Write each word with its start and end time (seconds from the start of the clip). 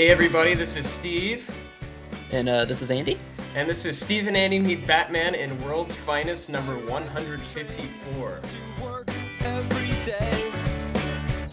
Hey 0.00 0.08
everybody, 0.08 0.54
this 0.54 0.78
is 0.78 0.88
Steve, 0.88 1.46
And 2.30 2.48
uh, 2.48 2.64
this 2.64 2.80
is 2.80 2.90
Andy. 2.90 3.18
and 3.54 3.68
this 3.68 3.84
is 3.84 4.00
Steve 4.00 4.28
and 4.28 4.34
Andy 4.34 4.58
Meet 4.58 4.86
Batman 4.86 5.34
in 5.34 5.62
World's 5.62 5.94
Finest 5.94 6.48
number 6.48 6.74
154. 6.88 8.40
work 8.80 9.10
every 9.40 10.02
day. 10.02 10.50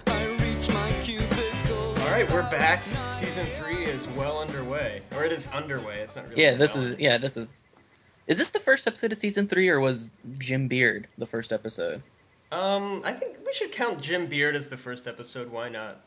I 0.07 0.25
reach 0.41 0.69
my 0.69 0.93
cubicle. 1.01 1.89
All 1.99 2.09
right, 2.09 2.31
we're 2.31 2.49
back. 2.49 2.83
Season 3.05 3.45
three 3.57 3.83
is 3.83 4.07
well 4.07 4.39
underway, 4.39 5.01
or 5.13 5.25
it 5.25 5.33
is 5.33 5.47
underway. 5.47 5.99
It's 5.99 6.15
not 6.15 6.29
really. 6.29 6.41
Yeah, 6.41 6.53
this 6.53 6.73
is 6.77 6.97
yeah, 7.01 7.17
this 7.17 7.35
is. 7.35 7.65
Is 8.27 8.37
this 8.37 8.51
the 8.51 8.59
first 8.59 8.87
episode 8.87 9.11
of 9.11 9.17
season 9.17 9.49
three, 9.49 9.67
or 9.67 9.81
was 9.81 10.13
Jim 10.37 10.69
Beard 10.69 11.09
the 11.17 11.25
first 11.27 11.51
episode? 11.51 12.01
Um, 12.53 13.01
I 13.03 13.11
think 13.11 13.39
we 13.45 13.51
should 13.51 13.73
count 13.73 13.99
Jim 13.99 14.27
Beard 14.27 14.55
as 14.55 14.69
the 14.69 14.77
first 14.77 15.05
episode. 15.05 15.51
Why 15.51 15.67
not? 15.67 15.99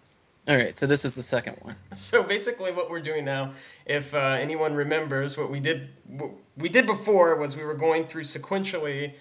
All 0.50 0.56
right, 0.56 0.76
so 0.76 0.84
this 0.84 1.04
is 1.04 1.14
the 1.14 1.22
second 1.22 1.58
one. 1.60 1.76
So 1.92 2.24
basically, 2.24 2.72
what 2.72 2.90
we're 2.90 2.98
doing 2.98 3.24
now, 3.24 3.52
if 3.86 4.12
uh, 4.12 4.36
anyone 4.40 4.74
remembers, 4.74 5.38
what 5.38 5.48
we 5.48 5.60
did, 5.60 5.90
what 6.08 6.32
we 6.56 6.68
did 6.68 6.86
before 6.86 7.36
was 7.36 7.56
we 7.56 7.62
were 7.62 7.74
going 7.74 8.04
through 8.04 8.24
sequentially 8.24 9.12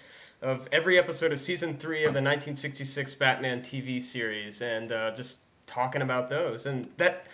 of 0.42 0.66
every 0.72 0.98
episode 0.98 1.30
of 1.30 1.38
season 1.38 1.76
three 1.76 2.00
of 2.00 2.14
the 2.14 2.20
1966 2.20 3.14
Batman 3.14 3.60
TV 3.60 4.02
series, 4.02 4.60
and 4.60 4.90
uh, 4.90 5.14
just 5.14 5.38
talking 5.66 6.02
about 6.02 6.30
those, 6.30 6.66
and 6.66 6.86
that 6.96 7.28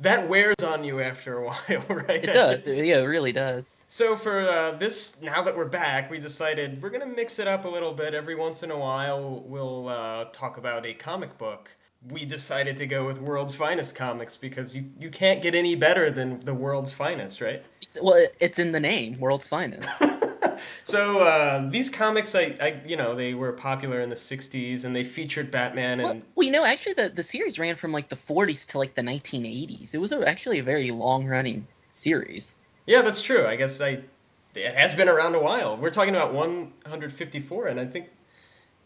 that 0.00 0.28
wears 0.28 0.56
on 0.62 0.84
you 0.84 1.00
after 1.00 1.38
a 1.38 1.44
while, 1.46 1.84
right? 1.88 2.22
It 2.22 2.34
does. 2.34 2.66
yeah, 2.66 2.98
it 2.98 3.06
really 3.06 3.32
does. 3.32 3.78
So 3.88 4.16
for 4.16 4.42
uh, 4.42 4.72
this, 4.72 5.18
now 5.22 5.42
that 5.44 5.56
we're 5.56 5.64
back, 5.64 6.10
we 6.10 6.18
decided 6.18 6.82
we're 6.82 6.90
gonna 6.90 7.06
mix 7.06 7.38
it 7.38 7.48
up 7.48 7.64
a 7.64 7.68
little 7.68 7.94
bit. 7.94 8.12
Every 8.12 8.34
once 8.34 8.62
in 8.62 8.70
a 8.70 8.78
while, 8.78 9.42
we'll 9.46 9.88
uh, 9.88 10.26
talk 10.26 10.58
about 10.58 10.84
a 10.84 10.92
comic 10.92 11.38
book. 11.38 11.70
We 12.08 12.24
decided 12.24 12.76
to 12.78 12.86
go 12.86 13.06
with 13.06 13.20
World's 13.20 13.54
Finest 13.54 13.94
Comics 13.94 14.36
because 14.36 14.74
you, 14.74 14.86
you 14.98 15.10
can't 15.10 15.42
get 15.42 15.54
any 15.54 15.74
better 15.74 16.10
than 16.10 16.40
the 16.40 16.54
World's 16.54 16.90
Finest, 16.90 17.40
right? 17.40 17.62
It's- 17.82 17.98
well, 18.00 18.24
it's 18.40 18.58
in 18.58 18.72
the 18.72 18.80
name, 18.80 19.18
World's 19.20 19.48
Finest. 19.48 20.02
So 20.84 21.20
uh, 21.20 21.70
these 21.70 21.88
comics, 21.88 22.34
I, 22.34 22.56
I 22.60 22.80
you 22.84 22.96
know, 22.96 23.14
they 23.14 23.32
were 23.32 23.52
popular 23.52 24.00
in 24.00 24.10
the 24.10 24.16
'60s 24.16 24.84
and 24.84 24.94
they 24.94 25.04
featured 25.04 25.50
Batman 25.50 26.00
and 26.00 26.02
well, 26.02 26.22
well, 26.34 26.44
you 26.44 26.50
know, 26.50 26.64
actually, 26.64 26.94
the 26.94 27.08
the 27.08 27.22
series 27.22 27.58
ran 27.58 27.76
from 27.76 27.92
like 27.92 28.08
the 28.08 28.16
40s 28.16 28.68
to 28.72 28.78
like 28.78 28.94
the 28.94 29.02
1980s. 29.02 29.94
It 29.94 29.98
was 29.98 30.12
a, 30.12 30.26
actually 30.28 30.58
a 30.58 30.62
very 30.62 30.90
long 30.90 31.26
running 31.26 31.66
series. 31.90 32.56
yeah, 32.86 33.02
that's 33.02 33.20
true. 33.20 33.46
I 33.46 33.56
guess 33.56 33.80
I 33.80 34.00
it 34.54 34.74
has 34.74 34.94
been 34.94 35.08
around 35.08 35.34
a 35.34 35.40
while. 35.40 35.76
We're 35.76 35.90
talking 35.90 36.14
about 36.14 36.34
154, 36.34 37.66
and 37.68 37.80
I 37.80 37.86
think 37.86 38.10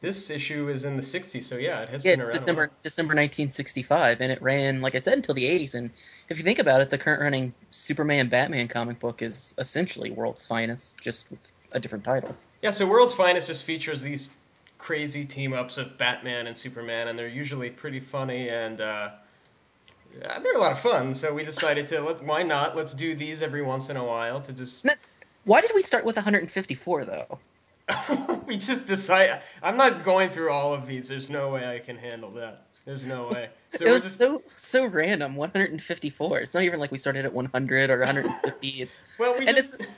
this 0.05 0.31
issue 0.31 0.69
is 0.69 0.85
in 0.85 0.97
the 0.97 1.03
'60s. 1.03 1.43
So 1.43 1.57
yeah, 1.57 1.83
it 1.83 1.89
has 1.89 2.05
Yeah, 2.05 2.13
been 2.13 2.21
it's 2.21 2.29
December. 2.29 2.71
December 2.83 3.11
1965, 3.15 4.21
and 4.21 4.31
it 4.31 4.41
ran, 4.41 4.81
like 4.81 4.95
I 4.95 4.99
said, 4.99 5.15
until 5.15 5.35
the 5.35 5.45
80s. 5.45 5.75
And 5.75 5.91
if 6.29 6.39
you 6.39 6.45
think 6.45 6.59
about 6.59 6.81
it, 6.81 6.91
the 6.91 6.99
current 6.99 7.21
running 7.21 7.55
Superman 7.71 8.29
Batman 8.29 8.69
comic 8.69 8.99
book 9.01 9.23
is 9.23 9.55
essentially 9.59 10.11
World's 10.11 10.47
Finest, 10.47 11.01
just 11.01 11.31
with 11.31 11.53
a 11.73 11.81
different 11.81 12.05
title. 12.05 12.37
Yeah, 12.63 12.71
so 12.71 12.87
World's 12.87 13.15
Finest 13.15 13.49
just 13.49 13.65
features 13.65 14.03
these 14.03 14.31
crazy 14.79 15.25
team 15.25 15.53
ups 15.53 15.79
of 15.79 15.97
Batman 15.99 16.47
and 16.47 16.57
Superman, 16.57 17.09
and 17.09 17.19
they're 17.19 17.27
usually 17.29 17.71
pretty 17.71 18.01
funny 18.01 18.49
and 18.51 18.81
uh, 18.81 19.11
they're 20.43 20.57
a 20.57 20.61
lot 20.61 20.73
of 20.73 20.79
fun. 20.79 21.15
So 21.15 21.35
we 21.35 21.45
decided 21.45 21.87
to 21.89 22.01
let 22.01 22.23
why 22.23 22.43
not? 22.43 22.77
Let's 22.77 22.95
do 22.95 23.15
these 23.15 23.43
every 23.43 23.63
once 23.63 23.89
in 23.89 23.97
a 23.97 24.05
while 24.05 24.41
to 24.43 24.53
just 24.53 24.85
No, 24.85 24.93
Why 25.45 25.61
did 25.61 25.73
we 25.75 25.81
start 25.81 26.05
with 26.05 26.17
154 26.17 27.05
though? 27.05 27.39
we 28.47 28.57
just 28.57 28.87
decide. 28.87 29.41
I'm 29.63 29.77
not 29.77 30.03
going 30.05 30.31
through 30.31 30.51
all 30.51 30.73
of 30.75 30.87
these. 30.87 31.09
There's 31.09 31.29
no 31.31 31.51
way 31.51 31.69
I 31.75 31.79
can 31.79 31.97
handle 31.97 32.31
that. 32.33 32.67
There's 32.85 33.05
no 33.05 33.29
way. 33.29 33.51
So 33.75 33.87
it 33.87 33.91
was 33.91 34.05
just- 34.05 34.19
so 34.19 34.43
so 34.55 34.87
random. 34.87 35.35
154. 35.35 36.39
It's 36.39 36.55
not 36.55 36.63
even 36.63 36.79
like 36.79 36.93
we 36.93 36.99
started 36.99 37.25
at 37.25 37.35
100 37.35 37.91
or 37.91 37.99
150. 37.99 38.69
It's 38.81 39.01
well. 39.19 39.37
We 39.37 39.49
and 39.49 39.57
just 39.57 39.81
it's- 39.81 39.97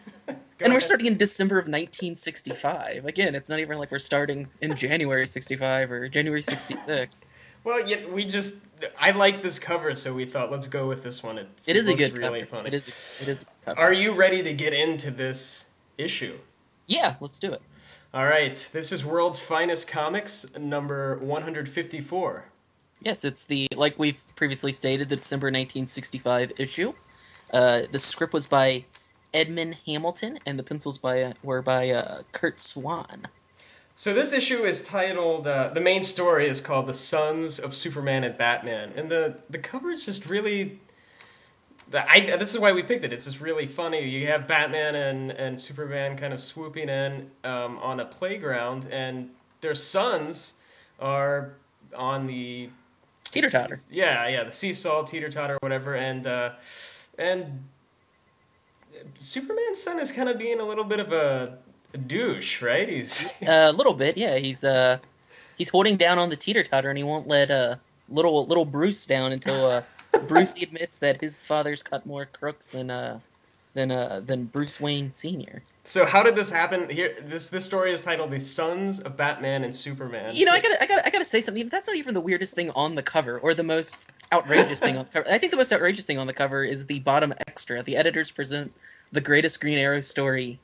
and 0.62 0.72
we're 0.72 0.80
starting 0.80 1.06
in 1.06 1.18
December 1.18 1.56
of 1.58 1.66
1965. 1.66 3.04
Again, 3.04 3.34
it's 3.34 3.50
not 3.50 3.58
even 3.58 3.78
like 3.78 3.90
we're 3.90 3.98
starting 3.98 4.48
in 4.62 4.76
January 4.76 5.26
65 5.26 5.92
or 5.92 6.08
January 6.08 6.40
66. 6.40 7.34
Well, 7.64 7.86
yeah, 7.86 8.06
we 8.08 8.24
just. 8.24 8.64
I 8.98 9.10
like 9.10 9.42
this 9.42 9.58
cover, 9.58 9.94
so 9.94 10.14
we 10.14 10.24
thought 10.24 10.50
let's 10.50 10.66
go 10.66 10.86
with 10.88 11.02
this 11.04 11.22
one. 11.22 11.36
It, 11.36 11.48
It 11.68 11.76
is 11.76 11.88
a 11.88 11.94
good 11.94 12.16
really 12.16 12.40
cover. 12.40 12.56
funny. 12.56 12.68
It 12.68 12.74
is. 12.74 12.88
It 13.20 13.28
is. 13.28 13.74
Are 13.76 13.92
you 13.92 14.14
ready 14.14 14.42
to 14.42 14.54
get 14.54 14.72
into 14.72 15.10
this 15.10 15.66
issue? 15.98 16.38
Yeah, 16.86 17.16
let's 17.20 17.38
do 17.38 17.52
it. 17.52 17.60
All 18.16 18.24
right, 18.24 18.56
this 18.72 18.92
is 18.92 19.04
World's 19.04 19.38
Finest 19.38 19.88
Comics, 19.88 20.46
number 20.58 21.18
154. 21.18 22.46
Yes, 23.02 23.26
it's 23.26 23.44
the 23.44 23.68
like 23.76 23.98
we've 23.98 24.22
previously 24.36 24.72
stated, 24.72 25.10
the 25.10 25.16
December 25.16 25.48
1965 25.48 26.52
issue. 26.58 26.94
Uh, 27.52 27.82
the 27.92 27.98
script 27.98 28.32
was 28.32 28.46
by 28.46 28.86
Edmond 29.34 29.80
Hamilton, 29.84 30.38
and 30.46 30.58
the 30.58 30.62
pencils 30.62 30.96
by 30.96 31.34
were 31.42 31.60
by 31.60 31.90
uh, 31.90 32.22
Curt 32.32 32.58
Swan. 32.58 33.28
So 33.94 34.14
this 34.14 34.32
issue 34.32 34.62
is 34.62 34.80
titled. 34.80 35.46
Uh, 35.46 35.68
the 35.68 35.82
main 35.82 36.02
story 36.02 36.48
is 36.48 36.62
called 36.62 36.86
"The 36.86 36.94
Sons 36.94 37.58
of 37.58 37.74
Superman 37.74 38.24
and 38.24 38.38
Batman," 38.38 38.94
and 38.96 39.10
the 39.10 39.40
the 39.50 39.58
cover 39.58 39.90
is 39.90 40.06
just 40.06 40.24
really. 40.26 40.80
The, 41.88 42.08
I, 42.10 42.20
this 42.36 42.52
is 42.52 42.60
why 42.60 42.72
we 42.72 42.82
picked 42.82 43.04
it. 43.04 43.12
It's 43.12 43.24
just 43.24 43.40
really 43.40 43.66
funny. 43.66 44.08
You 44.08 44.26
have 44.26 44.46
Batman 44.48 44.94
and, 44.96 45.30
and 45.30 45.60
Superman 45.60 46.16
kind 46.16 46.32
of 46.32 46.40
swooping 46.40 46.88
in 46.88 47.30
um, 47.44 47.78
on 47.78 48.00
a 48.00 48.04
playground, 48.04 48.88
and 48.90 49.30
their 49.60 49.74
sons 49.74 50.54
are 50.98 51.52
on 51.94 52.26
the 52.26 52.70
Teeter 53.30 53.50
totter. 53.50 53.80
Yeah, 53.90 54.28
yeah, 54.28 54.44
the 54.44 54.52
seesaw, 54.52 55.04
teeter 55.04 55.28
totter, 55.28 55.58
whatever, 55.60 55.94
and 55.94 56.26
uh, 56.26 56.54
and 57.18 57.64
Superman's 59.20 59.82
son 59.82 59.98
is 59.98 60.10
kind 60.12 60.28
of 60.28 60.38
being 60.38 60.60
a 60.60 60.64
little 60.64 60.84
bit 60.84 61.00
of 61.00 61.12
a, 61.12 61.58
a 61.92 61.98
douche, 61.98 62.62
right? 62.62 62.88
He's 62.88 63.36
A 63.46 63.72
little 63.72 63.94
bit, 63.94 64.16
yeah. 64.16 64.38
He's 64.38 64.64
uh, 64.64 64.98
he's 65.58 65.68
holding 65.70 65.96
down 65.96 66.18
on 66.18 66.30
the 66.30 66.36
teeter 66.36 66.62
totter, 66.62 66.88
and 66.88 66.96
he 66.96 67.04
won't 67.04 67.26
let 67.26 67.50
uh 67.50 67.76
little 68.08 68.46
little 68.46 68.64
Bruce 68.64 69.04
down 69.04 69.32
until 69.32 69.66
uh 69.66 69.82
Bruce 70.18 70.60
admits 70.62 70.98
that 70.98 71.20
his 71.20 71.44
father's 71.44 71.82
cut 71.82 72.06
more 72.06 72.26
crooks 72.26 72.66
than 72.68 72.90
uh 72.90 73.20
than 73.74 73.90
uh 73.90 74.20
than 74.24 74.44
Bruce 74.44 74.80
Wayne 74.80 75.12
Senior. 75.12 75.62
so. 75.84 76.04
How 76.06 76.22
did 76.22 76.34
this 76.34 76.50
happen? 76.50 76.88
Here, 76.88 77.16
this 77.20 77.50
this 77.50 77.64
story 77.64 77.92
is 77.92 78.00
titled 78.00 78.30
"The 78.30 78.40
Sons 78.40 79.00
of 79.00 79.16
Batman 79.16 79.64
and 79.64 79.74
Superman." 79.74 80.34
You 80.34 80.46
know, 80.46 80.52
I 80.52 80.60
gotta, 80.60 80.82
I 80.82 80.86
gotta, 80.86 81.06
I 81.06 81.10
gotta 81.10 81.24
say 81.24 81.40
something. 81.40 81.68
That's 81.68 81.86
not 81.86 81.96
even 81.96 82.14
the 82.14 82.20
weirdest 82.20 82.54
thing 82.54 82.70
on 82.70 82.94
the 82.94 83.02
cover, 83.02 83.38
or 83.38 83.54
the 83.54 83.62
most 83.62 84.08
outrageous 84.32 84.80
thing 84.80 84.96
on 84.96 85.04
the 85.04 85.10
cover. 85.10 85.30
I 85.30 85.38
think 85.38 85.52
the 85.52 85.58
most 85.58 85.72
outrageous 85.72 86.06
thing 86.06 86.18
on 86.18 86.26
the 86.26 86.32
cover 86.32 86.64
is 86.64 86.86
the 86.86 87.00
bottom 87.00 87.32
extra. 87.46 87.82
The 87.82 87.96
editors 87.96 88.30
present 88.30 88.72
the 89.12 89.20
greatest 89.20 89.60
Green 89.60 89.78
Arrow 89.78 90.00
story. 90.00 90.58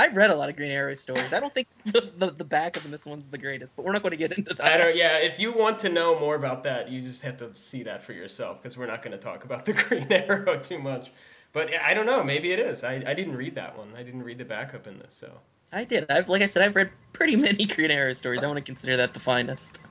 I've 0.00 0.16
read 0.16 0.30
a 0.30 0.34
lot 0.34 0.48
of 0.48 0.56
Green 0.56 0.70
Arrow 0.70 0.94
stories. 0.94 1.34
I 1.34 1.40
don't 1.40 1.52
think 1.52 1.68
the, 1.84 2.10
the, 2.16 2.30
the 2.30 2.44
back 2.44 2.76
of 2.76 2.90
this 2.90 3.04
one's 3.04 3.28
the 3.28 3.38
greatest, 3.38 3.76
but 3.76 3.84
we're 3.84 3.92
not 3.92 4.02
going 4.02 4.12
to 4.12 4.16
get 4.16 4.32
into 4.32 4.54
that. 4.54 4.64
I 4.64 4.78
don't. 4.78 4.96
Yeah, 4.96 5.18
if 5.18 5.38
you 5.38 5.52
want 5.52 5.78
to 5.80 5.90
know 5.90 6.18
more 6.18 6.36
about 6.36 6.64
that, 6.64 6.88
you 6.88 7.02
just 7.02 7.22
have 7.22 7.36
to 7.38 7.54
see 7.54 7.82
that 7.82 8.02
for 8.02 8.14
yourself 8.14 8.62
because 8.62 8.78
we're 8.78 8.86
not 8.86 9.02
going 9.02 9.12
to 9.12 9.18
talk 9.18 9.44
about 9.44 9.66
the 9.66 9.72
Green 9.88 10.10
Arrow 10.10 10.58
too 10.58 10.78
much. 10.78 11.10
But 11.52 11.70
I 11.82 11.92
don't 11.92 12.06
know. 12.06 12.24
Maybe 12.24 12.50
it 12.52 12.58
is. 12.58 12.82
I, 12.82 13.02
I 13.06 13.12
didn't 13.12 13.36
read 13.36 13.56
that 13.56 13.76
one. 13.76 13.92
I 13.96 14.02
didn't 14.02 14.22
read 14.22 14.38
the 14.38 14.44
backup 14.44 14.86
in 14.86 14.98
this. 15.00 15.12
So 15.14 15.30
I 15.72 15.84
did. 15.84 16.10
I've, 16.10 16.30
like 16.30 16.40
I 16.42 16.46
said, 16.46 16.62
I've 16.62 16.76
read 16.76 16.90
pretty 17.12 17.36
many 17.36 17.66
Green 17.66 17.90
Arrow 17.90 18.14
stories. 18.14 18.42
I 18.42 18.46
want 18.46 18.58
to 18.58 18.64
consider 18.64 18.96
that 18.96 19.12
the 19.12 19.20
finest. 19.20 19.84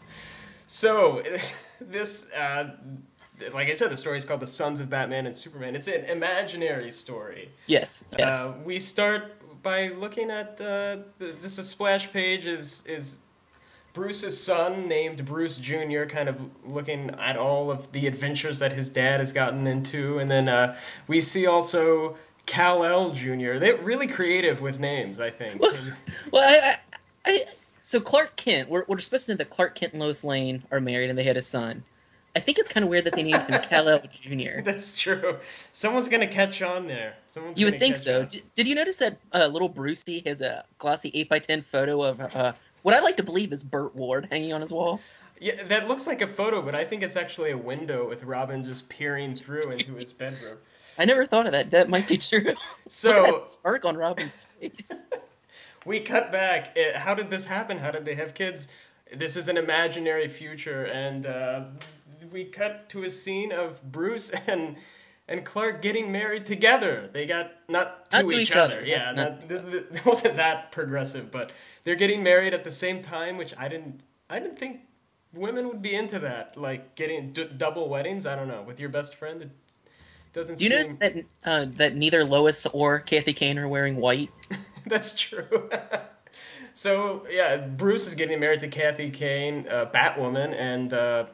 So, 0.65 1.23
this, 1.81 2.31
uh, 2.33 2.71
like 3.53 3.69
I 3.69 3.73
said, 3.73 3.89
the 3.89 3.97
story 3.97 4.17
is 4.17 4.25
called 4.25 4.41
"The 4.41 4.47
Sons 4.47 4.79
of 4.79 4.89
Batman 4.89 5.25
and 5.25 5.35
Superman." 5.35 5.75
It's 5.75 5.87
an 5.87 6.05
imaginary 6.05 6.91
story. 6.91 7.49
Yes, 7.67 8.13
yes. 8.17 8.55
Uh, 8.55 8.61
we 8.63 8.79
start 8.79 9.38
by 9.61 9.89
looking 9.89 10.29
at 10.31 10.59
uh, 10.61 10.97
just 11.19 11.59
a 11.59 11.63
splash 11.63 12.11
page 12.11 12.45
is 12.45 12.83
is 12.85 13.19
Bruce's 13.93 14.41
son 14.41 14.87
named 14.87 15.25
Bruce 15.25 15.57
Jr. 15.57 16.03
kind 16.05 16.29
of 16.29 16.39
looking 16.65 17.09
at 17.11 17.35
all 17.35 17.71
of 17.71 17.91
the 17.91 18.07
adventures 18.07 18.59
that 18.59 18.73
his 18.73 18.89
dad 18.89 19.19
has 19.19 19.33
gotten 19.33 19.67
into, 19.67 20.19
and 20.19 20.29
then 20.29 20.47
uh, 20.47 20.77
we 21.07 21.19
see 21.19 21.45
also 21.45 22.17
Kal 22.45 22.83
El 22.83 23.11
Jr. 23.11 23.57
They're 23.57 23.77
really 23.77 24.07
creative 24.07 24.61
with 24.61 24.79
names, 24.79 25.19
I 25.19 25.29
think. 25.29 25.61
well, 25.61 25.71
I, 26.43 26.73
I, 26.73 26.75
I, 27.25 27.39
so 27.77 27.99
Clark 27.99 28.35
Kent, 28.35 28.69
we're, 28.69 28.85
we're 28.87 28.99
supposed 28.99 29.27
to 29.27 29.33
know 29.33 29.37
that 29.37 29.49
Clark 29.49 29.75
Kent 29.75 29.93
and 29.93 30.01
Lois 30.01 30.23
Lane 30.23 30.63
are 30.71 30.79
married 30.79 31.09
and 31.09 31.17
they 31.17 31.23
had 31.23 31.37
a 31.37 31.41
son. 31.41 31.83
I 32.39 32.41
think 32.41 32.57
it's 32.57 32.69
kind 32.69 32.85
of 32.85 32.89
weird 32.89 33.03
that 33.03 33.15
they 33.15 33.23
named 33.23 33.43
him 33.43 33.61
Kal-El 33.61 33.99
Jr. 34.11 34.61
That's 34.63 34.97
true. 34.97 35.37
Someone's 35.73 36.07
gonna 36.07 36.25
catch 36.27 36.61
on 36.61 36.87
there. 36.87 37.15
Someone's 37.27 37.59
You 37.59 37.65
would 37.65 37.79
think 37.79 37.97
so. 37.97 38.23
Did, 38.23 38.43
did 38.55 38.65
you 38.65 38.75
notice 38.75 38.95
that 38.97 39.17
uh, 39.33 39.47
little 39.47 39.67
Brucey 39.67 40.21
has 40.25 40.39
a 40.39 40.63
glossy 40.77 41.11
8x10 41.29 41.63
photo 41.65 42.01
of 42.03 42.21
uh, 42.33 42.53
what 42.81 42.95
I 42.95 43.01
like 43.01 43.17
to 43.17 43.23
believe 43.23 43.51
is 43.51 43.65
Burt 43.65 43.93
Ward 43.93 44.29
hanging 44.31 44.53
on 44.53 44.61
his 44.61 44.71
wall? 44.71 45.01
Yeah, 45.41 45.61
that 45.63 45.89
looks 45.89 46.07
like 46.07 46.21
a 46.21 46.27
photo, 46.27 46.61
but 46.61 46.75
I 46.75 46.85
think 46.85 47.03
it's 47.03 47.17
actually 47.17 47.51
a 47.51 47.57
window 47.57 48.07
with 48.07 48.23
Robin 48.23 48.63
just 48.63 48.87
peering 48.89 49.35
through 49.35 49.71
into 49.71 49.93
his 49.95 50.13
bedroom. 50.13 50.59
I 50.97 51.03
never 51.03 51.25
thought 51.25 51.45
of 51.45 51.51
that. 51.51 51.71
That 51.71 51.89
might 51.89 52.07
be 52.07 52.15
true. 52.17 52.53
So- 52.87 53.09
Look 53.09 53.27
at 53.27 53.33
that 53.41 53.49
smirk 53.49 53.83
on 53.85 53.97
Robin's 53.97 54.43
face. 54.43 55.03
We 55.85 55.99
cut 55.99 56.31
back. 56.31 56.73
Eh, 56.77 56.97
How 56.97 57.13
did 57.15 57.29
this 57.29 57.45
happen? 57.47 57.79
How 57.79 57.91
did 57.91 58.05
they 58.05 58.15
have 58.15 58.33
kids? 58.33 58.67
This 59.13 59.35
is 59.35 59.47
an 59.47 59.57
imaginary 59.57 60.27
future, 60.27 60.85
and 60.85 61.25
uh, 61.25 61.63
we 62.31 62.45
cut 62.45 62.89
to 62.89 63.03
a 63.03 63.09
scene 63.09 63.51
of 63.51 63.81
Bruce 63.91 64.29
and 64.47 64.77
and 65.27 65.45
Clark 65.45 65.81
getting 65.83 66.11
married 66.11 66.45
together. 66.47 67.07
They 67.13 67.25
got 67.27 67.51
not 67.67 68.09
to, 68.09 68.17
Not 68.23 68.29
to 68.29 68.35
each, 68.35 68.49
each 68.49 68.55
other. 68.55 68.77
other. 68.77 68.85
Yeah, 68.85 69.11
Not- 69.11 69.39
not, 69.41 69.49
th- 69.49 69.61
th- 69.61 69.85
it 69.91 70.05
wasn't 70.05 70.37
that 70.37 70.71
progressive, 70.71 71.29
but 71.31 71.51
they're 71.83 71.95
getting 71.95 72.23
married 72.23 72.53
at 72.53 72.63
the 72.63 72.71
same 72.71 73.01
time, 73.01 73.37
which 73.37 73.53
I 73.57 73.67
didn't. 73.67 74.01
I 74.29 74.39
didn't 74.39 74.57
think 74.59 74.81
women 75.33 75.67
would 75.67 75.81
be 75.81 75.93
into 75.95 76.19
that, 76.19 76.57
like 76.57 76.95
getting 76.95 77.31
d- 77.31 77.49
double 77.57 77.89
weddings. 77.89 78.25
I 78.25 78.35
don't 78.35 78.47
know 78.47 78.61
with 78.63 78.79
your 78.79 78.89
best 78.89 79.13
friend. 79.15 79.43
It 79.43 79.49
doesn't 80.33 80.57
Do 80.59 80.63
you 80.63 80.69
notice 80.71 80.89
that 80.99 81.15
uh, 81.45 81.65
that 81.77 81.95
neither 81.95 82.25
Lois 82.25 82.65
or 82.67 82.99
Kathy 82.99 83.33
Kane 83.33 83.57
are 83.59 83.67
wearing 83.67 83.97
white? 83.97 84.29
that's 84.87 85.13
true. 85.15 85.69
so 86.73 87.25
yeah, 87.29 87.57
Bruce 87.57 88.07
is 88.07 88.15
getting 88.15 88.39
married 88.39 88.59
to 88.61 88.67
Kathy 88.67 89.09
Kane, 89.11 89.67
uh, 89.69 89.85
Batwoman, 89.93 90.53
and. 90.53 90.91
Uh, 90.93 91.25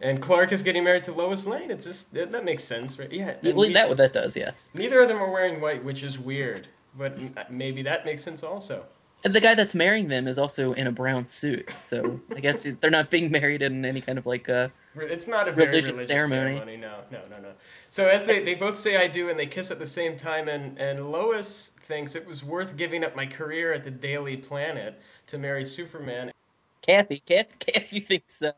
and 0.00 0.20
Clark 0.22 0.52
is 0.52 0.62
getting 0.62 0.84
married 0.84 1.04
to 1.04 1.12
Lois 1.12 1.46
Lane. 1.46 1.70
It's 1.70 1.86
just 1.86 2.12
that 2.14 2.32
that 2.32 2.44
makes 2.44 2.64
sense, 2.64 2.98
right? 2.98 3.10
Yeah, 3.12 3.36
Well, 3.42 3.54
we- 3.54 3.72
that 3.72 3.96
that 3.96 4.12
does, 4.12 4.36
yes. 4.36 4.70
Neither 4.74 5.00
of 5.00 5.08
them 5.08 5.18
are 5.18 5.30
wearing 5.30 5.60
white, 5.60 5.84
which 5.84 6.02
is 6.02 6.18
weird. 6.18 6.68
But 6.96 7.50
maybe 7.50 7.82
that 7.82 8.04
makes 8.04 8.22
sense 8.22 8.42
also. 8.42 8.86
And 9.22 9.34
the 9.34 9.40
guy 9.40 9.54
that's 9.54 9.74
marrying 9.74 10.08
them 10.08 10.26
is 10.26 10.38
also 10.38 10.72
in 10.72 10.86
a 10.86 10.92
brown 10.92 11.26
suit, 11.26 11.70
so 11.82 12.20
I 12.34 12.40
guess 12.40 12.62
they're 12.80 12.90
not 12.90 13.10
being 13.10 13.30
married 13.30 13.60
in 13.60 13.84
any 13.84 14.00
kind 14.00 14.16
of 14.18 14.24
like 14.24 14.48
uh 14.48 14.68
It's 14.96 15.28
not 15.28 15.46
a 15.46 15.52
very 15.52 15.68
Religious 15.68 15.88
religious, 15.98 16.06
ceremony. 16.06 16.56
ceremony. 16.56 16.76
No, 16.78 17.00
no, 17.12 17.20
no, 17.30 17.38
no. 17.38 17.52
So 17.90 18.08
as 18.08 18.24
they, 18.26 18.42
they 18.42 18.54
both 18.54 18.78
say 18.78 18.96
I 18.96 19.08
do 19.08 19.28
and 19.28 19.38
they 19.38 19.46
kiss 19.46 19.70
at 19.70 19.78
the 19.78 19.86
same 19.86 20.16
time 20.16 20.48
and, 20.48 20.78
and 20.78 21.12
Lois 21.12 21.72
thinks 21.82 22.14
it 22.16 22.26
was 22.26 22.42
worth 22.42 22.76
giving 22.78 23.04
up 23.04 23.14
my 23.14 23.26
career 23.26 23.72
at 23.74 23.84
the 23.84 23.90
Daily 23.90 24.36
Planet 24.38 24.98
to 25.26 25.36
marry 25.38 25.66
Superman. 25.66 26.32
Kathy. 26.80 27.18
Kathy, 27.18 27.56
Kathy 27.58 28.00
thinks 28.00 28.42
uh, 28.42 28.52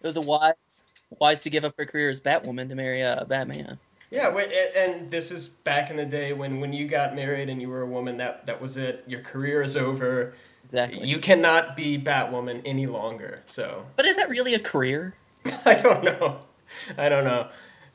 it 0.00 0.06
was 0.06 0.16
a 0.16 0.20
wise 0.20 0.84
wise 1.18 1.40
to 1.42 1.50
give 1.50 1.64
up 1.64 1.74
her 1.78 1.86
career 1.86 2.10
as 2.10 2.20
Batwoman 2.20 2.68
to 2.68 2.74
marry 2.74 3.02
uh, 3.02 3.24
Batman. 3.24 3.78
Yeah, 4.10 4.32
wait, 4.32 4.48
and 4.76 5.10
this 5.10 5.30
is 5.30 5.48
back 5.48 5.90
in 5.90 5.96
the 5.96 6.06
day 6.06 6.32
when, 6.32 6.60
when 6.60 6.72
you 6.72 6.86
got 6.86 7.14
married 7.14 7.48
and 7.48 7.60
you 7.60 7.68
were 7.68 7.82
a 7.82 7.86
woman, 7.86 8.16
that, 8.18 8.46
that 8.46 8.60
was 8.60 8.76
it. 8.76 9.04
Your 9.06 9.20
career 9.20 9.60
is 9.60 9.76
over. 9.76 10.34
Exactly. 10.64 11.06
You 11.06 11.18
cannot 11.18 11.76
be 11.76 11.98
Batwoman 11.98 12.62
any 12.64 12.86
longer. 12.86 13.42
So 13.46 13.86
But 13.96 14.06
is 14.06 14.16
that 14.16 14.28
really 14.28 14.54
a 14.54 14.58
career? 14.58 15.14
I 15.64 15.74
don't 15.74 16.04
know. 16.04 16.40
I 16.96 17.08
don't 17.08 17.24
know. 17.24 17.48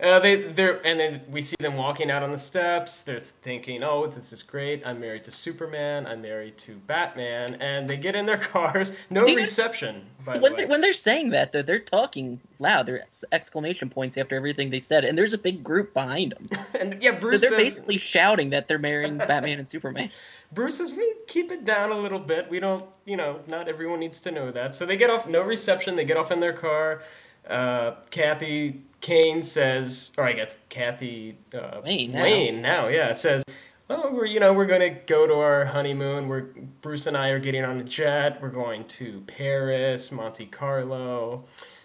Uh, 0.03 0.19
they 0.19 0.35
they're 0.35 0.85
and 0.85 0.99
then 0.99 1.21
we 1.29 1.41
see 1.41 1.55
them 1.59 1.77
walking 1.77 2.11
out 2.11 2.23
on 2.23 2.31
the 2.31 2.37
steps. 2.37 3.03
They're 3.03 3.19
thinking, 3.19 3.83
"Oh, 3.83 4.05
this 4.05 4.33
is 4.33 4.43
great. 4.43 4.85
I'm 4.85 4.99
married 4.99 5.23
to 5.25 5.31
Superman. 5.31 6.05
I'm 6.05 6.21
married 6.21 6.57
to 6.59 6.75
Batman." 6.75 7.55
And 7.61 7.87
they 7.87 7.95
get 7.95 8.13
in 8.15 8.25
their 8.25 8.37
cars. 8.53 8.91
No 9.09 9.23
reception. 9.23 10.07
By 10.25 10.37
When 10.39 10.51
the 10.51 10.57
they're, 10.57 10.67
when 10.67 10.81
they're 10.81 10.91
saying 10.93 11.29
that, 11.29 11.53
though, 11.53 11.61
they're 11.61 11.79
talking 11.79 12.41
loud. 12.59 12.85
They're 12.85 13.03
exclamation 13.31 13.89
points 13.89 14.17
after 14.17 14.35
everything 14.35 14.71
they 14.71 14.81
said, 14.81 15.05
and 15.05 15.17
there's 15.17 15.33
a 15.33 15.37
big 15.37 15.63
group 15.63 15.93
behind 15.93 16.33
them. 16.33 16.49
and 16.79 17.01
yeah, 17.01 17.11
So 17.13 17.19
Bruce 17.21 17.41
they're 17.41 17.51
says, 17.51 17.59
basically 17.59 17.97
shouting 17.99 18.49
that 18.49 18.67
they're 18.67 18.77
marrying 18.79 19.17
Batman 19.17 19.59
and 19.59 19.69
Superman. 19.69 20.09
Bruce 20.53 20.77
says, 20.79 20.91
"We 20.91 21.13
keep 21.27 21.49
it 21.49 21.63
down 21.63 21.91
a 21.91 21.97
little 21.97 22.19
bit. 22.19 22.49
We 22.49 22.59
don't, 22.59 22.85
you 23.05 23.15
know, 23.15 23.39
not 23.47 23.69
everyone 23.69 24.01
needs 24.01 24.19
to 24.21 24.31
know 24.31 24.51
that." 24.51 24.75
So 24.75 24.85
they 24.85 24.97
get 24.97 25.09
off. 25.09 25.27
No 25.29 25.41
reception. 25.43 25.95
They 25.95 26.05
get 26.05 26.17
off 26.17 26.29
in 26.29 26.41
their 26.41 26.53
car. 26.53 27.01
Uh, 27.47 27.95
Kathy 28.09 28.81
Kane 29.03 29.43
says, 29.43 30.13
or 30.17 30.23
I 30.23 30.31
guess 30.31 30.55
Kathy 30.69 31.37
uh, 31.53 31.81
Wayne 31.83 32.13
now. 32.13 32.23
Wayne 32.23 32.61
now, 32.61 32.87
yeah, 32.87 33.09
it 33.09 33.17
says, 33.17 33.43
"Oh, 33.89 34.13
we're 34.13 34.25
you 34.25 34.39
know 34.39 34.53
we're 34.53 34.65
gonna 34.65 34.91
go 34.91 35.27
to 35.27 35.33
our 35.33 35.65
honeymoon. 35.65 36.29
We're 36.29 36.47
Bruce 36.81 37.05
and 37.05 37.17
I 37.17 37.27
are 37.31 37.39
getting 37.39 37.65
on 37.65 37.81
a 37.81 37.83
jet. 37.83 38.41
We're 38.41 38.47
going 38.47 38.85
to 38.85 39.21
Paris, 39.27 40.09
Monte 40.09 40.45
Carlo, 40.45 41.43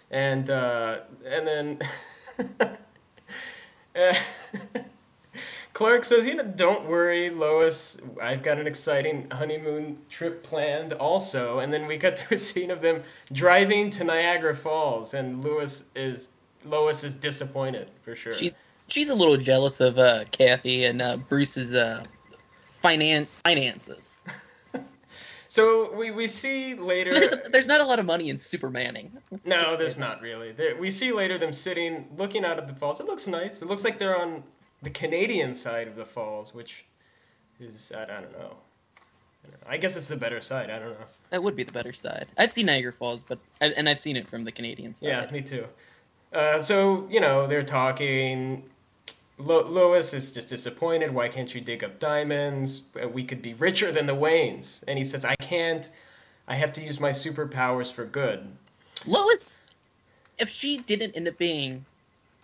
and 0.09 0.49
uh, 0.49 1.01
and 1.27 1.45
then." 1.45 1.79
Clark 5.73 6.03
says, 6.03 6.25
you 6.25 6.35
know, 6.35 6.43
don't 6.43 6.87
worry, 6.87 7.29
Lois. 7.29 7.97
I've 8.21 8.43
got 8.43 8.57
an 8.57 8.67
exciting 8.67 9.29
honeymoon 9.31 9.99
trip 10.09 10.43
planned 10.43 10.91
also. 10.91 11.59
And 11.59 11.71
then 11.71 11.87
we 11.87 11.97
cut 11.97 12.17
to 12.17 12.33
a 12.33 12.37
scene 12.37 12.69
of 12.69 12.81
them 12.81 13.03
driving 13.31 13.89
to 13.91 14.03
Niagara 14.03 14.57
Falls, 14.57 15.13
and 15.13 15.41
Lewis 15.41 15.85
is 15.95 16.31
Lois 16.65 17.03
is 17.03 17.15
disappointed 17.15 17.89
for 18.03 18.15
sure. 18.15 18.33
She's 18.33 18.63
she's 18.87 19.09
a 19.09 19.15
little 19.15 19.37
jealous 19.37 19.79
of 19.79 19.97
uh, 19.97 20.25
Kathy 20.31 20.83
and 20.83 21.01
uh, 21.01 21.17
Bruce's 21.17 21.73
uh, 21.73 22.03
finan- 22.83 23.27
finances. 23.27 24.19
so 25.47 25.93
we, 25.95 26.11
we 26.11 26.27
see 26.27 26.75
later. 26.75 27.13
There's 27.13 27.49
there's 27.51 27.67
not 27.67 27.81
a 27.81 27.85
lot 27.85 27.99
of 27.99 28.05
money 28.05 28.29
in 28.29 28.35
Supermaning. 28.35 29.11
Let's 29.31 29.47
no, 29.47 29.77
there's 29.77 29.97
not 29.97 30.21
really. 30.21 30.51
There, 30.51 30.77
we 30.77 30.91
see 30.91 31.11
later 31.11 31.37
them 31.37 31.53
sitting, 31.53 32.09
looking 32.17 32.45
out 32.45 32.57
at 32.57 32.67
the 32.67 32.75
falls. 32.75 32.99
It 32.99 33.05
looks 33.05 33.27
nice. 33.27 33.61
It 33.61 33.67
looks 33.67 33.83
like 33.83 33.99
they're 33.99 34.19
on 34.19 34.43
the 34.81 34.89
Canadian 34.89 35.55
side 35.55 35.87
of 35.87 35.95
the 35.95 36.05
falls, 36.05 36.53
which 36.53 36.85
is 37.59 37.91
I, 37.95 38.03
I 38.03 38.05
don't 38.05 38.31
know. 38.33 38.57
I 39.45 39.49
don't 39.51 39.61
know. 39.61 39.67
I 39.67 39.77
guess 39.77 39.95
it's 39.95 40.07
the 40.07 40.17
better 40.17 40.41
side. 40.41 40.69
I 40.69 40.79
don't 40.79 40.99
know. 40.99 41.05
That 41.29 41.43
would 41.43 41.55
be 41.55 41.63
the 41.63 41.71
better 41.73 41.93
side. 41.93 42.27
I've 42.37 42.51
seen 42.51 42.65
Niagara 42.65 42.91
Falls, 42.91 43.23
but 43.23 43.39
and 43.61 43.87
I've 43.87 43.99
seen 43.99 44.17
it 44.17 44.27
from 44.27 44.43
the 44.43 44.51
Canadian 44.51 44.95
side. 44.95 45.07
Yeah, 45.07 45.31
me 45.31 45.41
too. 45.41 45.65
Uh, 46.31 46.61
so 46.61 47.07
you 47.09 47.19
know 47.19 47.47
they're 47.47 47.63
talking. 47.63 48.63
Lo- 49.37 49.65
Lois 49.67 50.13
is 50.13 50.31
just 50.31 50.49
disappointed. 50.49 51.13
Why 51.13 51.29
can't 51.29 51.53
you 51.55 51.61
dig 51.61 51.83
up 51.83 51.99
diamonds? 51.99 52.83
Uh, 53.01 53.07
We 53.07 53.23
could 53.23 53.41
be 53.41 53.53
richer 53.53 53.91
than 53.91 54.05
the 54.05 54.15
Waynes. 54.15 54.83
And 54.87 54.99
he 54.99 55.05
says, 55.05 55.23
"I 55.25 55.35
can't. 55.37 55.89
I 56.47 56.55
have 56.55 56.73
to 56.73 56.81
use 56.81 56.99
my 56.99 57.11
superpowers 57.11 57.91
for 57.91 58.05
good." 58.05 58.51
Lois, 59.05 59.65
if 60.37 60.49
she 60.49 60.77
didn't 60.77 61.15
end 61.15 61.27
up 61.27 61.37
being 61.37 61.85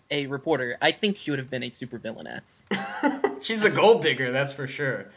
a 0.09 0.27
reporter, 0.27 0.77
I 0.81 0.91
think 0.91 1.17
she 1.17 1.31
would 1.31 1.39
have 1.39 1.49
been 1.49 1.63
a 1.63 1.69
supervillainess. 1.69 2.63
She's 3.43 3.65
a 3.65 3.69
gold 3.71 4.01
digger, 4.01 4.31
that's 4.31 4.53
for 4.53 4.67
sure. 4.67 5.09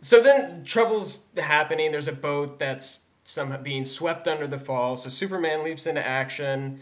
So 0.00 0.22
then 0.22 0.64
trouble's 0.64 1.30
happening. 1.36 1.90
There's 1.92 2.08
a 2.08 2.12
boat 2.12 2.58
that's 2.58 3.00
somehow 3.24 3.58
being 3.60 3.84
swept 3.84 4.26
under 4.28 4.46
the 4.46 4.58
fall. 4.58 4.96
So 4.96 5.10
Superman 5.10 5.64
leaps 5.64 5.86
into 5.86 6.04
action, 6.06 6.80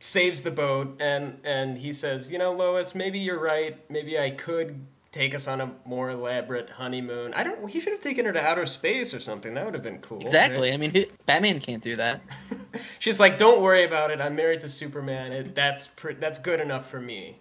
saves 0.00 0.42
the 0.42 0.50
boat, 0.50 0.96
and 1.00 1.38
and 1.44 1.78
he 1.78 1.92
says, 1.92 2.30
"You 2.30 2.38
know, 2.38 2.52
Lois, 2.52 2.94
maybe 2.94 3.18
you're 3.18 3.38
right. 3.40 3.78
Maybe 3.90 4.18
I 4.18 4.30
could 4.30 4.86
take 5.10 5.34
us 5.34 5.48
on 5.48 5.60
a 5.60 5.72
more 5.86 6.10
elaborate 6.10 6.70
honeymoon. 6.72 7.32
I 7.34 7.42
don't. 7.42 7.68
He 7.68 7.80
should 7.80 7.92
have 7.92 8.02
taken 8.02 8.26
her 8.26 8.32
to 8.32 8.42
outer 8.42 8.66
space 8.66 9.14
or 9.14 9.20
something. 9.20 9.54
That 9.54 9.64
would 9.64 9.74
have 9.74 9.82
been 9.82 9.98
cool. 9.98 10.20
Exactly. 10.20 10.70
right? 10.70 10.74
I 10.74 10.76
mean, 10.76 11.06
Batman 11.26 11.60
can't 11.60 11.82
do 11.82 11.96
that. 11.96 12.20
She's 12.98 13.18
like, 13.18 13.38
"Don't 13.38 13.60
worry 13.62 13.84
about 13.84 14.10
it. 14.10 14.20
I'm 14.20 14.36
married 14.36 14.60
to 14.60 14.68
Superman. 14.68 15.32
It, 15.32 15.54
that's 15.54 15.86
pre- 15.88 16.14
that's 16.14 16.38
good 16.38 16.60
enough 16.60 16.88
for 16.88 17.00
me." 17.00 17.38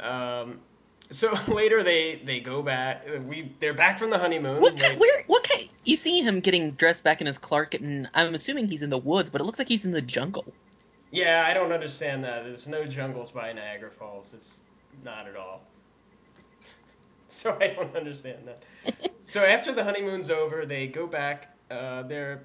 Um, 0.00 0.60
so 1.10 1.32
later 1.48 1.82
they 1.82 2.16
they 2.24 2.40
go 2.40 2.62
back. 2.62 3.04
We 3.26 3.52
they're 3.60 3.74
back 3.74 3.98
from 3.98 4.10
the 4.10 4.18
honeymoon. 4.18 4.60
What 4.60 4.76
They- 4.76 4.88
kind, 4.88 5.00
where? 5.00 5.24
What 5.26 5.48
kind? 5.48 5.68
You 5.84 5.96
see 5.96 6.20
him 6.22 6.40
getting 6.40 6.72
dressed 6.72 7.02
back 7.04 7.20
in 7.20 7.26
his 7.26 7.38
Clark, 7.38 7.72
and 7.74 8.08
I'm 8.14 8.34
assuming 8.34 8.68
he's 8.68 8.82
in 8.82 8.90
the 8.90 8.98
woods, 8.98 9.30
but 9.30 9.40
it 9.40 9.44
looks 9.44 9.58
like 9.58 9.68
he's 9.68 9.84
in 9.86 9.92
the 9.92 10.02
jungle. 10.02 10.52
Yeah, 11.10 11.46
I 11.48 11.54
don't 11.54 11.72
understand 11.72 12.24
that. 12.24 12.44
There's 12.44 12.68
no 12.68 12.84
jungles 12.84 13.30
by 13.30 13.52
Niagara 13.52 13.90
Falls. 13.90 14.34
It's 14.34 14.60
not 15.04 15.26
at 15.26 15.36
all. 15.36 15.62
So 17.30 17.58
I 17.60 17.68
don't 17.68 17.94
understand 17.94 18.38
that. 18.46 18.62
so 19.22 19.44
after 19.44 19.74
the 19.74 19.84
honeymoon's 19.84 20.30
over, 20.30 20.64
they 20.64 20.86
go 20.86 21.06
back. 21.06 21.54
Uh, 21.70 22.02
they're 22.04 22.40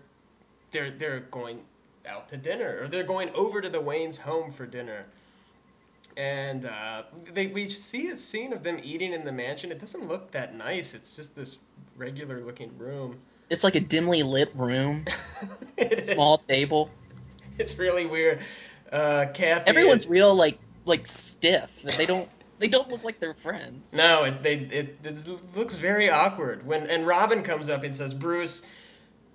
they're 0.72 0.92
they're 0.92 1.22
going 1.22 1.62
out 2.06 2.28
to 2.28 2.36
dinner, 2.36 2.80
or 2.82 2.90
they're 2.90 3.06
going 3.06 3.30
over 3.30 3.62
to 3.62 3.70
the 3.70 3.80
Wayne's 3.80 4.18
home 4.18 4.52
for 4.52 4.66
dinner. 4.66 5.06
And 6.18 6.66
uh, 6.66 7.04
they 7.34 7.48
we 7.48 7.70
see 7.70 8.10
a 8.10 8.18
scene 8.18 8.52
of 8.52 8.64
them 8.64 8.78
eating 8.84 9.14
in 9.14 9.24
the 9.24 9.32
mansion. 9.32 9.72
It 9.72 9.80
doesn't 9.80 10.10
look 10.10 10.32
that 10.32 10.54
nice. 10.54 10.94
It's 10.94 11.16
just 11.16 11.34
this 11.34 11.60
regular 11.96 12.42
looking 12.42 12.78
room. 12.78 13.20
It's 13.50 13.64
like 13.64 13.76
a 13.76 13.80
dimly 13.80 14.22
lit 14.22 14.52
room, 14.54 15.06
small 15.96 16.38
table. 16.38 16.90
it's 17.58 17.78
really 17.78 18.06
weird. 18.06 18.42
Uh, 18.92 19.28
Kathy. 19.34 19.70
Everyone's 19.70 20.08
real 20.08 20.36
like 20.36 20.60
like 20.86 21.06
stiff. 21.06 21.82
They 21.82 22.06
don't 22.06 22.30
they 22.60 22.68
don't 22.68 22.90
look 22.90 23.04
like 23.04 23.20
they're 23.20 23.34
friends. 23.34 23.94
No, 23.94 24.24
it 24.24 24.44
they 24.44 24.54
it, 24.54 24.98
it 25.04 25.56
looks 25.56 25.76
very 25.76 26.10
awkward 26.10 26.66
when 26.66 26.88
and 26.88 27.06
Robin 27.06 27.44
comes 27.44 27.70
up 27.70 27.84
and 27.84 27.94
says 27.94 28.14
Bruce, 28.14 28.64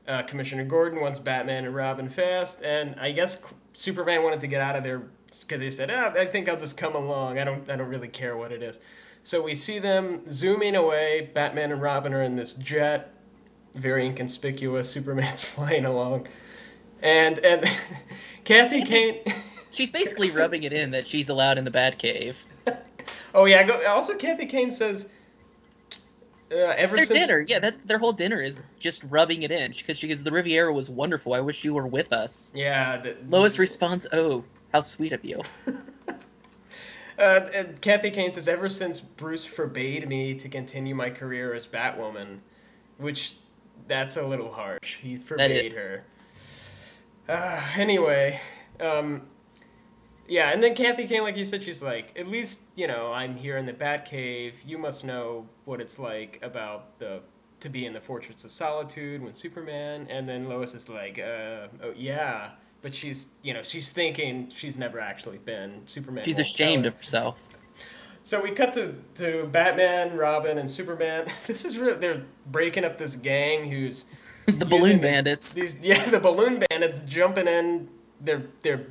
uh, 0.06 0.22
Commissioner 0.22 0.64
Gordon 0.64 1.00
wants 1.00 1.18
Batman 1.18 1.64
and 1.64 1.74
Robin 1.74 2.08
fast, 2.08 2.62
and 2.62 2.98
I 3.00 3.12
guess 3.12 3.54
Superman 3.72 4.22
wanted 4.22 4.40
to 4.40 4.46
get 4.46 4.60
out 4.60 4.76
of 4.76 4.84
there 4.84 5.02
because 5.30 5.60
he 5.60 5.70
said, 5.70 5.90
ah, 5.90 6.12
I 6.18 6.24
think 6.24 6.48
I'll 6.48 6.56
just 6.56 6.76
come 6.76 6.94
along. 6.94 7.38
I 7.38 7.44
don't 7.44 7.68
I 7.70 7.76
don't 7.76 7.88
really 7.88 8.08
care 8.08 8.36
what 8.36 8.52
it 8.52 8.62
is. 8.62 8.80
So 9.22 9.42
we 9.42 9.54
see 9.54 9.78
them 9.78 10.22
zooming 10.30 10.74
away. 10.74 11.30
Batman 11.34 11.72
and 11.72 11.82
Robin 11.82 12.14
are 12.14 12.22
in 12.22 12.36
this 12.36 12.54
jet, 12.54 13.12
very 13.74 14.06
inconspicuous. 14.06 14.90
Superman's 14.92 15.42
flying 15.42 15.84
along, 15.84 16.26
and 17.02 17.38
and 17.38 17.64
Kathy 18.44 18.84
Kane. 18.84 19.20
She's 19.70 19.90
basically 19.90 20.30
rubbing 20.30 20.64
it 20.64 20.72
in 20.72 20.90
that 20.90 21.06
she's 21.06 21.28
allowed 21.28 21.56
in 21.56 21.64
the 21.64 21.70
Batcave. 21.70 22.42
oh 23.32 23.44
yeah. 23.44 23.62
Go, 23.62 23.80
also, 23.88 24.16
Kathy 24.16 24.46
Kane 24.46 24.72
says. 24.72 25.08
Uh, 26.50 26.74
ever 26.76 26.96
Their 26.96 27.04
since 27.04 27.20
dinner, 27.20 27.44
yeah, 27.46 27.58
that 27.58 27.86
their 27.86 27.98
whole 27.98 28.12
dinner 28.12 28.42
is 28.42 28.62
just 28.80 29.04
rubbing 29.04 29.42
it 29.42 29.52
in 29.52 29.72
because 29.72 29.98
she 29.98 30.08
goes, 30.08 30.24
"The 30.24 30.32
Riviera 30.32 30.72
was 30.72 30.90
wonderful. 30.90 31.34
I 31.34 31.40
wish 31.40 31.62
you 31.62 31.74
were 31.74 31.86
with 31.86 32.12
us." 32.12 32.50
Yeah. 32.56 32.96
The, 32.96 33.16
Lois 33.26 33.58
responds, 33.58 34.08
"Oh, 34.12 34.44
how 34.72 34.80
sweet 34.80 35.12
of 35.12 35.24
you." 35.24 35.42
Uh, 37.18 37.48
and 37.52 37.80
Kathy 37.80 38.10
Kane 38.10 38.32
says, 38.32 38.46
ever 38.46 38.68
since 38.68 39.00
Bruce 39.00 39.44
forbade 39.44 40.08
me 40.08 40.36
to 40.36 40.48
continue 40.48 40.94
my 40.94 41.10
career 41.10 41.52
as 41.52 41.66
Batwoman, 41.66 42.38
which 42.96 43.34
that's 43.88 44.16
a 44.16 44.24
little 44.24 44.52
harsh. 44.52 44.98
He 44.98 45.16
forbade 45.16 45.74
her. 45.74 46.04
Uh, 47.28 47.60
anyway, 47.76 48.40
um, 48.80 49.22
yeah, 50.26 50.52
and 50.52 50.62
then 50.62 50.74
Kathy 50.74 51.06
Kane, 51.06 51.22
like 51.22 51.36
you 51.36 51.44
said, 51.44 51.62
she's 51.62 51.82
like, 51.82 52.18
at 52.18 52.26
least 52.26 52.60
you 52.74 52.86
know 52.86 53.12
I'm 53.12 53.36
here 53.36 53.56
in 53.56 53.66
the 53.66 53.72
Batcave. 53.72 54.54
You 54.66 54.78
must 54.78 55.04
know 55.04 55.46
what 55.64 55.80
it's 55.80 55.98
like 55.98 56.38
about 56.42 56.98
the 56.98 57.22
to 57.60 57.68
be 57.68 57.86
in 57.86 57.92
the 57.92 58.00
Fortress 58.00 58.44
of 58.44 58.50
Solitude 58.50 59.22
when 59.22 59.34
Superman. 59.34 60.06
And 60.08 60.28
then 60.28 60.48
Lois 60.48 60.74
is 60.74 60.88
like, 60.88 61.18
uh, 61.18 61.68
oh 61.82 61.92
yeah, 61.96 62.50
but 62.82 62.94
she's 62.94 63.28
you 63.42 63.52
know 63.52 63.62
she's 63.62 63.92
thinking 63.92 64.50
she's 64.52 64.78
never 64.78 65.00
actually 65.00 65.38
been 65.38 65.82
Superman. 65.86 66.24
She's 66.24 66.38
ashamed 66.38 66.86
of 66.86 66.96
herself. 66.96 67.48
So 68.28 68.42
we 68.42 68.50
cut 68.50 68.74
to, 68.74 68.94
to 69.14 69.48
Batman, 69.50 70.14
Robin, 70.14 70.58
and 70.58 70.70
Superman. 70.70 71.24
This 71.46 71.64
is 71.64 71.78
really 71.78 71.98
they're 71.98 72.24
breaking 72.44 72.84
up 72.84 72.98
this 72.98 73.16
gang 73.16 73.70
who's 73.70 74.04
the 74.46 74.66
balloon 74.66 75.00
bandits. 75.00 75.54
These 75.54 75.80
yeah, 75.80 76.10
the 76.10 76.20
balloon 76.20 76.62
bandits 76.68 77.00
jumping 77.06 77.46
in. 77.46 77.88
They're 78.20 78.42
they're 78.60 78.84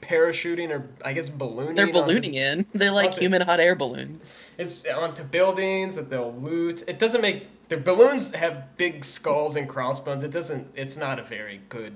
parachuting 0.00 0.70
or 0.70 0.88
I 1.04 1.12
guess 1.12 1.28
ballooning. 1.28 1.76
They're 1.76 1.86
onto- 1.86 2.00
ballooning 2.00 2.34
in. 2.34 2.66
They're 2.74 2.90
like 2.90 3.10
onto- 3.10 3.20
human 3.20 3.42
hot 3.42 3.60
air 3.60 3.76
balloons. 3.76 4.36
It's 4.58 4.84
onto 4.88 5.22
buildings 5.22 5.94
that 5.94 6.10
they'll 6.10 6.34
loot. 6.34 6.82
It 6.88 6.98
doesn't 6.98 7.20
make 7.20 7.68
their 7.68 7.78
balloons 7.78 8.34
have 8.34 8.76
big 8.76 9.04
skulls 9.04 9.54
and 9.54 9.68
crossbones. 9.68 10.24
It 10.24 10.32
doesn't. 10.32 10.72
It's 10.74 10.96
not 10.96 11.20
a 11.20 11.22
very 11.22 11.60
good 11.68 11.94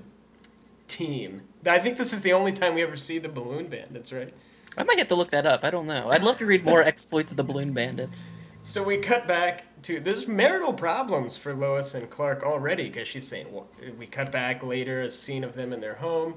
team. 0.87 1.41
I 1.65 1.79
think 1.79 1.97
this 1.97 2.13
is 2.13 2.21
the 2.21 2.31
only 2.31 2.53
time 2.53 2.73
we 2.73 2.83
ever 2.83 2.95
see 2.95 3.17
the 3.17 3.27
balloon 3.27 3.67
bandits, 3.67 4.13
right? 4.13 4.33
I 4.77 4.83
might 4.83 4.97
have 4.99 5.07
to 5.09 5.15
look 5.15 5.31
that 5.31 5.45
up. 5.45 5.63
I 5.63 5.71
don't 5.71 5.87
know. 5.87 6.09
I'd 6.09 6.23
love 6.23 6.37
to 6.39 6.45
read 6.45 6.63
more 6.63 6.81
exploits 6.83 7.31
of 7.31 7.37
the 7.37 7.43
balloon 7.43 7.73
bandits. 7.73 8.31
So 8.63 8.83
we 8.83 8.97
cut 8.97 9.27
back 9.27 9.81
to 9.83 9.99
there's 9.99 10.27
marital 10.27 10.73
problems 10.73 11.37
for 11.37 11.53
Lois 11.53 11.93
and 11.95 12.09
Clark 12.09 12.43
already 12.43 12.89
because 12.89 13.07
she's 13.07 13.27
saying 13.27 13.47
well, 13.51 13.67
we 13.97 14.05
cut 14.05 14.31
back 14.31 14.63
later 14.63 15.01
a 15.01 15.11
scene 15.11 15.43
of 15.43 15.55
them 15.55 15.73
in 15.73 15.79
their 15.79 15.95
home. 15.95 16.35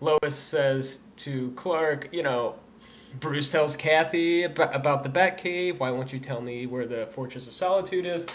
Lois 0.00 0.34
says 0.34 1.00
to 1.16 1.52
Clark, 1.52 2.08
you 2.12 2.22
know, 2.22 2.56
Bruce 3.20 3.50
tells 3.50 3.76
Kathy 3.76 4.44
ab- 4.44 4.58
about 4.74 5.04
the 5.04 5.10
Batcave. 5.10 5.78
Why 5.78 5.90
won't 5.90 6.12
you 6.12 6.18
tell 6.18 6.40
me 6.40 6.66
where 6.66 6.86
the 6.86 7.06
Fortress 7.08 7.46
of 7.46 7.52
Solitude 7.52 8.06
is? 8.06 8.26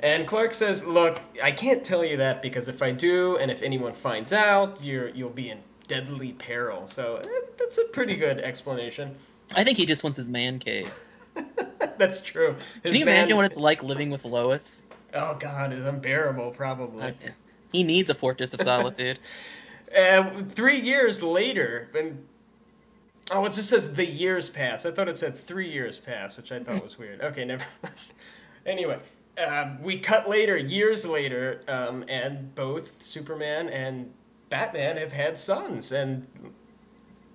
And 0.00 0.26
Clark 0.26 0.52
says, 0.52 0.84
"Look, 0.84 1.20
I 1.42 1.52
can't 1.52 1.82
tell 1.82 2.04
you 2.04 2.18
that 2.18 2.42
because 2.42 2.68
if 2.68 2.82
I 2.82 2.92
do, 2.92 3.36
and 3.38 3.50
if 3.50 3.62
anyone 3.62 3.94
finds 3.94 4.32
out, 4.32 4.82
you're 4.82 5.08
you'll 5.08 5.30
be 5.30 5.50
in 5.50 5.58
deadly 5.88 6.32
peril." 6.32 6.86
So 6.86 7.16
eh, 7.16 7.28
that's 7.58 7.78
a 7.78 7.84
pretty 7.84 8.16
good 8.16 8.38
explanation. 8.40 9.16
I 9.54 9.64
think 9.64 9.78
he 9.78 9.86
just 9.86 10.02
wants 10.02 10.16
his 10.16 10.28
man 10.28 10.58
cave. 10.58 10.92
that's 11.98 12.20
true. 12.20 12.56
Can 12.82 12.92
His 12.92 12.98
you 12.98 13.02
imagine 13.02 13.36
what 13.36 13.44
it's 13.44 13.56
like 13.56 13.82
living 13.82 14.10
with 14.10 14.24
Lois? 14.24 14.82
Oh 15.14 15.36
God, 15.38 15.72
it's 15.72 15.84
unbearable. 15.86 16.50
Probably. 16.50 17.02
Uh, 17.02 17.12
He 17.72 17.82
needs 17.82 18.10
a 18.10 18.14
fortress 18.14 18.54
of 18.54 18.60
solitude. 18.60 19.18
Uh, 19.96 20.30
three 20.48 20.78
years 20.80 21.22
later, 21.22 21.88
and 21.96 22.24
oh, 23.30 23.44
it 23.44 23.52
just 23.52 23.68
says 23.68 23.94
the 23.94 24.06
years 24.06 24.48
pass. 24.48 24.84
I 24.86 24.90
thought 24.90 25.08
it 25.08 25.16
said 25.16 25.38
three 25.38 25.70
years 25.70 25.98
pass, 25.98 26.36
which 26.36 26.50
I 26.52 26.60
thought 26.60 26.82
was 26.82 26.98
weird. 26.98 27.20
Okay, 27.20 27.44
never 27.44 27.64
mind. 27.82 27.94
Anyway, 28.64 28.98
um, 29.46 29.80
we 29.82 29.98
cut 29.98 30.28
later, 30.28 30.56
years 30.56 31.06
later, 31.06 31.60
um, 31.68 32.04
and 32.08 32.54
both 32.54 33.02
Superman 33.02 33.68
and 33.68 34.12
Batman 34.48 34.96
have 34.96 35.12
had 35.12 35.38
sons, 35.38 35.92
and 35.92 36.26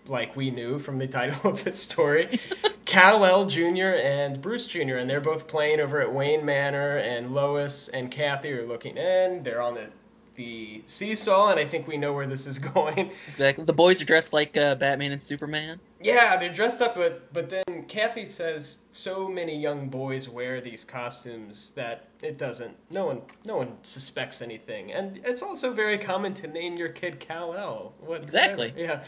like 0.08 0.36
we 0.36 0.52
knew 0.52 0.80
from 0.80 0.98
the 0.98 1.08
title 1.08 1.50
of 1.52 1.64
this 1.64 1.82
story, 1.82 2.40
Kal 2.86 3.26
El 3.26 3.46
Jr. 3.46 3.96
and 4.02 4.42
Bruce 4.42 4.68
Jr. 4.68 4.96
and 4.96 5.10
they're 5.10 5.22
both 5.22 5.48
playing 5.48 5.80
over 5.80 6.02
at 6.02 6.14
Wayne 6.14 6.46
Manor, 6.46 6.98
and 6.98 7.34
Lois 7.34 7.88
and 7.90 8.10
Kathy 8.12 8.52
are 8.54 8.66
looking 8.66 8.98
in. 8.98 9.44
They're 9.44 9.62
on 9.62 9.76
the 9.76 9.92
the 10.36 10.82
seesaw, 10.86 11.50
and 11.52 11.60
I 11.60 11.66
think 11.66 11.88
we 11.88 11.98
know 11.98 12.14
where 12.14 12.26
this 12.26 12.48
is 12.48 12.58
going. 12.74 13.12
exactly. 13.28 13.66
The 13.66 13.74
boys 13.74 14.02
are 14.02 14.06
dressed 14.06 14.34
like 14.34 14.56
uh, 14.58 14.76
Batman 14.76 15.12
and 15.12 15.22
Superman. 15.22 15.80
Yeah, 16.04 16.38
they're 16.38 16.54
dressed 16.54 16.82
up, 16.82 16.96
but 16.96 17.32
but 17.34 17.50
then 17.50 17.86
Kathy 17.88 18.26
says 18.26 18.80
so 18.92 19.28
many 19.28 19.58
young 19.58 19.90
boys 19.90 20.28
wear 20.28 20.62
these 20.62 20.84
costumes 20.84 21.72
that 21.72 22.10
it 22.22 22.38
doesn't. 22.38 22.76
No 22.90 23.06
one, 23.08 23.22
no 23.46 23.58
one 23.58 23.78
suspects 23.84 24.42
anything, 24.42 24.92
and 24.92 25.20
it's 25.24 25.42
also 25.42 25.72
very 25.72 25.98
common 25.98 26.34
to 26.36 26.48
name 26.48 26.76
your 26.76 26.90
kid 26.90 27.20
Kal 27.20 27.54
El. 27.54 27.94
What 28.00 28.24
Exactly. 28.24 28.74
Yeah. 28.76 29.04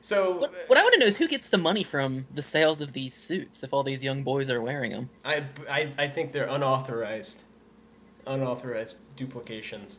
So 0.00 0.38
What, 0.38 0.54
what 0.68 0.78
I 0.78 0.82
want 0.82 0.94
to 0.94 1.00
know 1.00 1.06
is 1.06 1.16
who 1.16 1.26
gets 1.26 1.48
the 1.48 1.58
money 1.58 1.82
from 1.82 2.26
the 2.32 2.42
sales 2.42 2.80
of 2.80 2.92
these 2.92 3.14
suits 3.14 3.64
if 3.64 3.72
all 3.74 3.82
these 3.82 4.04
young 4.04 4.22
boys 4.22 4.48
are 4.48 4.60
wearing 4.60 4.92
them. 4.92 5.10
I, 5.24 5.44
I 5.68 5.92
I 5.98 6.08
think 6.08 6.32
they're 6.32 6.48
unauthorized, 6.48 7.42
unauthorized 8.26 8.96
duplications. 9.16 9.98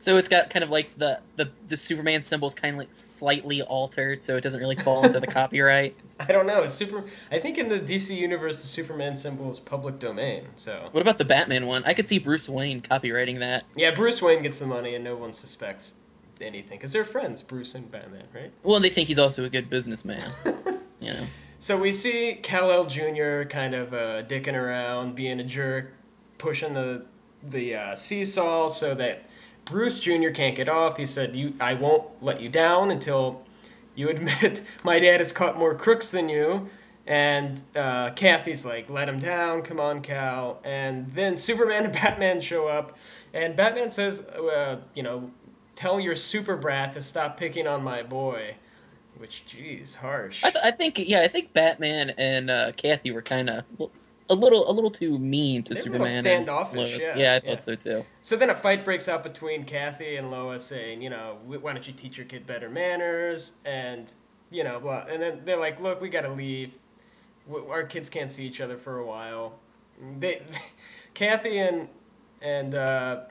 So 0.00 0.16
it's 0.16 0.30
got 0.30 0.48
kind 0.48 0.64
of 0.64 0.70
like 0.70 0.96
the 0.96 1.20
the, 1.36 1.50
the 1.68 1.76
Superman 1.76 2.22
symbol's 2.22 2.54
kind 2.54 2.74
of 2.74 2.78
like 2.78 2.94
slightly 2.94 3.60
altered, 3.60 4.22
so 4.22 4.34
it 4.38 4.40
doesn't 4.40 4.58
really 4.58 4.76
fall 4.76 5.04
into 5.04 5.20
the 5.20 5.26
copyright. 5.38 6.00
I 6.18 6.32
don't 6.32 6.46
know. 6.46 6.62
It's 6.62 6.72
super. 6.72 7.04
I 7.30 7.38
think 7.38 7.58
in 7.58 7.68
the 7.68 7.78
DC 7.78 8.16
universe, 8.16 8.62
the 8.62 8.68
Superman 8.68 9.14
symbol 9.14 9.50
is 9.50 9.60
public 9.60 9.98
domain. 9.98 10.46
So 10.56 10.88
What 10.92 11.02
about 11.02 11.18
the 11.18 11.26
Batman 11.26 11.66
one? 11.66 11.82
I 11.84 11.92
could 11.92 12.08
see 12.08 12.18
Bruce 12.18 12.48
Wayne 12.48 12.80
copywriting 12.80 13.40
that. 13.40 13.64
yeah, 13.76 13.94
Bruce 13.94 14.22
Wayne 14.22 14.42
gets 14.42 14.58
the 14.58 14.66
money, 14.66 14.94
and 14.94 15.04
no 15.04 15.16
one 15.16 15.34
suspects 15.34 15.96
anything 16.40 16.78
because 16.78 16.92
they're 16.92 17.04
friends, 17.04 17.42
Bruce 17.42 17.74
and 17.74 17.90
Batman, 17.90 18.24
right? 18.34 18.52
Well, 18.62 18.80
they 18.80 18.88
think 18.88 19.08
he's 19.08 19.18
also 19.18 19.44
a 19.44 19.50
good 19.50 19.68
businessman. 19.68 20.30
you 21.00 21.12
know. 21.12 21.26
So 21.58 21.76
we 21.76 21.92
see 21.92 22.38
Kal 22.42 22.70
El 22.70 22.86
Jr. 22.86 23.42
kind 23.44 23.74
of 23.74 23.92
uh, 23.92 24.22
dicking 24.22 24.54
around, 24.58 25.14
being 25.14 25.40
a 25.40 25.44
jerk, 25.44 25.92
pushing 26.38 26.72
the 26.72 27.04
the 27.42 27.74
uh, 27.74 27.94
seesaw 27.94 28.68
so 28.68 28.94
that 28.94 29.29
Bruce 29.70 29.98
Jr. 30.00 30.30
can't 30.30 30.56
get 30.56 30.68
off. 30.68 30.96
He 30.96 31.06
said, 31.06 31.36
"You, 31.36 31.54
I 31.60 31.74
won't 31.74 32.04
let 32.22 32.40
you 32.40 32.48
down 32.48 32.90
until 32.90 33.42
you 33.94 34.08
admit 34.08 34.62
my 34.84 34.98
dad 34.98 35.20
has 35.20 35.32
caught 35.32 35.58
more 35.58 35.74
crooks 35.74 36.10
than 36.10 36.28
you." 36.28 36.68
And 37.06 37.62
uh, 37.74 38.10
Kathy's 38.10 38.64
like, 38.66 38.90
"Let 38.90 39.08
him 39.08 39.18
down, 39.18 39.62
come 39.62 39.80
on, 39.80 40.02
Cal." 40.02 40.60
And 40.64 41.12
then 41.12 41.36
Superman 41.36 41.84
and 41.84 41.92
Batman 42.02 42.40
show 42.40 42.68
up, 42.68 42.98
and 43.32 43.56
Batman 43.56 43.90
says, 43.90 44.20
uh, 44.20 44.80
"You 44.94 45.02
know, 45.02 45.30
tell 45.76 46.00
your 46.00 46.16
super 46.16 46.56
brat 46.56 46.92
to 46.92 47.02
stop 47.02 47.36
picking 47.36 47.66
on 47.66 47.82
my 47.82 48.02
boy." 48.02 48.56
Which, 49.16 49.44
geez, 49.44 49.96
harsh. 49.96 50.42
I, 50.42 50.50
th- 50.50 50.64
I 50.64 50.70
think 50.70 50.98
yeah, 50.98 51.20
I 51.20 51.28
think 51.28 51.52
Batman 51.52 52.14
and 52.16 52.48
uh, 52.48 52.72
Kathy 52.72 53.10
were 53.10 53.20
kind 53.20 53.50
of 53.50 53.64
a 54.30 54.34
little 54.34 54.70
a 54.70 54.72
little 54.72 54.90
too 54.90 55.18
mean 55.18 55.62
to 55.64 55.76
Superman. 55.76 56.08
and 56.08 56.26
standoffish, 56.26 56.76
Lois. 56.76 56.98
yeah, 57.00 57.16
yeah, 57.16 57.30
I 57.30 57.34
yeah. 57.34 57.38
thought 57.40 57.62
so 57.62 57.74
too. 57.74 58.06
So 58.22 58.36
then 58.36 58.48
a 58.48 58.54
fight 58.54 58.84
breaks 58.84 59.08
out 59.08 59.22
between 59.22 59.64
Kathy 59.64 60.16
and 60.16 60.30
Lois, 60.30 60.64
saying, 60.64 61.02
you 61.02 61.10
know, 61.10 61.38
why 61.44 61.72
don't 61.72 61.86
you 61.86 61.92
teach 61.92 62.16
your 62.16 62.26
kid 62.26 62.46
better 62.46 62.70
manners? 62.70 63.54
And 63.64 64.12
you 64.50 64.64
know, 64.64 64.80
blah. 64.80 65.04
And 65.08 65.20
then 65.20 65.42
they're 65.44 65.58
like, 65.58 65.80
look, 65.80 66.00
we 66.00 66.08
gotta 66.08 66.32
leave. 66.32 66.74
Our 67.68 67.84
kids 67.84 68.08
can't 68.08 68.30
see 68.30 68.46
each 68.46 68.60
other 68.60 68.76
for 68.76 68.98
a 68.98 69.06
while. 69.06 69.58
They, 70.18 70.42
Kathy 71.14 71.58
and 71.58 71.88
and 72.40 72.74
uh, 72.74 73.22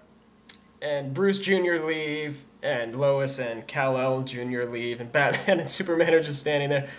and 0.81 1.13
Bruce 1.13 1.39
Jr. 1.39 1.83
leave, 1.83 2.43
and 2.61 2.95
Lois 2.95 3.39
and 3.39 3.65
Kal 3.67 3.97
El 3.97 4.23
Jr. 4.23 4.63
leave, 4.63 5.01
and 5.01 5.11
Batman 5.11 5.59
and 5.61 5.71
Superman 5.71 6.13
are 6.13 6.23
just 6.23 6.41
standing 6.41 6.69
there. 6.69 6.89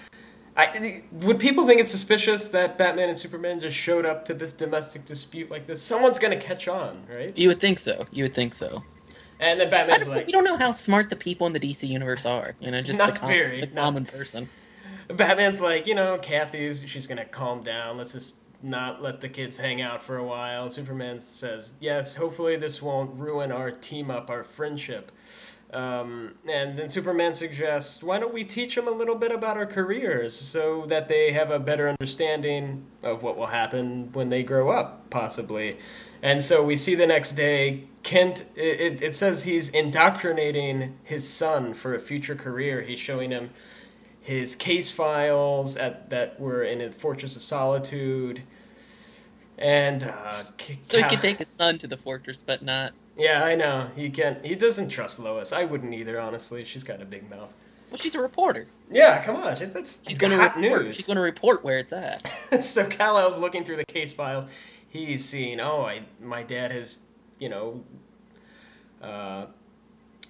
I, 0.57 1.03
would 1.13 1.39
people 1.39 1.67
think 1.67 1.81
it's 1.81 1.91
suspicious 1.91 2.49
that 2.49 2.77
Batman 2.77 3.09
and 3.09 3.17
Superman 3.17 3.61
just 3.61 3.77
showed 3.77 4.05
up 4.05 4.25
to 4.27 4.35
this 4.35 4.53
domestic 4.53 5.05
dispute 5.05 5.51
like 5.51 5.67
this? 5.67 5.81
Someone's 5.83 6.19
gonna 6.19 6.37
catch 6.37 6.69
on, 6.69 7.05
right? 7.09 7.37
You 7.39 7.49
would 7.49 7.61
think 7.61 7.79
so. 7.79 8.07
You 8.11 8.25
would 8.25 8.35
think 8.35 8.53
so. 8.55 8.83
And 9.39 9.59
then 9.59 9.71
Batman's 9.71 10.07
like, 10.07 10.27
we 10.27 10.33
don't 10.33 10.45
know 10.45 10.59
how 10.59 10.73
smart 10.73 11.09
the 11.09 11.17
people 11.17 11.47
in 11.47 11.55
the 11.55 11.61
DC 11.61 11.89
universe 11.89 12.27
are. 12.27 12.57
You 12.61 12.71
know, 12.71 12.83
just 12.83 12.99
Not 12.99 13.15
the, 13.15 13.21
com- 13.21 13.29
very, 13.31 13.61
the 13.61 13.67
not- 13.69 13.77
common 13.85 14.05
person. 14.05 14.51
Batman's 15.09 15.61
like, 15.61 15.87
you 15.87 15.95
know, 15.95 16.19
Kathy's, 16.19 16.85
she's 16.87 17.07
gonna 17.07 17.25
calm 17.25 17.63
down. 17.63 17.97
Let's 17.97 18.13
just 18.13 18.35
not 18.63 19.03
let 19.03 19.21
the 19.21 19.29
kids 19.29 19.57
hang 19.57 19.81
out 19.81 20.03
for 20.03 20.19
a 20.19 20.25
while. 20.25 20.71
Superman 20.71 21.19
says, 21.21 21.73
yes, 21.81 22.15
hopefully 22.15 22.57
this 22.57 22.83
won't 22.83 23.19
ruin 23.19 23.51
our 23.51 23.71
team 23.71 24.11
up, 24.11 24.29
our 24.31 24.45
friendship. 24.45 25.11
Um, 25.73 26.35
and 26.49 26.77
then 26.77 26.89
Superman 26.89 27.33
suggests, 27.33 28.03
why 28.03 28.19
don't 28.19 28.35
we 28.35 28.45
teach 28.45 28.75
them 28.75 28.89
a 28.89 28.91
little 28.91 29.15
bit 29.15 29.31
about 29.31 29.57
our 29.57 29.67
careers 29.67 30.35
so 30.35 30.85
that 30.87 31.09
they 31.09 31.33
have 31.33 31.51
a 31.51 31.61
better 31.61 31.89
understanding 31.89 32.87
of 33.03 33.23
what 33.23 33.37
will 33.37 33.47
happen 33.47 34.11
when 34.13 34.31
they 34.31 34.43
grow 34.43 34.71
up, 34.71 35.09
possibly. 35.11 35.77
And 36.23 36.43
so 36.43 36.65
we 36.65 36.77
see 36.77 36.95
the 36.95 37.07
next 37.07 37.33
day, 37.33 37.85
Kent, 38.03 38.45
it, 38.57 39.03
it, 39.03 39.15
says 39.15 39.45
he's 39.45 39.69
indoctrinating 39.71 40.99
his 41.05 41.29
son 41.29 41.73
for 41.73 41.95
a 41.95 42.01
future 42.01 42.35
career. 42.35 42.83
He's 42.83 42.99
showing 42.99 43.31
him 43.31 43.51
his 44.21 44.55
case 44.55 44.91
files 44.91 45.77
at, 45.77 46.11
that 46.11 46.39
were 46.41 46.63
in 46.63 46.81
a 46.81 46.91
Fortress 46.91 47.37
of 47.37 47.43
Solitude. 47.43 48.43
And 49.57 50.03
uh, 50.03 50.31
So 50.31 51.03
he 51.03 51.09
could 51.09 51.21
take 51.21 51.39
his 51.39 51.49
son 51.49 51.79
to 51.79 51.87
the 51.87 51.97
fortress, 51.97 52.43
but 52.43 52.63
not. 52.63 52.93
Yeah, 53.21 53.45
I 53.45 53.55
know. 53.55 53.91
He 53.95 54.11
can't. 54.11 54.45
He 54.45 54.55
doesn't 54.55 54.89
trust 54.89 55.19
Lois. 55.21 55.53
I 55.53 55.65
wouldn't 55.65 55.95
either, 55.95 56.19
honestly. 56.19 56.65
She's 56.65 56.83
got 56.85 57.01
a 57.03 57.05
big 57.05 57.29
mouth. 57.29 57.53
Well, 57.91 57.99
she's 57.99 58.15
a 58.15 58.21
reporter. 58.23 58.67
Yeah, 58.91 59.23
come 59.25 59.37
on, 59.37 59.57
she's, 59.57 59.73
that's 59.73 60.01
She's 60.07 60.19
gonna 60.19 60.37
hot 60.37 60.57
report. 60.57 60.83
news. 60.85 60.97
She's 60.97 61.07
gonna 61.09 61.21
report 61.21 61.65
where 61.65 61.79
it's 61.79 61.93
at. 61.93 62.27
so 62.65 62.87
Kal-El's 62.87 63.39
looking 63.39 63.65
through 63.65 63.77
the 63.77 63.85
case 63.85 64.13
files. 64.13 64.47
He's 64.89 65.25
seeing, 65.25 65.61
oh, 65.61 65.83
I, 65.85 66.03
my 66.21 66.43
dad 66.45 66.71
has, 66.73 67.01
you 67.39 67.49
know, 67.49 67.83
uh, 69.03 69.47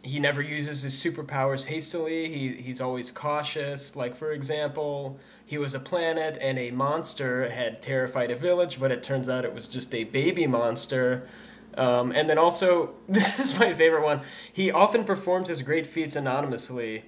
he 0.03 0.19
never 0.19 0.41
uses 0.41 0.83
his 0.83 0.95
superpowers 0.95 1.67
hastily. 1.67 2.29
He, 2.33 2.63
he's 2.63 2.81
always 2.81 3.11
cautious. 3.11 3.95
Like, 3.95 4.17
for 4.17 4.33
example, 4.33 5.19
he 5.45 5.59
was 5.59 5.75
a 5.75 5.81
planet 5.81 6.39
and 6.41 6.59
a 6.59 6.71
monster 6.71 7.51
had 7.51 7.83
terrified 7.83 8.31
a 8.31 8.37
village, 8.37 8.81
but 8.81 8.91
it 8.91 9.03
turns 9.03 9.29
out 9.29 9.45
it 9.45 9.53
was 9.53 9.67
just 9.67 9.95
a 9.95 10.05
baby 10.05 10.47
monster. 10.47 11.29
Um, 11.77 12.13
and 12.13 12.29
then 12.29 12.39
also, 12.39 12.95
this 13.09 13.39
is 13.39 13.59
my 13.59 13.73
favorite 13.73 14.05
one. 14.05 14.23
He 14.53 14.71
often 14.71 15.05
performs 15.05 15.49
his 15.49 15.63
great 15.63 15.87
feats 15.87 16.17
anonymously, 16.17 17.05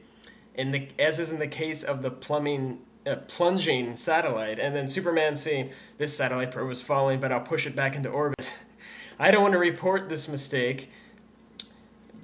in 0.54 0.71
the 0.73 0.88
as 0.99 1.19
is 1.19 1.31
in 1.31 1.38
the 1.38 1.49
case 1.49 1.83
of 1.83 2.02
the 2.02 2.11
plumbing 2.11 2.81
uh, 3.07 3.16
plunging 3.26 3.97
satellite. 3.97 4.59
And 4.59 4.75
then 4.75 4.88
Superman 4.88 5.37
saying, 5.37 5.71
"This 5.99 6.16
satellite 6.16 6.50
probe 6.50 6.71
is 6.71 6.83
falling, 6.83 7.21
but 7.21 7.33
I'll 7.33 7.40
push 7.40 7.66
it 7.66 7.75
back 7.75 7.97
into 7.97 8.09
orbit." 8.09 8.62
I 9.19 9.31
don't 9.31 9.42
want 9.42 9.52
to 9.52 9.59
report 9.59 10.09
this 10.09 10.28
mistake 10.28 10.90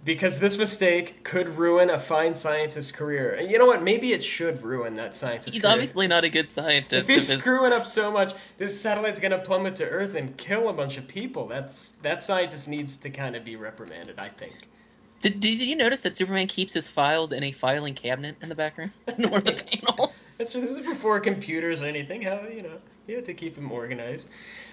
because 0.05 0.41
this 0.41 0.57
mistake 0.57 1.23
could 1.25 1.49
ruin 1.51 1.91
a 1.91 1.99
fine 1.99 2.35
scientist's 2.35 2.93
career. 2.93 3.33
And 3.39 3.51
you 3.51 3.59
know 3.59 3.67
what? 3.67 3.83
Maybe 3.83 4.13
it 4.13 4.25
should 4.25 4.63
ruin 4.63 4.97
that 4.97 5.15
scientist's 5.15 5.55
He's 5.55 5.63
career. 5.63 5.73
obviously 5.75 6.07
not 6.07 6.25
a 6.25 6.31
good 6.31 6.47
If 6.47 6.51
scientist. 6.51 7.09
he's 7.09 7.31
if 7.31 7.41
screwing 7.41 7.73
up 7.73 7.85
so 7.87 8.11
much, 8.11 8.35
this 8.57 8.81
satellite's 8.81 9.21
gonna 9.21 9.39
plummet 9.39 9.77
to 9.77 9.85
Earth 9.89 10.15
and 10.15 10.37
kill 10.37 10.69
a 10.69 10.73
bunch 10.73 10.97
of 10.97 11.07
people. 11.09 11.47
That's 11.47 11.93
that 12.03 12.23
scientist 12.25 12.69
needs 12.69 12.97
to 12.99 13.11
kind 13.11 13.37
of 13.37 13.45
be 13.45 13.57
reprimanded. 13.57 14.19
I 14.19 14.29
think. 14.29 14.55
Did, 15.21 15.41
did 15.41 15.61
you 15.61 15.75
notice 15.75 16.05
that 16.05 16.15
Superman 16.15 16.47
keeps 16.47 16.75
his 16.75 16.89
files 16.89 17.33
in 17.33 17.43
a 17.43 17.51
filing 17.51 17.95
cabinet 17.95 18.37
in 18.41 18.49
the 18.49 18.55
background? 18.55 18.93
in 19.19 19.29
one 19.31 19.41
of 19.41 19.47
the 19.47 19.65
panels. 19.83 20.37
That's 20.39 20.53
this 20.53 20.71
is 20.71 20.87
before 20.87 21.19
computers 21.21 21.83
or 21.83 21.87
anything. 21.87 22.23
How 22.23 22.41
you 22.47 22.63
know 22.63 22.79
you 23.09 23.17
have 23.17 23.25
to 23.25 23.35
keep 23.35 23.55
them 23.57 23.73
organized. 23.73 24.29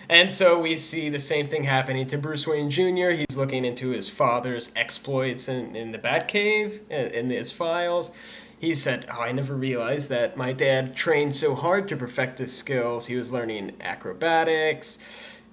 And 0.07 0.31
so 0.31 0.59
we 0.59 0.75
see 0.77 1.09
the 1.09 1.19
same 1.19 1.47
thing 1.47 1.63
happening 1.63 2.05
to 2.07 2.17
Bruce 2.17 2.45
Wayne 2.45 2.69
Jr. 2.69 3.11
He's 3.11 3.37
looking 3.37 3.65
into 3.65 3.89
his 3.89 4.07
father's 4.07 4.71
exploits 4.75 5.47
in, 5.47 5.75
in 5.75 5.91
the 5.91 5.97
Batcave, 5.97 6.81
in, 6.89 7.07
in 7.07 7.29
his 7.29 7.51
files. 7.51 8.11
He 8.59 8.75
said, 8.75 9.05
oh, 9.11 9.21
I 9.21 9.31
never 9.31 9.55
realized 9.55 10.09
that 10.09 10.37
my 10.37 10.53
dad 10.53 10.95
trained 10.95 11.35
so 11.35 11.55
hard 11.55 11.87
to 11.89 11.97
perfect 11.97 12.39
his 12.39 12.55
skills. 12.55 13.07
He 13.07 13.15
was 13.15 13.33
learning 13.33 13.73
acrobatics. 13.81 14.99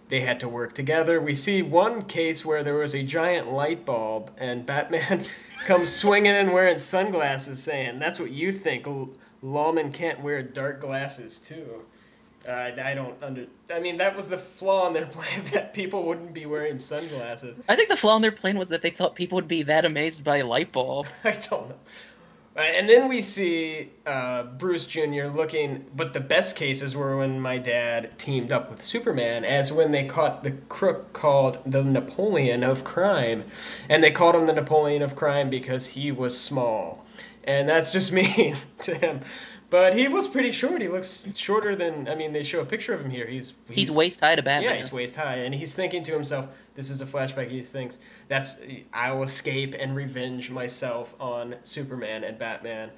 They 0.08 0.20
had 0.20 0.40
to 0.40 0.48
work 0.48 0.74
together. 0.74 1.20
We 1.20 1.34
see 1.34 1.62
one 1.62 2.02
case 2.02 2.44
where 2.44 2.62
there 2.62 2.74
was 2.74 2.94
a 2.94 3.02
giant 3.02 3.50
light 3.50 3.86
bulb, 3.86 4.30
and 4.36 4.66
Batman 4.66 5.24
comes 5.66 5.90
swinging 5.90 6.34
in 6.34 6.52
wearing 6.52 6.78
sunglasses, 6.78 7.62
saying, 7.62 7.98
That's 7.98 8.20
what 8.20 8.30
you 8.30 8.52
think. 8.52 8.86
L- 8.86 9.14
lawmen 9.42 9.92
can't 9.92 10.20
wear 10.20 10.42
dark 10.42 10.80
glasses, 10.80 11.38
too. 11.38 11.86
Uh, 12.46 12.72
I 12.82 12.94
don't 12.94 13.20
under. 13.22 13.46
I 13.72 13.80
mean, 13.80 13.96
that 13.98 14.16
was 14.16 14.28
the 14.28 14.38
flaw 14.38 14.88
in 14.88 14.92
their 14.92 15.06
plan 15.16 15.44
that 15.52 15.74
people 15.74 16.04
wouldn't 16.04 16.34
be 16.34 16.46
wearing 16.46 16.78
sunglasses. 16.78 17.58
I 17.68 17.76
think 17.76 17.88
the 17.88 17.96
flaw 17.96 18.16
in 18.16 18.22
their 18.22 18.32
plan 18.32 18.58
was 18.58 18.68
that 18.70 18.82
they 18.82 18.90
thought 18.90 19.14
people 19.14 19.36
would 19.36 19.48
be 19.48 19.62
that 19.62 19.84
amazed 19.84 20.24
by 20.24 20.38
a 20.38 20.46
light 20.46 20.72
bulb. 20.72 21.06
I 21.24 21.32
don't 21.32 21.68
know. 21.68 21.76
And 22.54 22.86
then 22.86 23.08
we 23.08 23.22
see 23.22 23.92
uh, 24.04 24.42
Bruce 24.42 24.86
Jr. 24.86 25.28
looking, 25.34 25.86
but 25.96 26.12
the 26.12 26.20
best 26.20 26.54
cases 26.54 26.94
were 26.94 27.16
when 27.16 27.40
my 27.40 27.56
dad 27.56 28.18
teamed 28.18 28.52
up 28.52 28.68
with 28.68 28.82
Superman, 28.82 29.42
as 29.46 29.72
when 29.72 29.90
they 29.90 30.04
caught 30.04 30.42
the 30.42 30.50
crook 30.50 31.14
called 31.14 31.62
the 31.64 31.82
Napoleon 31.82 32.62
of 32.62 32.84
crime. 32.84 33.44
And 33.88 34.04
they 34.04 34.10
called 34.10 34.34
him 34.34 34.44
the 34.44 34.52
Napoleon 34.52 35.00
of 35.00 35.16
crime 35.16 35.48
because 35.48 35.88
he 35.88 36.12
was 36.12 36.38
small. 36.38 37.06
And 37.44 37.70
that's 37.70 37.90
just 37.90 38.12
mean 38.12 38.56
to 38.80 38.94
him. 38.96 39.20
But 39.72 39.96
he 39.96 40.06
was 40.06 40.28
pretty 40.28 40.52
short. 40.52 40.82
He 40.82 40.88
looks 40.88 41.34
shorter 41.34 41.74
than, 41.74 42.06
I 42.06 42.14
mean, 42.14 42.32
they 42.32 42.42
show 42.42 42.60
a 42.60 42.64
picture 42.66 42.92
of 42.92 43.00
him 43.00 43.10
here. 43.10 43.26
He's, 43.26 43.54
He's 43.70 43.90
waist 43.90 44.20
high 44.20 44.36
to 44.36 44.42
Batman. 44.42 44.70
yeah, 44.70 44.76
he's 44.76 44.92
waist 44.92 45.16
high, 45.16 45.36
and 45.36 45.54
he's 45.54 45.74
thinking 45.74 46.02
to 46.02 46.12
himself, 46.12 46.48
"This 46.74 46.90
is 46.90 47.00
a 47.00 47.06
flashback." 47.06 47.48
He 47.48 47.62
thinks, 47.62 47.98
"That's 48.28 48.60
I'll 48.92 49.22
escape 49.22 49.74
and 49.78 49.96
revenge 49.96 50.50
myself 50.50 51.14
on 51.18 51.54
Superman 51.62 52.22
and 52.22 52.36
Batman." 52.38 52.90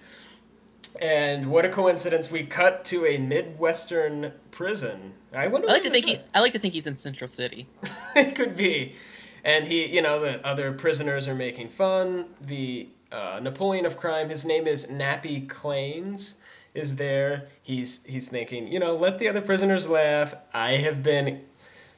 And 1.01 1.47
what 1.47 1.65
a 1.65 1.69
coincidence! 1.69 2.33
We 2.33 2.43
cut 2.43 2.85
to 2.87 3.07
a 3.07 3.19
midwestern 3.19 4.33
prison. 4.51 5.13
I 5.33 5.47
wonder. 5.47 5.69
I 5.71 5.75
like 5.75 5.83
to 5.85 5.91
think 5.91 6.07
he. 6.07 6.17
I 6.35 6.41
like 6.41 6.55
to 6.55 6.59
think 6.59 6.75
he's 6.75 6.89
in 6.89 6.97
Central 6.97 7.29
City. 7.29 7.69
it 8.17 8.35
could 8.35 8.57
be, 8.57 8.97
and 9.45 9.69
he, 9.69 9.95
you 9.95 10.03
know, 10.03 10.19
the 10.19 10.45
other 10.45 10.73
prisoners 10.73 11.29
are 11.29 11.37
making 11.37 11.69
fun. 11.69 12.31
The 12.41 12.89
uh, 13.13 13.39
Napoleon 13.41 13.87
of 13.87 13.97
crime. 13.97 14.29
His 14.29 14.45
name 14.45 14.67
is 14.67 14.87
Nappy 14.87 15.49
Clanes. 15.49 16.35
Is 16.75 16.97
there? 16.97 17.47
He's 17.63 18.05
he's 18.05 18.29
thinking, 18.29 18.67
you 18.71 18.81
know, 18.81 18.95
let 18.97 19.19
the 19.19 19.29
other 19.29 19.41
prisoners 19.41 19.89
laugh. 19.89 20.35
I 20.53 20.73
have 20.73 21.03
been 21.03 21.43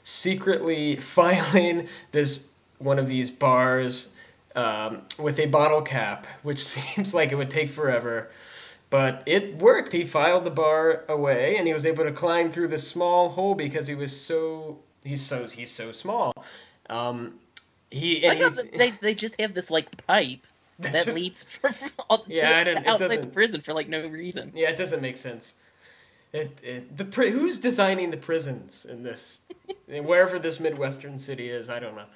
secretly 0.02 0.96
filing 1.16 1.88
this 2.12 2.48
one 2.78 2.98
of 2.98 3.08
these 3.08 3.30
bars 3.30 4.14
um, 4.54 5.02
with 5.18 5.38
a 5.38 5.46
bottle 5.46 5.80
cap, 5.82 6.26
which 6.42 6.62
seems 6.64 7.14
like 7.14 7.32
it 7.32 7.36
would 7.36 7.50
take 7.50 7.70
forever. 7.70 8.30
But 8.88 9.22
it 9.26 9.56
worked. 9.56 9.92
He 9.92 10.04
filed 10.04 10.44
the 10.44 10.50
bar 10.50 11.04
away, 11.08 11.56
and 11.56 11.66
he 11.66 11.74
was 11.74 11.84
able 11.84 12.04
to 12.04 12.12
climb 12.12 12.50
through 12.52 12.68
the 12.68 12.78
small 12.78 13.30
hole 13.30 13.54
because 13.54 13.86
he 13.88 13.94
was 13.94 14.18
so 14.18 14.78
he's 15.02 15.22
so 15.22 15.46
he's 15.48 15.70
so 15.72 15.90
small. 15.90 16.32
Um, 16.88 17.40
he 17.90 18.24
I 18.26 18.30
and 18.32 18.38
thought 18.38 18.52
he's- 18.52 18.62
that 18.64 18.78
they 18.78 18.90
they 18.90 19.14
just 19.14 19.40
have 19.40 19.54
this 19.54 19.70
like 19.70 20.06
pipe 20.06 20.46
that 20.78 20.92
just- 20.92 21.14
leads 21.14 21.42
from 21.42 21.72
all, 22.10 22.18
to 22.18 22.34
Yeah, 22.34 22.82
outside 22.86 23.22
the 23.22 23.26
prison 23.28 23.60
for 23.60 23.72
like 23.72 23.88
no 23.88 24.06
reason. 24.08 24.52
Yeah, 24.54 24.70
it 24.70 24.76
doesn't 24.76 25.00
make 25.00 25.16
sense. 25.16 25.54
It, 26.32 26.58
it 26.62 26.96
the 26.96 27.04
pri- 27.04 27.30
who's 27.30 27.58
designing 27.58 28.10
the 28.10 28.16
prisons 28.16 28.84
in 28.84 29.02
this, 29.02 29.42
wherever 29.88 30.38
this 30.38 30.60
midwestern 30.60 31.18
city 31.18 31.48
is, 31.48 31.70
I 31.70 31.78
don't 31.78 31.94
know. 31.94 32.06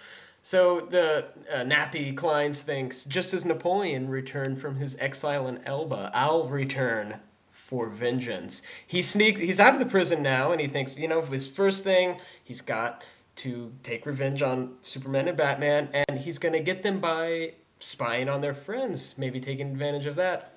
So 0.43 0.81
the 0.81 1.27
uh, 1.53 1.59
Nappy 1.59 2.15
Kleins 2.15 2.61
thinks 2.61 3.05
just 3.05 3.33
as 3.35 3.45
Napoleon 3.45 4.09
returned 4.09 4.59
from 4.59 4.77
his 4.77 4.97
exile 4.99 5.47
in 5.47 5.63
Elba, 5.65 6.11
I'll 6.15 6.49
return 6.49 7.21
for 7.51 7.89
vengeance. 7.89 8.63
He 8.87 9.01
sneak 9.01 9.39
he's 9.39 9.61
out 9.61 9.75
of 9.75 9.81
the 9.81 9.87
prison 9.87 10.23
now, 10.23 10.51
and 10.53 10.61
he 10.61 10.67
thinks 10.67 10.99
you 10.99 11.09
know 11.09 11.23
his 11.23 11.47
first 11.47 11.85
thing 11.85 12.19
he's 12.43 12.61
got 12.61 13.03
to 13.37 13.73
take 13.83 14.05
revenge 14.05 14.43
on 14.43 14.75
Superman 14.83 15.29
and 15.29 15.37
Batman, 15.37 15.89
and 15.93 16.19
he's 16.19 16.37
gonna 16.39 16.61
get 16.61 16.83
them 16.83 17.01
by 17.01 17.53
spying 17.81 18.29
on 18.29 18.41
their 18.41 18.55
friends, 18.55 19.17
maybe 19.19 19.41
taking 19.41 19.71
advantage 19.71 20.07
of 20.07 20.15
that 20.17 20.55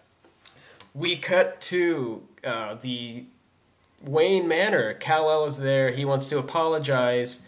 we 0.94 1.16
cut 1.16 1.60
to 1.60 2.24
uh, 2.44 2.76
the 2.76 3.26
Wayne 4.02 4.48
Manor. 4.48 4.94
Kal 4.94 5.30
El 5.30 5.46
is 5.46 5.58
there. 5.58 5.92
He 5.92 6.06
wants 6.06 6.28
to 6.28 6.38
apologize. 6.38 7.42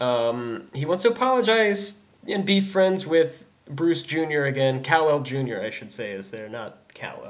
Um, 0.00 0.66
he 0.74 0.84
wants 0.84 1.02
to 1.04 1.10
apologize 1.10 2.04
and 2.28 2.44
be 2.44 2.60
friends 2.60 3.06
with 3.06 3.44
Bruce 3.68 4.02
Jr. 4.02 4.42
again. 4.42 4.82
Kal 4.82 5.08
El 5.08 5.20
Jr. 5.20 5.60
I 5.60 5.70
should 5.70 5.92
say 5.92 6.12
is 6.12 6.30
there, 6.30 6.48
not 6.48 6.92
Kal 6.94 7.22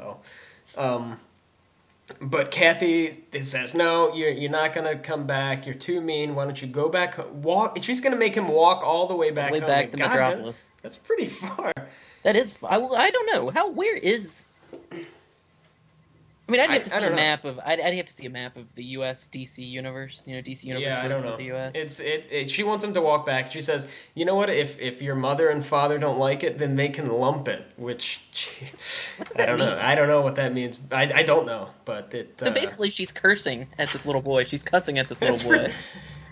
El. 0.77 0.83
Um, 0.83 1.21
but 2.21 2.51
Kathy 2.51 3.23
says, 3.43 3.75
"No, 3.75 4.15
you're 4.15 4.31
you're 4.31 4.51
not 4.51 4.73
gonna 4.75 4.97
come 4.99 5.27
back. 5.27 5.67
You're 5.67 5.75
too 5.75 6.01
mean. 6.01 6.35
Why 6.35 6.45
don't 6.45 6.61
you 6.61 6.69
go 6.69 6.89
back? 6.89 7.17
Walk." 7.33 7.79
She's 7.83 8.01
gonna 8.01 8.17
make 8.17 8.35
him 8.35 8.49
walk 8.49 8.83
all 8.85 9.07
the 9.07 9.17
way 9.17 9.31
back 9.31 9.53
All 9.53 9.61
the 9.61 9.67
Way 9.67 9.73
home. 9.73 9.81
back 9.83 9.91
to 9.93 9.97
God, 9.97 10.11
Metropolis. 10.11 10.71
That's 10.83 10.97
pretty 10.97 11.27
far. 11.43 11.73
That 12.23 12.37
is. 12.37 12.59
I, 12.63 12.77
I 12.79 13.11
don't 13.11 13.33
know 13.35 13.51
how. 13.51 13.71
Where 13.71 13.97
is? 13.97 14.47
I 16.51 16.53
mean, 16.53 16.61
I'd 16.63 16.71
have 16.71 16.83
to 16.83 16.95
I 16.95 16.99
see 16.99 17.05
don't 17.05 17.13
a 17.13 17.17
know. 17.17 17.23
map 17.23 17.45
of. 17.45 17.61
I'd, 17.65 17.79
I'd 17.81 17.95
have 17.95 18.07
to 18.07 18.13
see 18.13 18.27
a 18.27 18.31
map 18.31 18.57
of 18.57 18.75
the 18.75 18.83
U.S. 18.97 19.29
DC 19.29 19.59
universe. 19.59 20.27
You 20.27 20.35
know, 20.35 20.43
DC 20.43 20.65
universe 20.65 20.85
Yeah, 20.85 21.03
I 21.03 21.07
don't 21.07 21.25
know. 21.25 21.37
the 21.37 21.45
U.S. 21.45 21.73
It's 21.77 22.01
it, 22.01 22.27
it. 22.29 22.51
She 22.51 22.65
wants 22.65 22.83
him 22.83 22.93
to 22.95 23.01
walk 23.01 23.25
back. 23.25 23.53
She 23.53 23.61
says, 23.61 23.87
"You 24.15 24.25
know 24.25 24.35
what? 24.35 24.51
If 24.51 24.77
if 24.81 25.01
your 25.01 25.15
mother 25.15 25.49
and 25.49 25.65
father 25.65 25.97
don't 25.97 26.19
like 26.19 26.43
it, 26.43 26.59
then 26.59 26.75
they 26.75 26.89
can 26.89 27.09
lump 27.09 27.47
it." 27.47 27.65
Which 27.77 28.21
I 29.39 29.47
don't 29.47 29.59
know. 29.59 29.79
I 29.81 29.95
don't 29.95 30.09
know 30.09 30.23
what 30.23 30.35
that 30.37 30.53
means. 30.53 30.81
I, 30.91 31.13
I 31.15 31.23
don't 31.23 31.47
know, 31.47 31.71
but 31.85 32.13
it. 32.15 32.41
so 32.41 32.51
uh, 32.51 32.55
basically, 32.55 32.91
she's 32.91 33.13
cursing 33.13 33.69
at 33.79 33.91
this 33.91 34.05
little 34.05 34.23
boy. 34.23 34.43
She's 34.43 34.65
cussing 34.65 34.99
at 34.99 35.09
this 35.09 35.23
little 35.23 35.51
boy. 35.51 35.73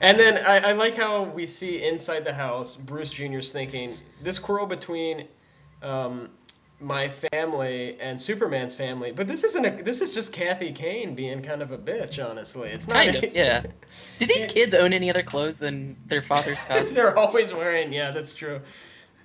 And 0.00 0.18
then 0.18 0.38
I, 0.46 0.70
I 0.70 0.72
like 0.72 0.96
how 0.96 1.24
we 1.24 1.44
see 1.46 1.84
inside 1.84 2.24
the 2.24 2.34
house, 2.34 2.76
Bruce 2.76 3.10
Jr.'s 3.10 3.50
thinking 3.52 3.98
this 4.22 4.38
quarrel 4.38 4.66
between 4.66 5.26
um, 5.82 6.30
my 6.80 7.08
family 7.08 7.98
and 8.00 8.20
Superman's 8.20 8.74
family, 8.74 9.10
but 9.10 9.26
this 9.26 9.42
isn't 9.42 9.64
a. 9.64 9.82
This 9.82 10.00
is 10.00 10.12
just 10.12 10.32
Kathy 10.32 10.72
Kane 10.72 11.14
being 11.14 11.42
kind 11.42 11.60
of 11.62 11.72
a 11.72 11.78
bitch. 11.78 12.24
Honestly, 12.24 12.70
it's 12.70 12.86
not. 12.86 12.96
Kind 12.96 13.16
of, 13.16 13.34
yeah. 13.34 13.62
Do 14.18 14.26
these 14.26 14.46
kids 14.46 14.74
own 14.74 14.92
any 14.92 15.10
other 15.10 15.22
clothes 15.22 15.58
than 15.58 15.96
their 16.06 16.22
father's 16.22 16.62
house? 16.62 16.90
They're 16.92 17.16
always 17.16 17.52
wearing. 17.52 17.92
Yeah, 17.92 18.12
that's 18.12 18.32
true. 18.32 18.60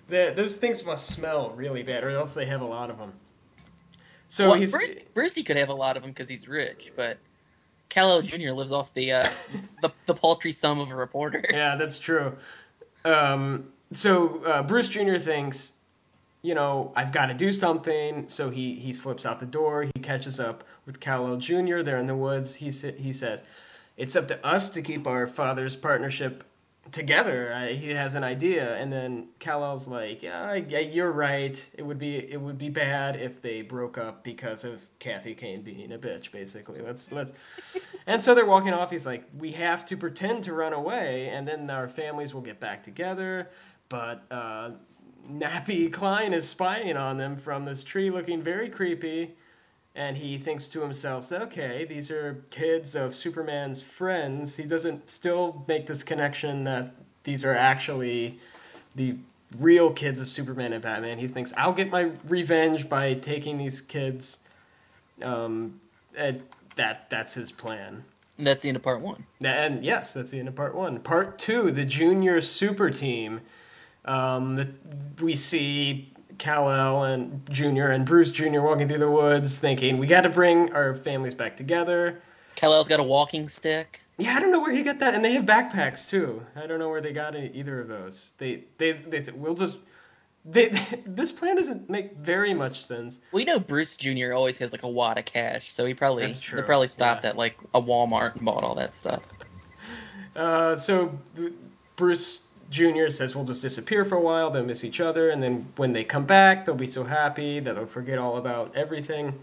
The, 0.10 0.34
those 0.36 0.56
things 0.56 0.84
must 0.84 1.08
smell 1.08 1.52
really 1.52 1.84
bad, 1.84 2.04
or 2.04 2.10
else 2.10 2.34
they 2.34 2.46
have 2.48 2.62
a 2.62 2.66
lot 2.66 2.90
of 2.90 2.98
them. 2.98 3.14
So 4.28 4.50
well, 4.50 4.60
Bruce, 4.60 5.04
Brucey 5.14 5.44
could 5.44 5.58
have 5.58 5.70
a 5.70 5.76
lot 5.76 5.96
of 5.96 6.04
them 6.04 6.12
because 6.12 6.30
he's 6.30 6.48
rich, 6.48 6.92
but 6.96 7.20
Kal-El 7.90 8.24
Jr. 8.24 8.50
lives 8.52 8.72
off 8.72 8.94
the 8.94 9.12
uh, 9.12 9.28
the 9.84 9.92
the 10.06 10.16
paltry 10.16 10.52
sum 10.52 10.80
of 10.80 10.90
a 10.90 10.96
reporter. 10.96 11.44
yeah, 11.52 11.76
that's 11.76 12.00
true. 12.00 12.36
Um, 13.06 13.72
so 13.92 14.44
uh, 14.44 14.64
Bruce 14.64 14.90
Jr. 14.90 15.18
thinks 15.18 15.74
you 16.44 16.54
know, 16.54 16.92
I've 16.96 17.12
got 17.12 17.28
to 17.28 17.34
do 17.34 17.52
something. 17.52 18.28
So 18.28 18.52
he, 18.52 18.76
he 18.76 18.94
slips 18.94 19.26
out 19.26 19.40
the 19.40 19.48
door. 19.48 19.84
He 19.84 20.02
catches 20.02 20.40
up 20.40 20.64
with 20.86 21.00
Kal-El 21.00 21.38
Jr. 21.38 21.82
They're 21.82 21.98
in 21.98 22.06
the 22.06 22.16
woods. 22.16 22.56
He, 22.56 22.66
he 22.66 23.14
says, 23.14 23.44
It's 23.98 24.16
up 24.16 24.28
to 24.28 24.46
us 24.46 24.70
to 24.72 24.82
keep 24.84 25.08
our 25.08 25.26
father's 25.26 25.76
partnership 25.76 26.44
together. 26.92 27.54
I, 27.54 27.74
he 27.74 27.92
has 27.92 28.14
an 28.14 28.26
idea. 28.26 28.76
And 28.76 28.92
then 28.92 29.30
Kal-El's 29.40 29.88
like, 29.88 30.22
yeah, 30.22 30.54
yeah, 30.56 30.80
you're 30.80 31.12
right. 31.12 31.70
It 31.74 31.84
would 31.84 31.98
be 31.98 32.18
it 32.18 32.40
would 32.40 32.58
be 32.58 32.70
bad 32.70 33.16
if 33.16 33.42
they 33.42 33.62
broke 33.62 33.98
up 33.98 34.24
because 34.24 34.64
of 34.64 34.82
Kathy 35.00 35.34
Kane 35.34 35.62
being 35.62 35.92
a 35.92 35.98
bitch, 35.98 36.32
basically. 36.32 36.82
Let's 36.82 37.12
let's 37.12 37.34
and 38.06 38.22
so 38.22 38.36
they're 38.36 38.46
walking 38.46 38.74
off. 38.74 38.92
He's 38.92 39.06
like, 39.06 39.26
we 39.38 39.54
have 39.54 39.86
to 39.86 39.98
pretend 39.98 40.44
to 40.44 40.54
run 40.54 40.74
away, 40.74 41.30
and 41.30 41.48
then 41.48 41.70
our 41.70 41.88
families 41.88 42.34
will 42.34 42.42
get 42.42 42.60
back 42.60 42.84
together. 42.84 43.50
But 43.90 44.24
uh, 44.32 44.72
Nappy 45.30 45.92
Klein 45.92 46.34
is 46.34 46.48
spying 46.48 46.98
on 46.98 47.18
them 47.18 47.38
from 47.38 47.66
this 47.66 47.84
tree, 47.84 48.10
looking 48.10 48.42
very 48.42 48.70
creepy. 48.70 49.36
And 49.96 50.18
he 50.18 50.40
thinks 50.40 50.68
to 50.70 50.82
himself, 50.82 51.32
okay, 51.32 51.86
these 51.86 52.10
are 52.10 52.44
kids 52.50 52.96
of 52.96 53.14
Superman's 53.14 53.80
friends. 53.80 54.56
He 54.56 54.64
doesn't 54.64 55.12
still 55.12 55.64
make 55.68 55.86
this 55.86 56.02
connection 56.02 56.64
that 56.64 56.96
these 57.24 57.46
are 57.46 57.54
actually 57.54 58.40
the 58.96 59.18
real 59.58 59.92
kids 59.92 60.20
of 60.20 60.28
Superman 60.28 60.74
and 60.74 60.82
Batman. 60.82 61.20
He 61.20 61.28
thinks, 61.28 61.54
I'll 61.58 61.74
get 61.74 61.92
my 61.92 62.12
revenge 62.28 62.90
by 62.90 63.14
taking 63.14 63.60
these 63.60 63.82
kids. 63.82 64.40
Um, 65.22 65.80
that 66.76 67.10
that's 67.10 67.36
his 67.36 67.52
plan. 67.52 68.04
And 68.38 68.48
that's 68.48 68.64
the 68.64 68.70
end 68.70 68.78
of 68.78 68.84
part 68.84 69.02
one. 69.02 69.26
And 69.44 69.84
yes, 69.84 70.14
that's 70.14 70.32
the 70.32 70.40
end 70.40 70.48
of 70.48 70.56
part 70.56 70.74
one. 70.74 71.00
Part 71.00 71.38
two, 71.38 71.72
the 71.72 71.86
junior 71.86 72.42
super 72.42 72.90
team. 72.90 73.42
Um, 74.06 74.56
the, 74.56 74.74
we 75.22 75.36
see 75.36 76.14
Kal 76.38 76.70
El 76.70 77.04
and 77.04 77.50
Junior 77.50 77.88
and 77.88 78.06
Bruce 78.06 78.32
Junior 78.32 78.62
walking 78.62 78.88
through 78.88 79.00
the 79.00 79.10
woods, 79.10 79.60
thinking 79.60 79.98
we 79.98 80.08
got 80.08 80.22
to 80.22 80.30
bring 80.30 80.74
our 80.74 80.96
families 80.96 81.34
back 81.34 81.56
together. 81.58 82.22
Kal-El's 82.56 82.88
got 82.88 83.00
a 83.00 83.04
walking 83.04 83.48
stick. 83.48 84.02
Yeah, 84.18 84.36
I 84.36 84.40
don't 84.40 84.52
know 84.52 84.60
where 84.60 84.74
he 84.74 84.84
got 84.84 85.00
that, 85.00 85.16
and 85.16 85.26
they 85.26 85.34
have 85.34 85.46
backpacks 85.46 86.10
too. 86.10 86.46
I 86.56 86.68
don't 86.68 86.80
know 86.80 86.90
where 86.90 87.02
they 87.02 87.14
got 87.14 87.36
any, 87.36 87.50
either 87.50 87.80
of 87.82 87.88
those. 87.88 88.34
They 88.38 88.66
they 88.78 88.92
they 88.92 89.22
said 89.22 89.40
we'll 89.40 89.56
just. 89.56 89.78
They, 90.46 90.68
this 91.06 91.32
plan 91.32 91.56
doesn't 91.56 91.90
make 91.90 92.18
very 92.18 92.54
much 92.54 92.84
sense. 92.84 93.22
We 93.32 93.46
know 93.46 93.60
Bruce 93.60 93.96
Jr. 93.96 94.34
always 94.34 94.58
has 94.60 94.72
like 94.72 94.84
a 94.84 94.90
wad 94.90 95.18
of 95.18 95.26
cash, 95.26 95.72
so 95.72 95.86
he 95.86 95.94
probably 95.94 96.32
he 96.32 96.62
probably 96.62 96.90
stopped 96.90 97.24
yeah. 97.24 97.32
at 97.32 97.38
like 97.38 97.58
a 97.74 97.82
Walmart 97.82 98.36
and 98.36 98.46
bought 98.46 98.64
all 98.64 98.76
that 98.76 98.96
stuff. 98.96 99.24
Uh, 100.36 100.76
so 100.76 101.20
Bruce 101.96 102.42
Jr. 102.74 103.10
says 103.10 103.36
we'll 103.36 103.46
just 103.46 103.62
disappear 103.62 104.04
for 104.04 104.16
a 104.16 104.22
while, 104.22 104.50
they'll 104.50 104.66
miss 104.66 104.84
each 104.84 105.00
other, 105.00 105.30
and 105.30 105.42
then 105.42 105.68
when 105.76 105.94
they 105.94 106.04
come 106.04 106.26
back, 106.26 106.66
they'll 106.66 106.76
be 106.76 106.88
so 106.88 107.04
happy 107.04 107.60
that 107.60 107.76
they'll 107.76 107.86
forget 107.86 108.18
all 108.18 108.36
about 108.36 108.76
everything. 108.76 109.40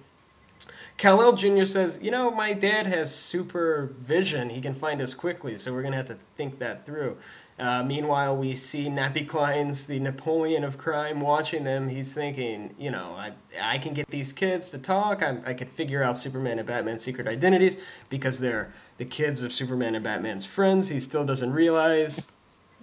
Kal-El 0.99 1.35
Jr. 1.35 1.64
says, 1.64 1.99
you 2.03 2.11
know, 2.11 2.31
my 2.31 2.53
dad 2.53 2.87
has 2.87 3.14
super 3.14 3.95
vision. 3.99 4.51
He 4.51 4.61
can 4.61 4.75
find 4.75 5.01
us 5.01 5.14
quickly, 5.14 5.57
so 5.57 5.73
we're 5.73 5.81
going 5.81 5.93
to 5.93 5.97
have 5.97 6.07
to 6.07 6.19
think 6.37 6.59
that 6.59 6.85
through. 6.85 7.16
Uh, 7.59 7.83
meanwhile, 7.83 8.37
we 8.37 8.55
see 8.55 8.88
Nappy 8.88 9.27
Klein's 9.27 9.87
the 9.87 10.01
Napoleon 10.01 10.64
of 10.64 10.77
crime 10.77 11.21
watching 11.21 11.64
them. 11.64 11.88
He's 11.88 12.12
thinking, 12.12 12.75
you 12.79 12.90
know, 12.90 13.14
I, 13.16 13.33
I 13.62 13.79
can 13.79 13.95
get 13.95 14.09
these 14.09 14.33
kids 14.33 14.71
to 14.73 14.79
talk. 14.79 15.23
I, 15.23 15.38
I 15.47 15.55
could 15.55 15.69
figure 15.69 16.03
out 16.03 16.16
Superman 16.16 16.59
and 16.59 16.66
Batman's 16.66 17.03
secret 17.03 17.29
identities 17.29 17.77
because 18.09 18.40
they're 18.40 18.73
the 18.97 19.05
kids 19.05 19.43
of 19.43 19.53
Superman 19.53 19.95
and 19.95 20.03
Batman's 20.03 20.45
friends. 20.45 20.88
He 20.88 21.01
still 21.01 21.25
doesn't 21.25 21.53
realize 21.53 22.33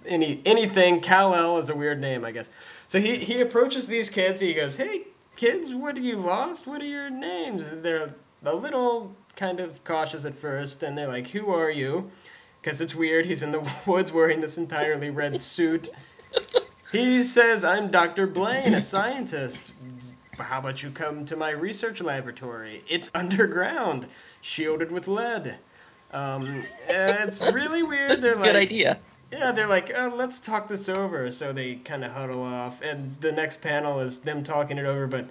any 0.06 0.40
anything. 0.44 1.00
Kal 1.00 1.34
El 1.34 1.58
is 1.58 1.68
a 1.68 1.74
weird 1.74 2.00
name, 2.00 2.24
I 2.24 2.30
guess. 2.32 2.50
So 2.86 3.00
he, 3.00 3.16
he 3.16 3.40
approaches 3.40 3.86
these 3.86 4.10
kids. 4.10 4.40
He 4.40 4.54
goes, 4.54 4.76
"Hey, 4.76 5.08
kids, 5.36 5.74
what 5.74 5.96
have 5.96 6.04
you 6.04 6.16
lost? 6.16 6.66
What 6.66 6.82
are 6.82 6.86
your 6.86 7.10
names?" 7.10 7.70
They're 7.70 8.14
a 8.44 8.54
little 8.54 9.14
kind 9.36 9.60
of 9.60 9.82
cautious 9.84 10.24
at 10.24 10.34
first, 10.34 10.82
and 10.82 10.96
they're 10.96 11.08
like, 11.08 11.28
"Who 11.28 11.50
are 11.50 11.70
you?" 11.70 12.10
Because 12.60 12.80
it's 12.80 12.94
weird. 12.94 13.26
He's 13.26 13.42
in 13.42 13.52
the 13.52 13.68
woods 13.86 14.12
wearing 14.12 14.40
this 14.40 14.56
entirely 14.58 15.10
red 15.10 15.40
suit. 15.42 15.88
He 16.92 17.22
says, 17.22 17.64
"I'm 17.64 17.90
Dr. 17.90 18.26
Blaine, 18.26 18.74
a 18.74 18.80
scientist." 18.80 19.72
How 20.38 20.60
about 20.60 20.84
you 20.84 20.90
come 20.90 21.24
to 21.24 21.34
my 21.36 21.50
research 21.50 22.00
laboratory? 22.00 22.82
It's 22.88 23.10
underground, 23.12 24.06
shielded 24.40 24.92
with 24.92 25.08
lead. 25.08 25.58
Um, 26.12 26.46
and 26.88 27.28
it's 27.28 27.52
really 27.52 27.82
weird. 27.82 28.10
That's 28.10 28.20
They're 28.22 28.32
a 28.34 28.36
good 28.36 28.54
like- 28.54 28.68
idea. 28.68 28.98
Yeah, 29.30 29.52
they're 29.52 29.66
like, 29.66 29.92
uh, 29.94 30.10
let's 30.14 30.40
talk 30.40 30.68
this 30.68 30.88
over. 30.88 31.30
So 31.30 31.52
they 31.52 31.76
kind 31.76 32.04
of 32.04 32.12
huddle 32.12 32.42
off, 32.42 32.80
and 32.80 33.16
the 33.20 33.32
next 33.32 33.60
panel 33.60 34.00
is 34.00 34.20
them 34.20 34.42
talking 34.42 34.78
it 34.78 34.86
over. 34.86 35.06
But 35.06 35.28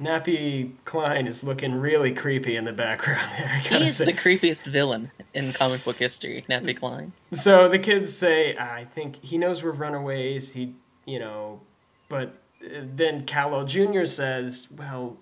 Nappy 0.00 0.72
Klein 0.84 1.26
is 1.26 1.42
looking 1.42 1.74
really 1.74 2.12
creepy 2.12 2.56
in 2.56 2.64
the 2.64 2.72
background 2.72 3.30
there. 3.38 3.58
He 3.58 3.86
is 3.86 3.96
say. 3.96 4.06
the 4.06 4.12
creepiest 4.12 4.66
villain 4.66 5.10
in 5.34 5.52
comic 5.52 5.84
book 5.84 5.96
history, 5.96 6.44
Nappy 6.48 6.76
Klein. 6.76 7.12
So 7.32 7.68
the 7.68 7.78
kids 7.78 8.16
say, 8.16 8.56
I 8.56 8.84
think 8.84 9.22
he 9.24 9.38
knows 9.38 9.62
we're 9.62 9.72
runaways. 9.72 10.54
He, 10.54 10.74
you 11.04 11.18
know, 11.18 11.60
but 12.08 12.40
uh, 12.64 12.82
then 12.82 13.24
Kal-El 13.24 13.64
Jr. 13.64 14.04
says, 14.04 14.68
well, 14.76 15.16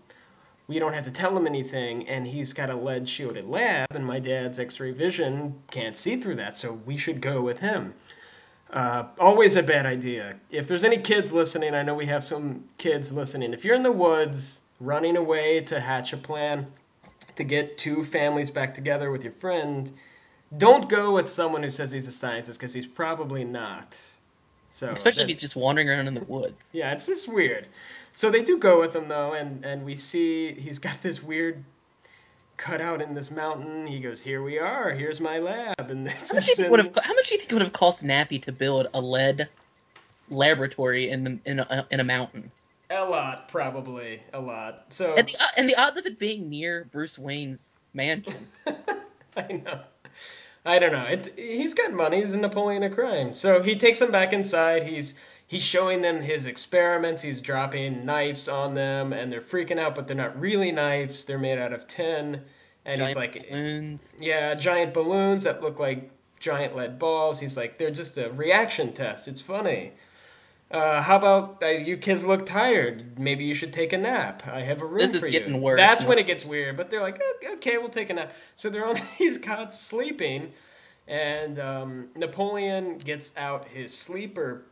we 0.68 0.79
don't 0.79 0.92
have 0.94 1.05
to 1.05 1.11
tell 1.11 1.37
him 1.37 1.46
anything, 1.46 2.09
and 2.09 2.26
he's 2.26 2.52
got 2.52 2.70
a 2.70 2.74
lead 2.76 3.09
shielded 3.09 3.44
lab, 3.46 3.87
and 3.90 4.05
my 4.07 4.18
dad's 4.18 4.59
x 4.59 4.81
ray 4.81 4.90
vision 4.90 5.55
can't 5.70 5.96
see 5.96 6.16
through 6.16 6.35
that, 6.37 6.57
so 6.57 6.72
we 6.85 6.96
should 6.96 7.20
go 7.20 7.40
with 7.40 7.61
him. 7.61 7.94
Uh, 8.70 9.05
always 9.20 9.55
a 9.57 9.62
bad 9.62 9.87
idea. 9.87 10.40
If 10.50 10.66
there's 10.66 10.83
any 10.83 10.98
kids 10.98 11.33
listening, 11.33 11.74
I 11.74 11.83
know 11.83 11.94
we 11.94 12.07
have 12.07 12.24
some 12.24 12.64
kids 12.79 13.12
listening. 13.12 13.52
If 13.52 13.64
you're 13.64 13.76
in 13.76 13.85
the 13.85 13.92
woods 13.92 14.62
running 14.81 15.16
away 15.16 15.61
to 15.61 15.81
hatch 15.81 16.12
a 16.12 16.16
plan 16.16 16.66
to 17.37 17.44
get 17.44 17.79
two 17.79 18.05
families 18.05 18.50
back 18.50 18.74
together 18.74 19.11
with 19.12 19.22
your 19.22 19.33
friend, 19.33 19.92
don't 20.57 20.88
go 20.88 21.14
with 21.14 21.29
someone 21.29 21.62
who 21.62 21.70
says 21.70 21.92
he's 21.92 22.09
a 22.09 22.12
scientist 22.12 22.59
because 22.59 22.72
he's 22.72 22.87
probably 22.87 23.44
not. 23.44 24.00
So 24.70 24.90
Especially 24.90 25.22
if 25.22 25.29
he's 25.29 25.40
just 25.40 25.57
wandering 25.57 25.88
around 25.88 26.09
in 26.09 26.14
the 26.14 26.24
woods. 26.24 26.74
yeah, 26.74 26.92
it's 26.92 27.07
just 27.07 27.33
weird. 27.33 27.68
So 28.16 28.31
they 28.31 28.40
do 28.42 28.57
go 28.57 28.81
with 28.81 28.96
him 28.96 29.09
though, 29.09 29.35
and 29.35 29.62
and 29.62 29.85
we 29.85 29.94
see 29.94 30.55
he's 30.55 30.79
got 30.79 31.02
this 31.02 31.22
weird 31.22 31.64
cutout 32.57 33.02
in 33.02 33.12
this 33.12 33.31
mountain. 33.31 33.87
He 33.87 34.00
goes, 34.00 34.22
"Here 34.22 34.42
we 34.42 34.59
are. 34.59 34.92
Here's 34.92 35.20
my 35.20 35.38
lab." 35.38 35.90
And 35.90 36.09
How 36.09 36.14
much, 36.14 36.31
do 36.31 36.37
you 36.50 36.57
think 36.57 36.70
would 36.70 36.81
have, 36.81 36.98
how 37.05 37.12
much 37.12 37.29
do 37.29 37.35
you 37.35 37.38
think 37.40 37.52
it 37.52 37.55
would 37.55 37.62
have 37.62 37.74
cost 37.74 38.02
Nappy 38.02 38.40
to 38.40 38.52
build 38.52 38.87
a 38.94 39.02
lead 39.02 39.50
laboratory 40.31 41.11
in 41.11 41.24
the 41.24 41.40
in 41.44 41.61
a, 41.61 41.87
in 41.90 42.00
a 42.00 42.05
mountain? 42.05 42.52
a 42.88 43.05
lot, 43.05 43.48
probably 43.48 44.22
a 44.33 44.40
lot. 44.40 44.87
So 44.94 45.14
And 45.14 45.29
the, 45.29 45.37
uh, 45.38 45.46
and 45.59 45.68
the 45.68 45.74
odds 45.74 46.00
of 46.00 46.07
it 46.07 46.18
being 46.18 46.48
near 46.48 46.88
Bruce 46.90 47.18
Wayne's 47.18 47.76
mansion. 47.92 48.46
I 49.37 49.52
know. 49.52 49.81
I 50.64 50.79
don't 50.79 50.92
know. 50.92 51.05
It, 51.05 51.35
he's 51.37 51.74
got 51.74 51.92
money. 51.92 52.20
He's 52.20 52.33
a 52.33 52.38
Napoleon 52.38 52.83
of 52.83 52.92
crime. 52.92 53.35
So 53.35 53.62
he 53.62 53.76
takes 53.76 54.00
him 54.00 54.11
back 54.11 54.33
inside. 54.33 54.85
He's 54.85 55.14
he's 55.46 55.62
showing 55.62 56.02
them 56.02 56.20
his 56.20 56.46
experiments. 56.46 57.22
He's 57.22 57.40
dropping 57.40 58.04
knives 58.04 58.48
on 58.48 58.74
them, 58.74 59.12
and 59.12 59.32
they're 59.32 59.40
freaking 59.40 59.78
out. 59.78 59.94
But 59.94 60.06
they're 60.09 60.16
not 60.16 60.38
really 60.38 60.72
knives. 60.72 61.24
They're 61.24 61.38
made 61.38 61.59
out 61.59 61.72
of 61.72 61.87
tin. 61.87 62.42
And 62.85 63.00
he's 63.00 63.16
like, 63.16 63.48
balloons. 63.48 64.16
yeah, 64.20 64.54
giant 64.54 64.94
balloons 64.94 65.42
that 65.42 65.61
look 65.61 65.80
like 65.80 66.11
giant 66.38 66.76
lead 66.76 66.98
balls. 67.00 67.40
He's 67.40 67.56
like, 67.56 67.78
they're 67.78 67.90
just 67.90 68.16
a 68.16 68.30
reaction 68.30 68.92
test. 68.92 69.26
It's 69.26 69.40
funny. 69.40 69.92
Uh, 70.70 71.00
how 71.02 71.16
about 71.16 71.62
uh, 71.62 71.66
you 71.66 71.96
kids 71.96 72.24
look 72.26 72.44
tired? 72.46 73.18
Maybe 73.18 73.44
you 73.44 73.54
should 73.54 73.72
take 73.72 73.92
a 73.92 73.98
nap. 73.98 74.42
I 74.46 74.62
have 74.62 74.82
a 74.82 74.85
room 74.85 74.98
This 74.98 75.14
is 75.14 75.20
for 75.20 75.26
you. 75.26 75.32
getting 75.32 75.61
worse. 75.62 75.78
That's 75.78 76.04
when 76.04 76.18
it 76.18 76.26
gets 76.26 76.48
weird. 76.48 76.76
But 76.76 76.90
they're 76.90 77.02
like, 77.02 77.18
"Oh, 77.22 77.54
okay, 77.54 77.78
we'll 77.78 77.88
take 77.88 78.11
a 78.11 78.14
nap. 78.14 78.32
So 78.56 78.68
they're 78.68 78.87
on 78.87 78.96
these 79.18 79.38
cots 79.38 79.78
sleeping, 79.80 80.52
and 81.06 81.59
um, 81.61 82.09
Napoleon 82.16 82.98
gets 82.98 83.32
out 83.37 83.68
his 83.68 83.96
sleeper 83.96 84.64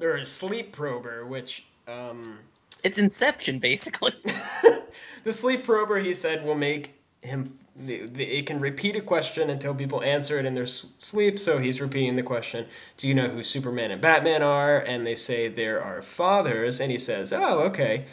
or 0.00 0.16
a 0.16 0.24
sleep 0.24 0.72
prober, 0.72 1.26
which 1.26 1.64
um, 1.86 2.38
It's 2.84 2.98
Inception, 2.98 3.58
basically. 3.58 4.12
the 5.24 5.32
sleep 5.32 5.64
prober 5.64 5.98
he 5.98 6.14
said 6.14 6.44
will 6.44 6.54
make 6.54 6.94
him 7.22 7.58
it 7.86 8.46
can 8.46 8.58
repeat 8.58 8.96
a 8.96 9.00
question 9.00 9.50
until 9.50 9.72
people 9.72 10.02
answer 10.02 10.38
it 10.38 10.44
in 10.44 10.54
their 10.54 10.66
sleep. 10.66 11.38
So 11.38 11.58
he's 11.58 11.80
repeating 11.80 12.16
the 12.16 12.22
question 12.22 12.66
do 12.96 13.06
you 13.06 13.14
know 13.14 13.28
who 13.28 13.44
superman 13.44 13.90
and 13.90 14.00
batman 14.00 14.42
are? 14.42 14.80
And 14.80 15.06
they 15.06 15.14
say 15.14 15.48
they're 15.48 15.82
our 15.82 16.02
fathers. 16.02 16.80
And 16.80 16.90
he 16.90 16.98
says 16.98 17.32
oh 17.32 17.60
okay. 17.60 18.06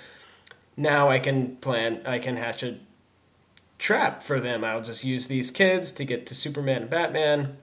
Now 0.77 1.09
i 1.09 1.19
can 1.19 1.55
plan 1.57 2.01
i 2.05 2.19
can 2.19 2.37
hatch 2.37 2.63
a 2.63 2.77
trap 3.79 4.21
for 4.21 4.39
them. 4.39 4.63
I'll 4.63 4.83
just 4.83 5.03
use 5.03 5.27
these 5.27 5.51
kids 5.51 5.91
to 5.93 6.05
get 6.05 6.25
to 6.27 6.35
superman 6.35 6.83
and 6.83 6.89
batman 6.89 7.57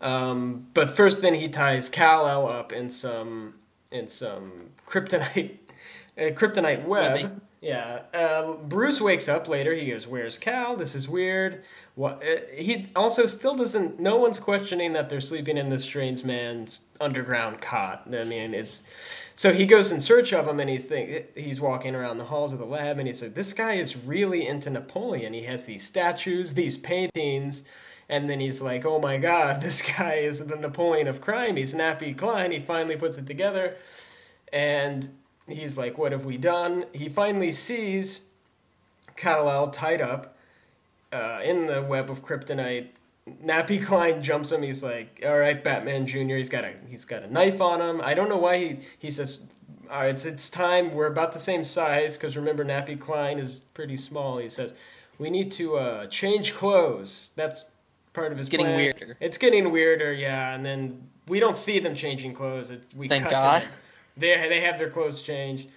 um, 0.00 0.66
but 0.74 0.90
first 0.96 1.22
then 1.22 1.34
he 1.34 1.48
ties 1.48 1.88
kal-el 1.88 2.46
up 2.48 2.72
in 2.72 2.90
some 2.90 3.54
in 3.90 4.06
some 4.08 4.70
kryptonite 4.86 5.56
uh, 6.18 6.22
kryptonite 6.32 6.84
web 6.84 7.40
yeah. 7.66 8.02
Uh, 8.14 8.54
Bruce 8.54 9.00
wakes 9.00 9.28
up 9.28 9.48
later. 9.48 9.72
He 9.74 9.90
goes, 9.90 10.06
"Where's 10.06 10.38
Cal? 10.38 10.76
This 10.76 10.94
is 10.94 11.08
weird." 11.08 11.64
What? 11.96 12.22
Uh, 12.22 12.42
he 12.54 12.88
also 12.94 13.26
still 13.26 13.56
doesn't. 13.56 13.98
No 13.98 14.16
one's 14.16 14.38
questioning 14.38 14.92
that 14.92 15.10
they're 15.10 15.20
sleeping 15.20 15.56
in 15.56 15.68
this 15.68 15.82
strange 15.82 16.22
man's 16.22 16.86
underground 17.00 17.60
cot. 17.60 18.04
I 18.06 18.22
mean, 18.22 18.54
it's 18.54 18.82
So 19.34 19.52
he 19.52 19.66
goes 19.66 19.90
in 19.90 20.00
search 20.00 20.32
of 20.32 20.46
him, 20.46 20.60
and 20.60 20.70
he's 20.70 20.84
think, 20.84 21.36
he's 21.36 21.60
walking 21.60 21.94
around 21.94 22.18
the 22.18 22.24
halls 22.24 22.52
of 22.52 22.58
the 22.58 22.66
lab, 22.66 22.98
and 22.98 23.08
he 23.08 23.14
said, 23.14 23.34
"This 23.34 23.52
guy 23.52 23.74
is 23.74 23.96
really 23.96 24.46
into 24.46 24.70
Napoleon. 24.70 25.32
He 25.32 25.44
has 25.44 25.64
these 25.64 25.84
statues, 25.84 26.54
these 26.54 26.76
paintings." 26.76 27.64
And 28.08 28.30
then 28.30 28.40
he's 28.40 28.62
like, 28.62 28.84
"Oh 28.84 29.00
my 29.00 29.18
God, 29.18 29.60
this 29.62 29.82
guy 29.82 30.14
is 30.14 30.46
the 30.46 30.56
Napoleon 30.56 31.08
of 31.08 31.20
crime. 31.20 31.56
He's 31.56 31.74
Nappy 31.74 32.16
Klein." 32.16 32.50
He 32.52 32.60
finally 32.60 32.96
puts 32.96 33.18
it 33.18 33.26
together, 33.26 33.76
and 34.52 35.08
he's 35.48 35.76
like, 35.76 35.98
"What 35.98 36.12
have 36.12 36.24
we 36.24 36.36
done?" 36.36 36.84
He 36.92 37.08
finally 37.08 37.52
sees 37.52 38.22
Kal-El 39.16 39.70
tied 39.70 40.00
up 40.00 40.36
uh, 41.12 41.40
in 41.42 41.66
the 41.66 41.82
web 41.82 42.10
of 42.10 42.24
kryptonite. 42.24 42.88
Nappy 43.44 43.84
Klein 43.84 44.22
jumps 44.22 44.52
him. 44.52 44.62
He's 44.62 44.84
like, 44.84 45.22
"All 45.26 45.38
right, 45.38 45.62
Batman 45.62 46.06
Junior. 46.06 46.36
He's 46.36 46.48
got 46.48 46.64
a 46.64 46.74
he's 46.88 47.04
got 47.04 47.24
a 47.24 47.32
knife 47.32 47.60
on 47.60 47.80
him. 47.80 48.00
I 48.04 48.14
don't 48.14 48.28
know 48.28 48.38
why 48.38 48.58
he 48.58 48.78
he 48.98 49.10
says, 49.10 49.40
"All 49.90 50.02
right, 50.02 50.10
it's 50.10 50.24
it's 50.24 50.48
time. 50.48 50.94
We're 50.94 51.06
about 51.06 51.32
the 51.32 51.40
same 51.40 51.64
size 51.64 52.16
because 52.16 52.36
remember 52.36 52.64
Nappy 52.64 52.98
Klein 52.98 53.38
is 53.38 53.60
pretty 53.74 53.96
small." 53.96 54.38
He 54.38 54.48
says, 54.48 54.74
"We 55.18 55.30
need 55.30 55.50
to 55.52 55.76
uh, 55.76 56.06
change 56.06 56.54
clothes." 56.54 57.30
That's 57.34 57.64
part 58.16 58.32
of 58.32 58.38
his 58.38 58.48
Getting 58.48 58.66
plan. 58.66 58.76
weirder. 58.76 59.16
It's 59.20 59.38
getting 59.38 59.70
weirder, 59.70 60.12
yeah. 60.12 60.54
And 60.54 60.66
then 60.66 61.08
we 61.28 61.38
don't 61.38 61.56
see 61.56 61.78
them 61.78 61.94
changing 61.94 62.34
clothes. 62.34 62.72
We 62.96 63.06
Thank 63.06 63.24
cut 63.24 63.30
God. 63.30 63.68
They 64.16 64.34
they 64.48 64.60
have 64.60 64.78
their 64.78 64.90
clothes 64.90 65.20
changed. 65.22 65.68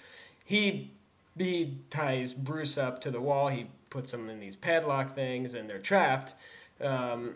He 0.44 0.92
he 1.38 1.78
ties 1.90 2.34
Bruce 2.34 2.78
up 2.78 3.02
to 3.02 3.12
the 3.12 3.20
wall. 3.20 3.50
He 3.50 3.68
puts 3.90 4.12
them 4.12 4.30
in 4.30 4.40
these 4.40 4.56
padlock 4.56 5.14
things, 5.14 5.54
and 5.54 5.70
they're 5.70 5.80
trapped. 5.80 6.34
Um, 6.82 7.36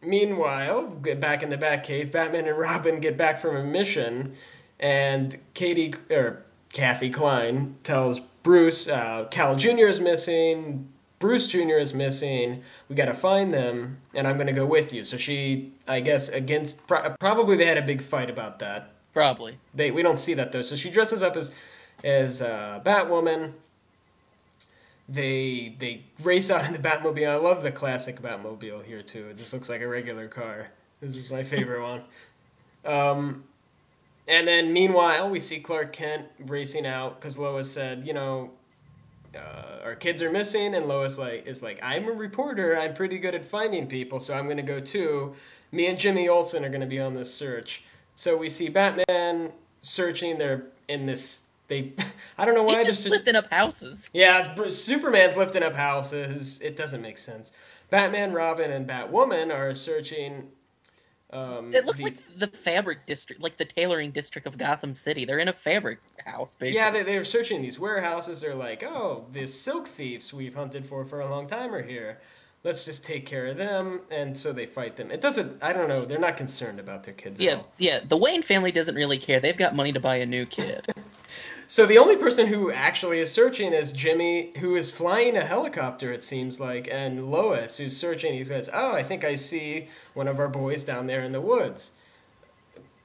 meanwhile, 0.00 0.86
get 0.86 1.18
back 1.18 1.42
in 1.42 1.50
the 1.50 1.58
Batcave, 1.58 2.12
Batman 2.12 2.46
and 2.46 2.56
Robin 2.56 3.00
get 3.00 3.16
back 3.16 3.38
from 3.38 3.56
a 3.56 3.64
mission, 3.64 4.34
and 4.78 5.36
Katie 5.54 5.94
or 6.10 6.44
Kathy 6.72 7.10
Klein 7.10 7.76
tells 7.82 8.20
Bruce, 8.44 8.86
uh, 8.88 9.26
Cal 9.30 9.56
Jr. 9.56 9.86
is 9.88 9.98
missing. 9.98 10.88
Bruce 11.18 11.48
Jr. 11.48 11.78
is 11.78 11.94
missing. 11.94 12.62
We 12.88 12.94
got 12.94 13.06
to 13.06 13.14
find 13.14 13.52
them, 13.52 13.98
and 14.14 14.26
I'm 14.28 14.36
going 14.36 14.48
to 14.48 14.52
go 14.52 14.66
with 14.66 14.92
you. 14.92 15.02
So 15.02 15.16
she, 15.16 15.72
I 15.88 16.00
guess, 16.00 16.28
against 16.28 16.86
pro- 16.86 17.14
probably 17.18 17.56
they 17.56 17.64
had 17.66 17.78
a 17.78 17.82
big 17.82 18.02
fight 18.02 18.28
about 18.28 18.58
that. 18.58 18.92
Probably. 19.12 19.56
They 19.74 19.90
we 19.90 20.02
don't 20.02 20.18
see 20.18 20.34
that 20.34 20.52
though. 20.52 20.62
So 20.62 20.76
she 20.76 20.90
dresses 20.90 21.22
up 21.22 21.36
as 21.36 21.50
as 22.04 22.42
uh, 22.42 22.80
Batwoman. 22.84 23.52
They 25.08 25.74
they 25.78 26.04
race 26.22 26.50
out 26.50 26.66
in 26.66 26.74
the 26.74 26.78
Batmobile. 26.78 27.28
I 27.28 27.36
love 27.36 27.62
the 27.62 27.72
classic 27.72 28.20
Batmobile 28.20 28.84
here 28.84 29.00
too. 29.00 29.28
It 29.28 29.38
just 29.38 29.54
looks 29.54 29.70
like 29.70 29.80
a 29.80 29.88
regular 29.88 30.28
car. 30.28 30.68
This 31.00 31.16
is 31.16 31.30
my 31.30 31.44
favorite 31.44 31.82
one. 31.82 32.02
Um, 32.84 33.44
and 34.28 34.46
then 34.46 34.72
meanwhile, 34.72 35.30
we 35.30 35.40
see 35.40 35.60
Clark 35.60 35.92
Kent 35.92 36.26
racing 36.46 36.86
out 36.86 37.18
because 37.18 37.38
Lois 37.38 37.70
said, 37.70 38.06
you 38.06 38.12
know, 38.12 38.50
uh, 39.36 39.84
our 39.84 39.94
kids 39.94 40.22
are 40.22 40.30
missing, 40.30 40.74
and 40.74 40.86
Lois 40.86 41.18
like 41.18 41.46
is 41.46 41.62
like, 41.62 41.78
I'm 41.82 42.06
a 42.08 42.12
reporter. 42.12 42.76
I'm 42.78 42.94
pretty 42.94 43.18
good 43.18 43.34
at 43.34 43.44
finding 43.44 43.86
people, 43.86 44.20
so 44.20 44.34
I'm 44.34 44.48
gonna 44.48 44.62
go 44.62 44.80
too. 44.80 45.34
Me 45.72 45.86
and 45.86 45.98
Jimmy 45.98 46.28
Olsen 46.28 46.64
are 46.64 46.68
gonna 46.68 46.86
be 46.86 46.98
on 47.00 47.14
this 47.14 47.32
search. 47.32 47.84
So 48.14 48.36
we 48.36 48.48
see 48.48 48.68
Batman 48.68 49.52
searching. 49.82 50.38
They're 50.38 50.64
in 50.88 51.06
this. 51.06 51.42
They, 51.68 51.92
I 52.38 52.44
don't 52.44 52.54
know 52.54 52.62
why. 52.62 52.76
He's 52.76 52.86
just 52.86 53.04
this- 53.04 53.12
lifting 53.12 53.36
up 53.36 53.50
houses. 53.52 54.10
yeah, 54.12 54.54
Superman's 54.68 55.36
lifting 55.36 55.62
up 55.62 55.74
houses. 55.74 56.60
It 56.60 56.76
doesn't 56.76 57.02
make 57.02 57.18
sense. 57.18 57.52
Batman, 57.90 58.32
Robin, 58.32 58.70
and 58.70 58.88
Batwoman 58.88 59.54
are 59.54 59.74
searching. 59.74 60.48
Um, 61.30 61.72
It 61.74 61.84
looks 61.84 61.98
these- 61.98 62.04
like 62.04 62.38
the 62.38 62.46
fabric 62.46 63.04
district, 63.06 63.42
like 63.42 63.56
the 63.56 63.64
tailoring 63.64 64.12
district 64.12 64.46
of 64.46 64.56
Gotham 64.58 64.94
City. 64.94 65.24
They're 65.24 65.38
in 65.40 65.48
a 65.48 65.52
fabric 65.52 65.98
house, 66.24 66.54
basically. 66.54 66.78
Yeah, 66.78 66.90
they, 66.90 67.02
they 67.02 67.18
were 67.18 67.24
searching 67.24 67.62
these 67.62 67.78
warehouses. 67.78 68.40
They're 68.40 68.54
like, 68.54 68.82
oh, 68.84 69.26
the 69.32 69.46
silk 69.48 69.88
thieves 69.88 70.32
we've 70.32 70.54
hunted 70.54 70.86
for 70.86 71.04
for 71.04 71.20
a 71.20 71.28
long 71.28 71.46
time 71.48 71.74
are 71.74 71.82
here. 71.82 72.20
Let's 72.62 72.84
just 72.84 73.04
take 73.04 73.26
care 73.26 73.46
of 73.46 73.56
them. 73.56 74.00
And 74.10 74.36
so 74.36 74.52
they 74.52 74.66
fight 74.66 74.96
them. 74.96 75.10
It 75.10 75.20
doesn't, 75.20 75.62
I 75.62 75.72
don't 75.72 75.88
know, 75.88 76.04
they're 76.04 76.18
not 76.18 76.36
concerned 76.36 76.80
about 76.80 77.04
their 77.04 77.14
kids 77.14 77.38
at 77.40 77.44
yeah, 77.46 77.54
all. 77.54 77.72
yeah. 77.78 78.00
The 78.02 78.16
Wayne 78.16 78.42
family 78.42 78.72
doesn't 78.72 78.94
really 78.94 79.18
care. 79.18 79.38
They've 79.40 79.56
got 79.56 79.74
money 79.74 79.92
to 79.92 80.00
buy 80.00 80.16
a 80.16 80.26
new 80.26 80.46
kid. 80.46 80.86
So 81.68 81.84
the 81.84 81.98
only 81.98 82.16
person 82.16 82.46
who 82.46 82.70
actually 82.70 83.18
is 83.18 83.32
searching 83.32 83.72
is 83.72 83.90
Jimmy, 83.90 84.52
who 84.58 84.76
is 84.76 84.88
flying 84.88 85.36
a 85.36 85.44
helicopter, 85.44 86.12
it 86.12 86.22
seems 86.22 86.60
like, 86.60 86.88
and 86.90 87.28
Lois, 87.28 87.76
who's 87.76 87.96
searching. 87.96 88.34
He 88.34 88.44
says, 88.44 88.70
oh, 88.72 88.92
I 88.92 89.02
think 89.02 89.24
I 89.24 89.34
see 89.34 89.88
one 90.14 90.28
of 90.28 90.38
our 90.38 90.48
boys 90.48 90.84
down 90.84 91.08
there 91.08 91.22
in 91.22 91.32
the 91.32 91.40
woods. 91.40 91.92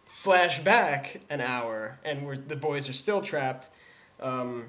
Flash 0.05 0.59
back 0.59 1.21
an 1.27 1.41
hour, 1.41 1.97
and 2.05 2.47
the 2.47 2.55
boys 2.55 2.87
are 2.87 2.93
still 2.93 3.21
trapped. 3.23 3.69
Um, 4.19 4.67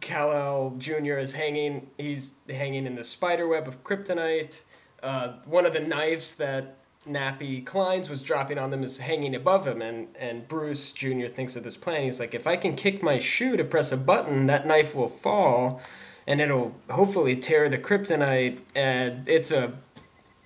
Kal-El 0.00 0.74
Jr. 0.78 1.16
is 1.16 1.34
hanging. 1.34 1.90
He's 1.96 2.34
hanging 2.50 2.84
in 2.84 2.96
the 2.96 3.04
spider 3.04 3.46
web 3.46 3.68
of 3.68 3.84
kryptonite. 3.84 4.62
Uh, 5.04 5.34
one 5.44 5.66
of 5.66 5.72
the 5.72 5.80
knives 5.80 6.34
that 6.36 6.78
Nappy 7.06 7.64
Klein's 7.64 8.08
was 8.08 8.22
dropping 8.22 8.58
on 8.58 8.70
them 8.70 8.82
is 8.82 8.98
hanging 8.98 9.34
above 9.34 9.66
him, 9.66 9.82
and, 9.82 10.08
and 10.18 10.48
Bruce 10.48 10.92
Jr. 10.92 11.26
thinks 11.26 11.56
of 11.56 11.62
this 11.62 11.76
plan. 11.76 12.02
He's 12.02 12.20
like, 12.20 12.34
if 12.34 12.46
I 12.46 12.56
can 12.56 12.76
kick 12.76 13.02
my 13.02 13.18
shoe 13.18 13.56
to 13.56 13.64
press 13.64 13.92
a 13.92 13.96
button, 13.96 14.46
that 14.46 14.66
knife 14.66 14.94
will 14.94 15.08
fall, 15.08 15.82
and 16.26 16.40
it'll 16.40 16.74
hopefully 16.90 17.36
tear 17.36 17.68
the 17.68 17.78
kryptonite. 17.78 18.60
And 18.74 19.28
it's 19.28 19.50
a 19.50 19.74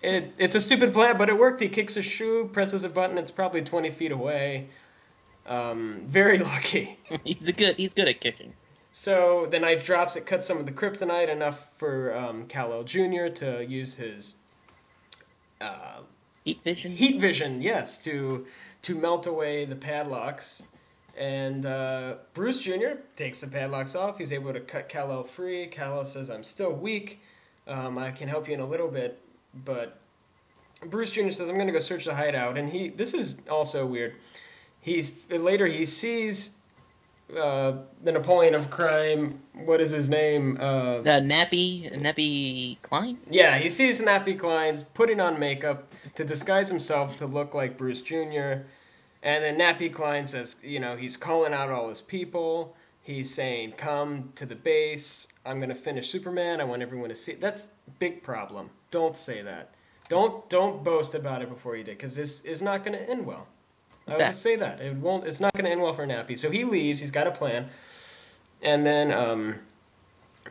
it, 0.03 0.33
it's 0.38 0.55
a 0.55 0.61
stupid 0.61 0.92
plan, 0.92 1.16
but 1.16 1.29
it 1.29 1.38
worked. 1.38 1.61
He 1.61 1.68
kicks 1.68 1.97
a 1.97 2.03
shoe, 2.03 2.49
presses 2.53 2.85
a 2.85 2.88
button. 2.88 3.18
It's 3.18 3.31
probably 3.31 3.62
twenty 3.62 3.90
feet 3.90 4.12
away. 4.12 4.68
Um, 5.47 6.03
very 6.07 6.38
lucky. 6.38 6.99
he's 7.25 7.49
a 7.49 7.53
good. 7.53 7.77
He's 7.77 7.94
good 7.94 8.09
at 8.09 8.21
kicking. 8.21 8.55
So 8.92 9.47
the 9.47 9.61
knife 9.61 9.85
drops. 9.85 10.16
It 10.16 10.27
cuts 10.27 10.47
some 10.47 10.59
of 10.59 10.66
the 10.66 10.73
kryptonite 10.73 11.29
enough 11.29 11.73
for 11.79 12.16
um, 12.16 12.47
Kal-El 12.47 12.83
Jr. 12.83 13.29
to 13.29 13.64
use 13.64 13.94
his 13.94 14.35
uh, 15.61 16.01
Heat 16.49 16.63
vision. 16.63 16.93
heat 16.93 17.21
vision, 17.21 17.61
yes, 17.61 18.03
to 18.05 18.47
to 18.83 18.95
melt 18.95 19.27
away 19.27 19.65
the 19.67 19.77
padlocks. 19.77 20.63
And 21.17 21.67
uh, 21.67 22.15
Bruce 22.33 22.63
Jr. 22.63 23.01
takes 23.17 23.41
the 23.41 23.49
padlocks 23.49 23.95
off. 23.95 24.19
He's 24.19 24.33
able 24.33 24.53
to 24.53 24.61
cut 24.61 24.89
Kal-El 24.89 25.25
free. 25.25 25.67
Kal-El 25.67 26.05
says, 26.05 26.31
"I'm 26.31 26.45
still 26.45 26.73
weak. 26.73 27.21
Um, 27.67 27.99
I 27.99 28.13
can 28.13 28.29
help 28.29 28.49
you 28.49 28.55
in 28.55 28.61
a 28.61 28.67
little 28.67 28.89
bit." 28.89 29.21
But 29.53 29.99
Bruce 30.87 31.13
Jr. 31.13 31.31
says, 31.31 31.49
"I'm 31.51 31.57
going 31.57 31.67
to 31.67 31.73
go 31.73 31.81
search 31.81 32.05
the 32.07 32.15
hideout." 32.15 32.57
And 32.57 32.71
he, 32.71 32.89
this 32.89 33.13
is 33.13 33.41
also 33.51 33.85
weird. 33.85 34.15
He's 34.81 35.29
later 35.31 35.67
he 35.67 35.85
sees 35.85 36.58
uh, 37.37 37.73
the 38.03 38.12
Napoleon 38.12 38.55
of 38.55 38.71
crime. 38.71 39.41
What 39.55 39.81
is 39.81 39.91
his 39.91 40.09
name? 40.09 40.57
Uh, 40.61 40.97
Uh, 40.99 41.21
Nappy, 41.21 41.91
Nappy 42.01 42.81
Klein. 42.83 43.19
yeah, 43.31 43.59
he 43.59 43.69
sees 43.71 44.01
Nappy 44.01 44.38
Klein's 44.38 44.83
putting 44.83 45.21
on 45.21 45.38
makeup 45.38 45.91
to 46.14 46.25
disguise 46.25 46.69
himself 46.71 47.17
to 47.17 47.27
look 47.27 47.55
like 47.55 47.77
Bruce 47.77 48.01
Jr. 48.03 48.64
And 49.23 49.43
then 49.45 49.59
Nappy 49.59 49.93
Klein 49.93 50.27
says, 50.27 50.57
you 50.62 50.79
know, 50.81 50.97
he's 50.97 51.17
calling 51.17 51.53
out 51.53 51.71
all 51.71 51.88
his 51.88 52.01
people. 52.01 52.75
He's 53.03 53.33
saying, 53.35 53.73
come 53.73 54.31
to 54.37 54.47
the 54.47 54.55
base. 54.57 55.27
I'm 55.45 55.59
going 55.59 55.71
to 55.71 55.75
finish 55.75 56.09
Superman. 56.11 56.61
I 56.61 56.64
want 56.64 56.83
everyone 56.83 57.09
to 57.09 57.17
see. 57.17 57.33
That's 57.35 57.69
big 57.99 58.23
problem. 58.23 58.71
Don't 58.91 59.17
say 59.17 59.43
that. 59.43 59.75
Don't 60.09 60.49
don't 60.49 60.83
boast 60.85 61.14
about 61.14 61.43
it 61.43 61.49
before 61.51 61.77
you 61.77 61.85
did, 61.85 61.99
because 61.99 62.17
this 62.17 62.41
is 62.43 62.62
not 62.62 62.85
going 62.85 62.97
to 62.99 63.11
end 63.11 63.27
well. 63.27 63.47
I 64.09 64.12
would 64.12 64.18
just 64.18 64.42
say 64.42 64.57
that 64.57 64.81
it 64.81 64.97
won't. 64.97 65.27
It's 65.27 65.40
not 65.40 65.53
going 65.53 65.66
to 65.66 65.71
end 65.71 65.83
well 65.83 65.92
for 65.92 66.07
Nappy. 66.07 66.38
So 66.38 66.51
he 66.51 66.64
leaves. 66.64 67.01
He's 67.01 67.11
got 67.11 67.27
a 67.27 67.31
plan, 67.31 67.68
and 68.62 68.87
then 68.87 69.12
um, 69.12 69.57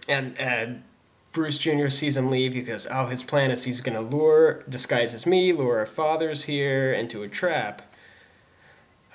and 0.08 0.38
and 0.40 0.84
Bruce 1.32 1.58
Jr. 1.58 1.90
sees 1.90 2.16
him 2.16 2.30
leave. 2.30 2.54
He 2.54 2.62
goes, 2.62 2.88
"Oh, 2.90 3.08
his 3.08 3.24
plan 3.24 3.52
is 3.52 3.64
he's 3.64 3.82
going 3.82 3.96
to 3.96 4.02
lure, 4.02 4.64
disguise 4.70 5.14
as 5.14 5.26
me, 5.26 5.54
lure 5.54 5.80
our 5.80 5.86
fathers 5.86 6.46
here 6.46 6.94
into 6.94 7.24
a 7.24 7.28
trap." 7.28 7.82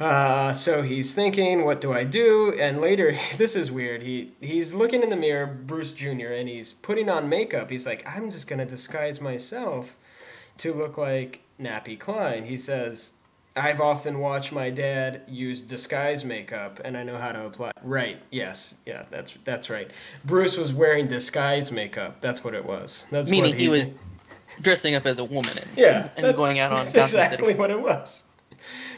Uh, 0.01 0.53
so 0.53 0.83
he's 0.83 1.15
thinking, 1.15 1.65
"What 1.65 1.81
do 1.81 1.93
I 1.93 2.03
do?" 2.03 2.53
And 2.59 2.81
later, 2.81 3.15
this 3.37 3.55
is 3.55 3.71
weird. 3.71 4.03
He 4.03 4.33
he's 4.41 4.75
looking 4.75 5.03
in 5.03 5.09
the 5.09 5.17
mirror, 5.17 5.47
Bruce 5.47 5.93
Jr., 5.93 6.33
and 6.33 6.49
he's 6.49 6.73
putting 6.73 7.09
on 7.09 7.29
makeup. 7.29 7.71
He's 7.71 7.87
like, 7.87 8.03
"I'm 8.07 8.31
just 8.31 8.49
going 8.49 8.59
to 8.59 8.67
disguise 8.67 9.21
myself 9.21 9.97
to 10.59 10.73
look 10.73 10.99
like 10.99 11.43
Nappy 11.61 11.99
Klein." 11.99 12.45
He 12.45 12.59
says, 12.59 13.13
I've 13.55 13.81
often 13.81 14.19
watched 14.19 14.53
my 14.53 14.71
dad 14.71 15.23
use 15.29 15.61
disguise 15.61 16.25
makeup, 16.25 16.81
and 16.85 16.97
I 16.97 17.03
know 17.03 17.19
how 17.19 17.33
to 17.33 17.47
apply. 17.47 17.73
Right? 17.83 18.19
Yes. 18.31 18.77
Yeah. 18.87 19.05
That's 19.11 19.37
that's 19.45 19.69
right. 19.69 19.91
Bruce 20.25 20.57
was 20.57 20.73
wearing 20.73 21.07
disguise 21.07 21.71
makeup. 21.71 22.21
That's 22.21 22.43
what 22.43 22.55
it 22.55 22.65
was. 22.65 23.05
That's 23.11 23.31
Meaning 23.31 23.51
what 23.53 23.59
he 23.59 23.67
did. 23.67 23.73
was 23.73 23.99
dressing 24.61 24.95
up 24.95 25.07
as 25.07 25.19
a 25.19 25.25
woman 25.25 25.53
and, 25.59 25.71
Yeah, 25.77 26.09
and 26.17 26.37
going 26.37 26.59
out 26.59 26.73
on 26.73 26.79
That's 26.93 27.15
exactly 27.15 27.55
what 27.55 27.71
it 27.71 27.81
was. 27.81 28.31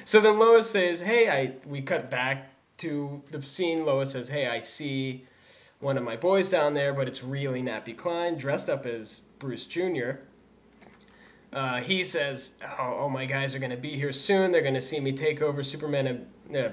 So 0.04 0.20
then 0.20 0.38
Lois 0.38 0.70
says, 0.70 1.00
"Hey, 1.00 1.28
I." 1.28 1.54
We 1.66 1.80
cut 1.82 2.10
back 2.10 2.50
to 2.78 3.22
the 3.30 3.40
scene. 3.42 3.84
Lois 3.84 4.12
says, 4.12 4.28
"Hey, 4.28 4.46
I 4.46 4.60
see 4.60 5.24
one 5.80 5.96
of 5.96 6.04
my 6.04 6.16
boys 6.16 6.48
down 6.50 6.74
there, 6.74 6.92
but 6.92 7.08
it's 7.08 7.24
really 7.24 7.62
Nappy 7.62 7.96
Klein 7.96 8.36
dressed 8.36 8.68
up 8.68 8.86
as 8.86 9.22
Bruce 9.38 9.64
Jr." 9.64 10.18
Uh, 11.54 11.80
he 11.80 12.04
says, 12.04 12.54
oh, 12.78 12.96
"Oh, 13.00 13.08
my 13.08 13.26
guys 13.26 13.54
are 13.54 13.60
going 13.60 13.70
to 13.70 13.76
be 13.76 13.96
here 13.96 14.12
soon. 14.12 14.50
They're 14.50 14.62
going 14.62 14.74
to 14.74 14.80
see 14.80 14.98
me 14.98 15.12
take 15.12 15.40
over 15.40 15.62
Superman 15.62 16.06
and 16.06 16.56
uh, 16.56 16.70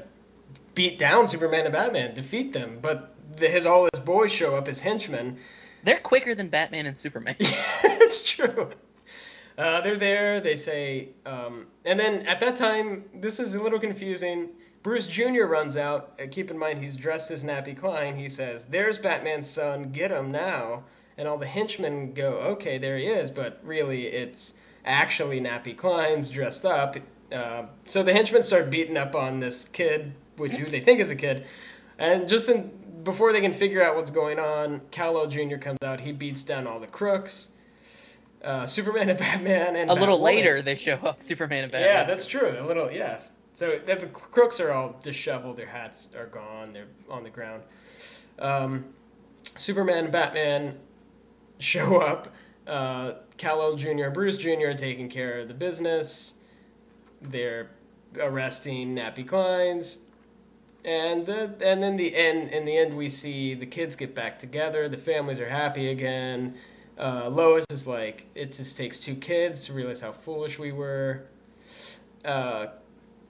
beat 0.73 0.97
down 0.97 1.27
Superman 1.27 1.65
and 1.65 1.73
Batman, 1.73 2.13
defeat 2.13 2.53
them. 2.53 2.79
But 2.81 3.15
the, 3.37 3.47
his 3.47 3.65
all 3.65 3.87
his 3.93 3.99
boys 3.99 4.31
show 4.31 4.55
up 4.55 4.67
as 4.67 4.81
henchmen. 4.81 5.37
They're 5.83 5.99
quicker 5.99 6.35
than 6.35 6.49
Batman 6.49 6.85
and 6.85 6.97
Superman. 6.97 7.35
it's 7.39 8.23
true. 8.23 8.69
Uh, 9.57 9.81
they're 9.81 9.97
there. 9.97 10.39
They 10.39 10.55
say, 10.55 11.09
um, 11.25 11.67
and 11.85 11.99
then 11.99 12.25
at 12.25 12.39
that 12.39 12.55
time, 12.55 13.05
this 13.13 13.39
is 13.39 13.55
a 13.55 13.61
little 13.61 13.79
confusing. 13.79 14.55
Bruce 14.83 15.05
Jr. 15.07 15.43
runs 15.43 15.77
out. 15.77 16.19
Uh, 16.19 16.25
keep 16.29 16.49
in 16.49 16.57
mind, 16.57 16.79
he's 16.79 16.95
dressed 16.95 17.29
as 17.29 17.43
Nappy 17.43 17.77
Klein. 17.77 18.15
He 18.15 18.29
says, 18.29 18.65
"There's 18.65 18.97
Batman's 18.97 19.49
son. 19.49 19.91
Get 19.91 20.09
him 20.11 20.31
now!" 20.31 20.85
And 21.17 21.27
all 21.27 21.37
the 21.37 21.45
henchmen 21.45 22.13
go, 22.13 22.33
"Okay, 22.39 22.77
there 22.77 22.97
he 22.97 23.05
is." 23.05 23.29
But 23.29 23.59
really, 23.63 24.07
it's 24.07 24.55
actually 24.85 25.39
Nappy 25.41 25.75
Klein's 25.75 26.29
dressed 26.29 26.65
up. 26.65 26.97
Uh, 27.31 27.65
so 27.85 28.03
the 28.03 28.13
henchmen 28.13 28.43
start 28.43 28.69
beating 28.69 28.97
up 28.97 29.15
on 29.15 29.39
this 29.39 29.65
kid, 29.65 30.13
which 30.37 30.53
who 30.53 30.65
they 30.65 30.79
think 30.79 30.99
is 30.99 31.11
a 31.11 31.15
kid, 31.15 31.45
and 31.97 32.27
just 32.27 32.49
in, 32.49 32.71
before 33.03 33.31
they 33.31 33.41
can 33.41 33.53
figure 33.53 33.81
out 33.81 33.95
what's 33.95 34.09
going 34.09 34.39
on, 34.39 34.81
Kal-El 34.91 35.27
Jr. 35.27 35.57
comes 35.57 35.77
out. 35.83 36.01
He 36.01 36.11
beats 36.11 36.43
down 36.43 36.67
all 36.67 36.79
the 36.79 36.87
crooks. 36.87 37.49
Uh, 38.43 38.65
Superman 38.65 39.09
and 39.09 39.19
Batman 39.19 39.75
and 39.75 39.89
A 39.89 39.93
little 39.93 40.19
later, 40.19 40.61
they 40.61 40.75
show 40.75 40.95
up 40.95 41.21
Superman 41.23 41.63
and 41.63 41.71
Batman. 41.71 41.89
Yeah, 41.89 42.03
that's 42.05 42.25
true. 42.25 42.55
A 42.59 42.65
little, 42.65 42.91
yes. 42.91 43.31
So 43.53 43.77
the, 43.85 43.95
the 43.95 44.07
crooks 44.07 44.59
are 44.59 44.71
all 44.71 44.99
disheveled. 45.03 45.57
Their 45.57 45.67
hats 45.67 46.07
are 46.17 46.25
gone. 46.25 46.73
They're 46.73 46.87
on 47.09 47.23
the 47.23 47.29
ground. 47.29 47.63
Um, 48.39 48.85
Superman 49.57 50.05
and 50.05 50.11
Batman 50.11 50.79
show 51.59 51.97
up. 51.97 52.33
Uh, 52.71 53.15
Jr. 53.37 54.09
Bruce 54.11 54.37
Jr. 54.37 54.67
are 54.67 54.73
taking 54.73 55.09
care 55.09 55.39
of 55.39 55.49
the 55.49 55.53
business. 55.53 56.35
They're 57.21 57.69
arresting 58.17 58.95
Nappy 58.95 59.25
Kleins. 59.25 59.97
And 60.85 61.25
the, 61.25 61.53
and 61.61 61.83
then 61.83 61.97
the 61.97 62.15
end 62.15 62.49
in 62.49 62.63
the 62.63 62.77
end 62.77 62.95
we 62.95 63.09
see 63.09 63.53
the 63.55 63.65
kids 63.65 63.97
get 63.97 64.15
back 64.15 64.39
together, 64.39 64.87
the 64.87 64.97
families 64.97 65.37
are 65.39 65.49
happy 65.49 65.89
again. 65.89 66.55
Uh, 66.97 67.29
Lois 67.29 67.65
is 67.71 67.85
like, 67.85 68.27
it 68.35 68.53
just 68.53 68.77
takes 68.77 68.99
two 68.99 69.15
kids 69.15 69.65
to 69.65 69.73
realize 69.73 69.99
how 69.99 70.13
foolish 70.13 70.57
we 70.57 70.71
were. 70.71 71.25
Uh, 72.23 72.67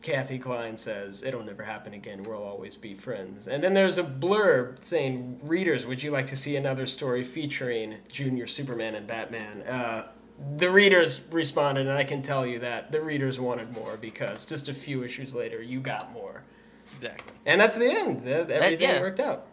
Kathy 0.01 0.39
Klein 0.39 0.77
says, 0.77 1.23
It'll 1.23 1.43
never 1.43 1.63
happen 1.63 1.93
again. 1.93 2.23
We'll 2.23 2.43
always 2.43 2.75
be 2.75 2.93
friends. 2.93 3.47
And 3.47 3.63
then 3.63 3.73
there's 3.73 3.97
a 3.97 4.03
blurb 4.03 4.83
saying, 4.83 5.39
Readers, 5.43 5.85
would 5.85 6.01
you 6.01 6.11
like 6.11 6.27
to 6.27 6.35
see 6.35 6.55
another 6.55 6.85
story 6.87 7.23
featuring 7.23 7.99
Junior 8.11 8.47
Superman 8.47 8.95
and 8.95 9.05
Batman? 9.05 9.61
Uh, 9.61 10.07
the 10.57 10.71
readers 10.71 11.27
responded, 11.31 11.81
and 11.81 11.91
I 11.95 12.03
can 12.03 12.21
tell 12.23 12.47
you 12.47 12.59
that 12.59 12.91
the 12.91 13.01
readers 13.01 13.39
wanted 13.39 13.71
more 13.73 13.97
because 13.97 14.45
just 14.45 14.69
a 14.69 14.73
few 14.73 15.03
issues 15.03 15.35
later, 15.35 15.61
you 15.61 15.79
got 15.79 16.11
more. 16.13 16.43
exactly. 16.93 17.33
And 17.45 17.61
that's 17.61 17.75
the 17.75 17.85
end. 17.89 18.21
That- 18.21 18.49
Everything 18.49 18.89
yeah. 18.89 19.01
worked 19.01 19.19
out. 19.19 19.45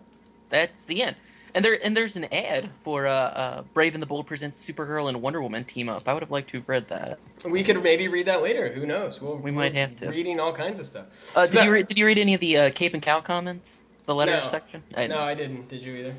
That's 0.50 0.84
the 0.86 1.02
end. 1.02 1.16
And 1.58 1.64
there 1.64 1.76
and 1.84 1.96
there's 1.96 2.14
an 2.14 2.26
ad 2.32 2.70
for 2.78 3.08
uh, 3.08 3.10
uh, 3.12 3.62
Brave 3.74 3.94
and 3.94 4.00
the 4.00 4.06
Bold 4.06 4.28
presents 4.28 4.64
Supergirl 4.64 5.08
and 5.08 5.20
Wonder 5.20 5.42
Woman 5.42 5.64
team 5.64 5.88
up. 5.88 6.06
I 6.06 6.12
would 6.14 6.22
have 6.22 6.30
liked 6.30 6.50
to 6.50 6.58
have 6.58 6.68
read 6.68 6.86
that. 6.86 7.18
We 7.44 7.64
could 7.64 7.82
maybe 7.82 8.06
read 8.06 8.26
that 8.26 8.42
later. 8.44 8.68
Who 8.72 8.86
knows? 8.86 9.20
We'll, 9.20 9.38
We 9.38 9.50
might 9.50 9.72
have 9.72 9.96
to. 9.96 10.08
Reading 10.08 10.38
all 10.38 10.52
kinds 10.52 10.78
of 10.78 10.86
stuff. 10.86 11.06
Uh, 11.36 11.44
So 11.44 11.50
did 11.54 11.58
that- 11.58 11.64
you 11.66 11.72
read, 11.72 11.86
did 11.88 11.98
you 11.98 12.06
read 12.06 12.16
any 12.18 12.32
of 12.34 12.38
the 12.40 12.56
uh, 12.56 12.70
Cape 12.70 12.94
and 12.94 13.02
Cowl 13.02 13.22
comments? 13.22 13.82
The 14.04 14.14
letter 14.14 14.30
No. 14.30 14.44
section? 14.44 14.84
No, 14.96 15.18
I 15.18 15.34
didn't. 15.34 15.68
Did 15.68 15.82
you 15.82 15.96
either? 15.96 16.14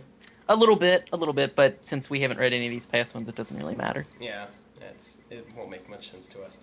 A 0.50 0.58
little 0.58 0.76
bit, 0.76 1.08
a 1.14 1.16
little 1.16 1.34
bit, 1.34 1.56
but 1.56 1.86
since 1.86 2.10
we 2.10 2.20
haven't 2.20 2.38
read 2.38 2.52
any 2.52 2.66
of 2.66 2.72
these 2.72 2.86
past 2.86 3.16
ones, 3.16 3.30
it 3.30 3.36
doesn't 3.36 3.56
really 3.56 3.76
matter. 3.78 4.08
Yeah, 4.20 4.48
that's 4.78 5.20
it 5.30 5.48
won't 5.56 5.70
make 5.72 5.90
much 5.90 6.12
sense 6.12 6.28
to 6.30 6.42
us. 6.42 6.58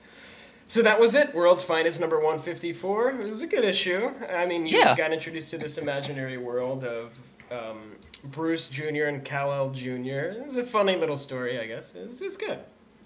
So 0.69 0.83
that 0.83 0.99
was 0.99 1.15
it. 1.15 1.35
World's 1.35 1.63
Finest 1.63 2.01
number 2.01 2.17
154. 2.17 3.11
It 3.13 3.23
was 3.25 3.43
a 3.43 3.47
good 3.47 3.65
issue. 3.65 4.11
I 4.33 4.47
mean, 4.47 4.67
you 4.67 4.79
Yeah. 4.79 4.97
got 4.97 5.13
introduced 5.13 5.51
to 5.51 5.59
this 5.59 5.79
imaginary 5.79 6.39
world 6.39 6.83
of 6.85 7.19
um, 7.53 7.93
Bruce 8.25 8.69
Jr. 8.69 9.05
and 9.05 9.25
Kal-El 9.25 9.71
Jr. 9.71 10.35
It 10.35 10.45
was 10.45 10.57
a 10.57 10.65
funny 10.65 10.97
little 10.97 11.17
story, 11.17 11.61
I 11.61 11.67
guess. 11.67 11.95
It's 11.95 12.09
was, 12.09 12.21
it 12.21 12.25
was 12.25 12.37
good. 12.37 12.59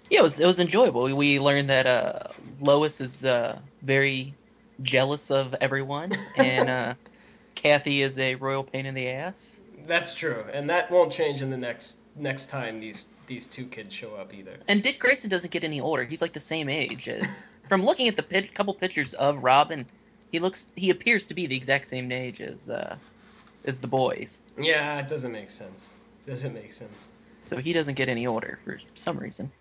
Yeah, 0.09 0.19
it 0.19 0.23
was 0.23 0.39
it 0.39 0.47
was 0.47 0.59
enjoyable. 0.59 1.03
We- 1.03 1.13
We 1.13 1.39
learned 1.39 1.69
that 1.69 1.85
uh, 1.85 2.19
Lois 2.59 2.99
is 2.99 3.23
uh, 3.23 3.59
very 3.83 4.33
jealous 4.81 5.29
of 5.31 5.55
everyone, 5.61 6.11
and 6.37 6.69
uh, 6.69 6.93
Kathy 7.55 8.01
is 8.01 8.17
a 8.17 8.35
royal 8.35 8.63
pain 8.63 8.85
in 8.87 8.95
the 8.95 9.07
ass. 9.07 9.63
That's 9.87 10.13
true, 10.15 10.43
and 10.51 10.69
that 10.69 10.89
won't 10.91 11.13
change 11.13 11.41
in 11.41 11.49
the 11.51 11.57
next 11.57 11.97
next 12.15 12.49
time 12.49 12.79
these 12.81 13.07
these 13.31 13.47
two 13.47 13.65
kids 13.65 13.95
show 13.95 14.15
up 14.15 14.33
either. 14.33 14.57
And 14.67 14.83
Dick 14.83 14.99
Grayson 14.99 15.29
doesn't 15.29 15.51
get 15.51 15.63
any 15.63 15.79
older. 15.79 16.03
He's 16.03 16.21
like 16.21 16.33
the 16.33 16.41
same 16.41 16.67
age 16.67 17.07
as. 17.07 17.45
From 17.69 17.81
looking 17.81 18.09
at 18.09 18.17
the 18.17 18.23
pit, 18.23 18.53
couple 18.53 18.73
pictures 18.73 19.13
of 19.13 19.41
Robin, 19.41 19.85
he 20.29 20.39
looks 20.39 20.73
he 20.75 20.89
appears 20.89 21.25
to 21.27 21.33
be 21.33 21.47
the 21.47 21.55
exact 21.55 21.85
same 21.85 22.11
age 22.11 22.41
as 22.41 22.69
uh, 22.69 22.97
as 23.63 23.79
the 23.79 23.87
boys. 23.87 24.41
Yeah, 24.59 24.99
it 24.99 25.07
doesn't 25.07 25.31
make 25.31 25.49
sense. 25.49 25.93
Doesn't 26.27 26.53
make 26.53 26.73
sense. 26.73 27.07
So 27.39 27.57
he 27.57 27.71
doesn't 27.71 27.95
get 27.95 28.09
any 28.09 28.27
older 28.27 28.59
for 28.65 28.77
some 28.93 29.17
reason. 29.17 29.53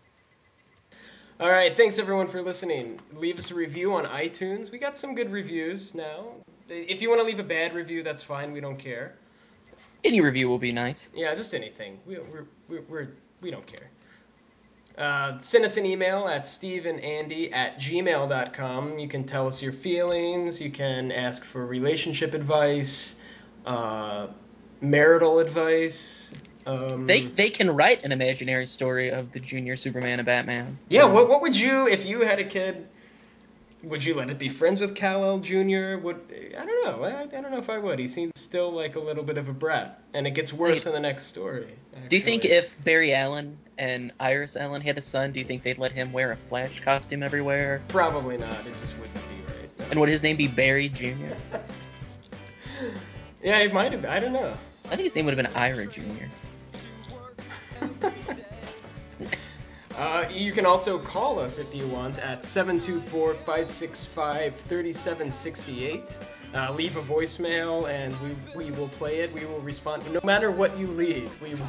All 1.38 1.50
right, 1.50 1.74
thanks 1.74 2.00
everyone 2.00 2.26
for 2.26 2.42
listening. 2.42 3.00
Leave 3.14 3.38
us 3.38 3.52
a 3.52 3.54
review 3.54 3.94
on 3.94 4.04
iTunes. 4.04 4.72
We 4.72 4.78
got 4.78 4.98
some 4.98 5.14
good 5.14 5.30
reviews 5.30 5.94
now. 5.94 6.24
If 6.68 7.00
you 7.00 7.08
want 7.08 7.20
to 7.20 7.26
leave 7.26 7.38
a 7.38 7.44
bad 7.44 7.74
review, 7.74 8.02
that's 8.02 8.24
fine. 8.24 8.50
We 8.50 8.60
don't 8.60 8.78
care. 8.78 9.14
Any 10.02 10.20
review 10.20 10.48
will 10.48 10.58
be 10.58 10.72
nice. 10.72 11.12
Yeah, 11.14 11.32
just 11.36 11.54
anything. 11.54 12.00
We 12.04 12.18
we're, 12.18 12.46
we're, 12.68 12.82
we're 12.88 13.08
we 13.40 13.50
don't 13.50 13.66
care. 13.66 13.88
Uh, 14.98 15.38
send 15.38 15.64
us 15.64 15.76
an 15.78 15.86
email 15.86 16.28
at 16.28 16.44
stevenandy 16.44 17.50
at 17.52 17.78
gmail.com. 17.78 18.98
You 18.98 19.08
can 19.08 19.24
tell 19.24 19.46
us 19.46 19.62
your 19.62 19.72
feelings. 19.72 20.60
You 20.60 20.70
can 20.70 21.10
ask 21.10 21.42
for 21.42 21.64
relationship 21.64 22.34
advice, 22.34 23.18
uh, 23.64 24.26
marital 24.82 25.38
advice. 25.38 26.30
Um, 26.66 27.06
They 27.06 27.22
they 27.22 27.48
can 27.48 27.70
write 27.70 28.04
an 28.04 28.12
imaginary 28.12 28.66
story 28.66 29.08
of 29.10 29.32
the 29.32 29.40
Junior 29.40 29.74
Superman 29.76 30.18
and 30.18 30.26
Batman. 30.26 30.78
Yeah, 30.90 31.04
what, 31.04 31.30
what 31.30 31.40
would 31.40 31.58
you, 31.58 31.88
if 31.88 32.04
you 32.04 32.20
had 32.20 32.38
a 32.38 32.44
kid, 32.44 32.86
would 33.82 34.04
you 34.04 34.14
let 34.14 34.30
it 34.30 34.38
be 34.38 34.48
friends 34.48 34.80
with 34.80 34.94
Kal-El 34.94 35.38
Jr.? 35.38 35.96
Would 35.96 36.20
I 36.58 36.64
don't 36.64 36.86
know. 36.86 37.04
I, 37.04 37.22
I 37.22 37.26
don't 37.26 37.50
know 37.50 37.58
if 37.58 37.70
I 37.70 37.78
would. 37.78 37.98
He 37.98 38.08
seems 38.08 38.32
still 38.36 38.70
like 38.70 38.96
a 38.96 39.00
little 39.00 39.24
bit 39.24 39.38
of 39.38 39.48
a 39.48 39.52
brat, 39.52 40.02
and 40.14 40.26
it 40.26 40.32
gets 40.32 40.52
worse 40.52 40.86
in 40.86 40.92
the 40.92 41.00
next 41.00 41.26
story. 41.26 41.74
Do 42.08 42.16
you 42.16 42.22
think 42.22 42.44
if 42.44 42.82
Barry 42.84 43.12
Allen 43.14 43.58
and 43.78 44.12
Iris 44.20 44.56
Allen 44.56 44.82
had 44.82 44.98
a 44.98 45.02
son, 45.02 45.32
do 45.32 45.38
you 45.38 45.44
think 45.44 45.62
they'd 45.62 45.78
let 45.78 45.92
him 45.92 46.12
wear 46.12 46.32
a 46.32 46.36
Flash 46.36 46.80
costume 46.80 47.22
everywhere? 47.22 47.82
Probably 47.88 48.36
not. 48.36 48.66
It 48.66 48.76
just 48.76 48.96
wouldn't 48.98 49.14
be 49.14 49.52
right. 49.52 49.90
And 49.90 50.00
would 50.00 50.08
his 50.08 50.22
name 50.22 50.36
be 50.36 50.48
Barry 50.48 50.88
Junior? 50.88 51.36
Yeah, 53.42 53.58
it 53.60 53.72
might 53.72 53.92
have. 53.92 54.04
I 54.04 54.20
don't 54.20 54.34
know. 54.34 54.54
I 54.86 54.88
think 54.90 55.02
his 55.02 55.16
name 55.16 55.24
would 55.24 55.36
have 55.36 55.44
been 55.46 55.56
Ira 55.56 55.86
Junior. 55.86 56.28
Uh, 60.00 60.26
you 60.30 60.50
can 60.50 60.64
also 60.64 60.98
call 60.98 61.38
us 61.38 61.58
if 61.58 61.74
you 61.74 61.86
want 61.88 62.18
at 62.20 62.42
724 62.42 63.34
565 63.34 64.56
3768. 64.56 66.18
Uh, 66.54 66.72
leave 66.72 66.96
a 66.96 67.02
voicemail 67.02 67.86
and 67.86 68.16
we, 68.22 68.64
we 68.64 68.70
will 68.70 68.88
play 68.88 69.18
it. 69.18 69.30
We 69.34 69.44
will 69.44 69.60
respond. 69.60 70.10
No 70.10 70.20
matter 70.24 70.50
what 70.50 70.78
you 70.78 70.86
leave, 70.86 71.30
we 71.42 71.54
will. 71.54 71.68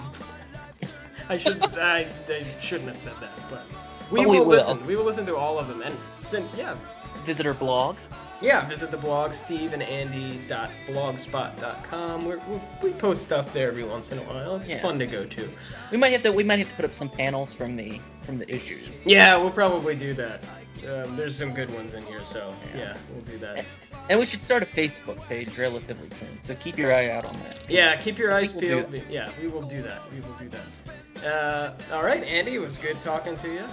I 1.29 1.35
should 1.35 1.61
I, 1.77 2.09
I 2.29 2.43
shouldn't 2.61 2.87
have 2.87 2.97
said 2.97 3.15
that, 3.19 3.37
but 3.49 3.65
we, 4.09 4.21
But 4.21 4.29
we 4.29 4.37
will, 4.39 4.45
will. 4.45 4.51
listen. 4.51 4.85
We 4.87 4.95
will 4.95 5.03
listen 5.03 5.25
to 5.25 5.35
all 5.35 5.59
of 5.59 5.67
them 5.67 5.81
and 5.81 5.93
send 6.21 6.47
yeah 6.55 6.77
Visit 7.23 7.45
our 7.45 7.53
blog. 7.53 7.97
Yeah. 8.41 8.65
Visit 8.67 8.91
the 8.91 8.97
blog 8.97 9.31
steveandandy.blogspot.com. 9.31 12.25
We're, 12.25 12.39
we 12.47 12.59
we 12.83 12.91
post 12.93 13.21
stuff 13.23 13.51
there 13.53 13.67
every 13.69 13.83
once 13.83 14.11
in 14.11 14.19
a 14.19 14.23
while. 14.23 14.55
It's 14.55 14.69
Yeah. 14.69 14.81
fun 14.81 14.99
to 14.99 15.05
go 15.05 15.23
to. 15.25 15.49
We 15.91 15.97
might 15.97 16.11
have 16.11 16.21
to 16.23 16.31
we 16.31 16.43
might 16.43 16.59
have 16.59 16.69
to 16.69 16.75
put 16.75 16.85
up 16.85 16.93
some 16.93 17.09
panels 17.09 17.53
from 17.53 17.75
the 17.75 17.99
from 18.21 18.37
the 18.37 18.53
issues. 18.53 18.95
Yeah, 19.05 19.37
we'll 19.37 19.51
probably 19.51 19.95
do 19.95 20.13
that. 20.15 20.43
Um, 20.87 21.15
there's 21.15 21.35
some 21.37 21.53
good 21.53 21.71
ones 21.71 21.93
in 21.93 22.03
here, 22.07 22.25
so 22.25 22.55
yeah, 22.75 22.97
we'll 23.11 23.21
do 23.21 23.37
that. 23.37 23.65
And 24.09 24.19
we 24.19 24.25
should 24.25 24.41
start 24.41 24.63
a 24.63 24.65
Facebook 24.65 25.21
page 25.29 25.55
relatively 25.57 26.09
soon. 26.09 26.41
So 26.41 26.55
keep 26.55 26.75
your 26.77 26.91
eye 26.93 27.09
out 27.11 27.23
on 27.25 27.33
that. 27.43 27.67
Yeah, 27.69 27.95
keep 27.97 28.17
your 28.17 28.33
eyes 28.33 28.51
we'll 28.51 28.61
do 28.61 28.83
peeled. 28.83 29.03
Yeah, 29.09 29.29
we 29.39 29.47
will 29.47 29.61
do 29.61 29.83
that. 29.83 30.01
We 30.11 30.21
will 30.21 30.33
do 30.33 30.49
that. 30.49 31.23
Uh, 31.23 31.73
all 31.93 32.03
right, 32.03 32.23
Andy, 32.23 32.55
it 32.55 32.61
was 32.61 32.79
good 32.79 32.99
talking 32.99 33.35
to 33.37 33.47
you. 33.47 33.63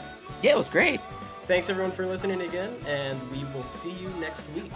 Yeah, 0.42 0.52
it 0.52 0.56
was 0.58 0.68
great. 0.68 1.00
Thanks 1.48 1.70
everyone 1.70 1.92
for 1.92 2.04
listening 2.04 2.42
again, 2.42 2.76
and 2.86 3.18
we 3.30 3.42
will 3.54 3.64
see 3.64 3.90
you 3.90 4.10
next 4.20 4.42
week. 4.54 4.70